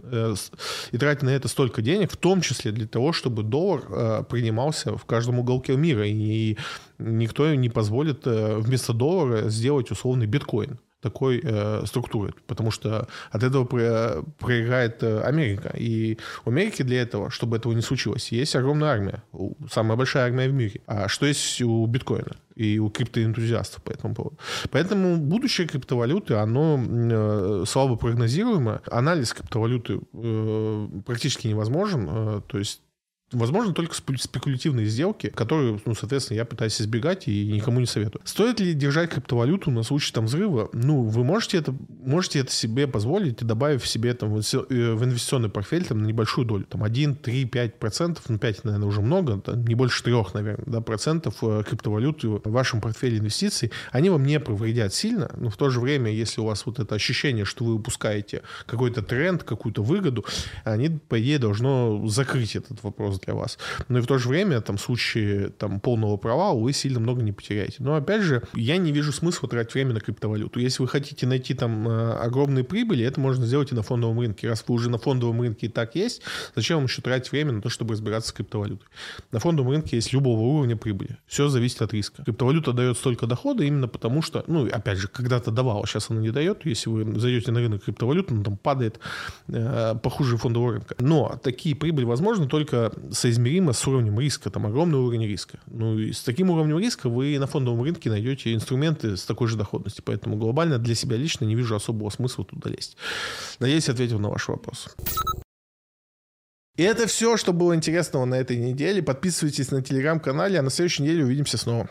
и 0.93 0.99
тратят 0.99 1.22
на 1.22 1.30
это 1.30 1.49
столько 1.49 1.82
денег, 1.82 2.12
в 2.12 2.16
том 2.16 2.40
числе 2.40 2.72
для 2.72 2.86
того, 2.86 3.12
чтобы 3.12 3.43
доллар 3.43 4.24
принимался 4.24 4.97
в 4.97 5.05
каждом 5.05 5.38
уголке 5.38 5.76
мира, 5.76 6.07
и 6.07 6.57
никто 6.99 7.55
не 7.55 7.68
позволит 7.68 8.22
вместо 8.24 8.93
доллара 8.93 9.49
сделать 9.49 9.90
условный 9.90 10.26
биткоин 10.26 10.78
такой 11.03 11.40
э, 11.42 11.82
структуры, 11.86 12.32
потому 12.46 12.70
что 12.70 13.09
от 13.30 13.42
этого 13.42 13.64
про, 13.64 14.22
проиграет 14.38 15.03
э, 15.03 15.20
Америка. 15.22 15.74
И 15.76 16.18
у 16.44 16.50
Америки 16.50 16.82
для 16.82 17.03
этого, 17.03 17.30
чтобы 17.30 17.57
этого 17.57 17.72
не 17.72 17.82
случилось, 17.82 18.32
есть 18.32 18.57
огромная 18.57 18.88
армия, 18.88 19.22
самая 19.70 19.96
большая 19.96 20.24
армия 20.24 20.48
в 20.48 20.53
мире. 20.53 20.80
А 20.86 21.09
что 21.09 21.26
есть 21.26 21.61
у 21.61 21.86
биткоина? 21.86 22.36
и 22.55 22.78
у 22.78 22.90
криптоэнтузиастов 22.90 23.82
по 23.82 23.92
этому 23.92 24.14
поводу. 24.14 24.36
Поэтому 24.70 25.16
будущее 25.16 25.66
криптовалюты, 25.66 26.34
оно 26.34 26.78
э, 26.78 27.64
слабо 27.66 27.96
прогнозируемо. 27.96 28.82
Анализ 28.90 29.32
криптовалюты 29.32 30.00
э, 30.12 30.88
практически 31.07 31.48
невозможен. 31.48 32.09
Э, 32.11 32.40
то 32.46 32.59
есть 32.59 32.82
Возможно, 33.33 33.72
только 33.72 33.95
спекулятивные 33.95 34.87
сделки, 34.87 35.28
которые, 35.28 35.80
ну, 35.85 35.95
соответственно, 35.95 36.37
я 36.37 36.45
пытаюсь 36.45 36.80
избегать 36.80 37.28
и 37.28 37.53
никому 37.53 37.80
не 37.80 37.87
советую. 37.87 38.22
Стоит 38.24 38.61
ли 38.61 38.74
держать 38.74 39.11
криптовалюту 39.11 39.70
на 39.70 39.83
случай 39.83 40.12
там 40.12 40.26
взрыва? 40.26 40.68
Ну, 40.72 41.03
вы 41.03 41.24
можете 41.24 41.59
это, 41.59 41.74
можете 41.89 42.41
это 42.41 42.53
себе 42.53 42.87
позволить, 42.87 43.45
добавив 43.45 43.87
себе 43.87 44.14
там 44.14 44.35
в 44.35 44.39
э, 44.39 44.43
инвестиционный 44.70 45.49
портфель 45.49 45.85
там 45.85 46.03
на 46.03 46.07
небольшую 46.07 46.47
долю, 46.47 46.64
там 46.64 46.85
1, 46.85 47.16
3, 47.16 47.45
5 47.47 47.78
процентов, 47.78 48.24
ну 48.28 48.39
5, 48.39 48.64
наверное, 48.64 48.89
уже 48.89 49.01
много, 49.01 49.41
там, 49.41 49.64
не 49.64 49.74
больше 49.74 50.03
3, 50.03 50.12
наверное, 50.35 50.64
да, 50.66 50.80
процентов 50.80 51.37
э, 51.43 51.62
криптовалюты 51.66 52.28
в 52.28 52.41
вашем 52.45 52.80
портфеле 52.80 53.18
инвестиций, 53.18 53.72
они 53.91 54.11
вам 54.11 54.24
не 54.24 54.39
повредят 54.41 54.93
сильно, 54.93 55.30
но 55.37 55.49
в 55.49 55.57
то 55.57 55.70
же 55.70 55.80
время, 55.80 56.11
если 56.11 56.41
у 56.41 56.45
вас 56.45 56.66
вот 56.66 56.78
это 56.78 56.95
ощущение, 56.95 57.45
что 57.45 57.64
вы 57.64 57.74
упускаете 57.74 58.43
какой-то 58.66 59.03
тренд, 59.03 59.43
какую-то 59.43 59.83
выгоду, 59.83 60.24
они, 60.64 60.91
по 60.91 61.20
идее, 61.20 61.39
должно 61.39 62.07
закрыть 62.09 62.57
этот 62.57 62.83
вопрос 62.83 63.22
для 63.25 63.35
вас. 63.35 63.59
Но 63.89 63.99
и 63.99 64.03
в 64.03 64.07
то 64.07 64.18
же 64.18 64.29
время, 64.29 64.61
там, 64.61 64.77
в 64.77 64.81
случае 64.81 65.49
там, 65.51 65.81
полного 65.81 66.16
провала 66.16 66.59
вы 66.59 66.73
сильно 66.73 67.01
много 67.01 67.23
не 67.23 67.33
потеряете. 67.33 67.77
Но, 67.81 67.95
опять 67.95 68.23
же, 68.23 68.43
я 68.55 68.77
не 68.77 68.93
вижу 68.93 69.12
смысла 69.12 69.49
тратить 69.49 69.75
время 69.75 69.95
на 69.95 70.01
криптовалюту. 70.01 70.61
Если 70.61 70.83
вы 70.83 70.89
хотите 70.89 71.27
найти 71.27 71.55
там 71.55 71.89
э, 71.89 72.12
огромные 72.14 72.64
прибыли, 72.64 73.05
это 73.05 73.20
можно 73.20 73.47
сделать 73.47 73.73
и 73.73 73.75
на 73.75 73.83
фондовом 73.83 74.20
рынке. 74.20 74.49
Раз 74.49 74.64
вы 74.66 74.75
уже 74.75 74.91
на 74.91 74.99
фондовом 74.99 75.41
рынке 75.41 75.66
и 75.66 75.68
так 75.68 75.95
есть, 75.95 76.23
зачем 76.55 76.79
вам 76.79 76.87
еще 76.87 77.03
тратить 77.03 77.33
время 77.33 77.53
на 77.53 77.62
то, 77.62 77.68
чтобы 77.68 77.93
разбираться 77.93 78.31
с 78.31 78.33
криптовалютой? 78.33 78.89
На 79.31 79.39
фондовом 79.39 79.73
рынке 79.73 79.97
есть 79.97 80.12
любого 80.12 80.41
уровня 80.41 80.77
прибыли. 80.77 81.18
Все 81.27 81.49
зависит 81.49 81.83
от 81.83 81.93
риска. 81.93 82.25
Криптовалюта 82.25 82.73
дает 82.73 82.97
столько 82.97 83.27
дохода 83.27 83.64
именно 83.64 83.89
потому, 83.89 84.23
что, 84.23 84.45
ну, 84.47 84.66
опять 84.66 84.99
же, 84.99 85.09
когда-то 85.09 85.51
давала, 85.51 85.87
сейчас 85.87 86.11
она 86.11 86.20
не 86.20 86.31
дает. 86.31 86.64
Если 86.66 86.91
вы 86.91 87.18
зайдете 87.18 87.53
на 87.53 87.61
рынок 87.61 87.85
криптовалют, 87.85 88.31
он 88.33 88.43
там 88.43 88.57
падает 88.57 88.99
э, 89.49 89.95
похуже 90.03 90.37
фондового 90.37 90.73
рынка. 90.73 90.97
Но 90.99 91.39
такие 91.43 91.75
прибыли 91.75 92.05
возможны 92.05 92.49
только 92.49 92.93
соизмеримо 93.13 93.73
с 93.73 93.87
уровнем 93.87 94.19
риска. 94.19 94.51
Там 94.51 94.67
огромный 94.67 94.99
уровень 94.99 95.27
риска. 95.27 95.61
Ну 95.67 95.99
и 95.99 96.13
с 96.13 96.23
таким 96.23 96.51
уровнем 96.51 96.79
риска 96.79 97.09
вы 97.09 97.39
на 97.39 97.47
фондовом 97.47 97.83
рынке 97.83 98.11
найдете 98.11 98.55
инструменты 98.55 99.17
с 99.17 99.25
такой 99.25 99.49
же 99.49 99.57
доходностью. 99.57 100.03
Поэтому 100.05 100.37
глобально 100.37 100.79
для 100.79 100.95
себя 100.95 101.17
лично 101.17 101.45
не 101.45 101.55
вижу 101.55 101.75
особого 101.75 102.11
смысла 102.11 102.45
туда 102.45 102.71
лезть. 102.71 102.97
Надеюсь, 103.59 103.89
ответил 103.89 104.19
на 104.19 104.31
ваш 104.31 104.49
вопрос. 104.49 104.89
И 106.77 106.83
это 106.83 107.07
все, 107.07 107.37
что 107.37 107.53
было 107.53 107.75
интересного 107.75 108.25
на 108.25 108.37
этой 108.37 108.57
неделе. 108.57 109.03
Подписывайтесь 109.03 109.71
на 109.71 109.83
телеграм-канале, 109.83 110.59
а 110.59 110.63
на 110.63 110.71
следующей 110.71 111.03
неделе 111.03 111.25
увидимся 111.25 111.59
снова. 111.59 111.89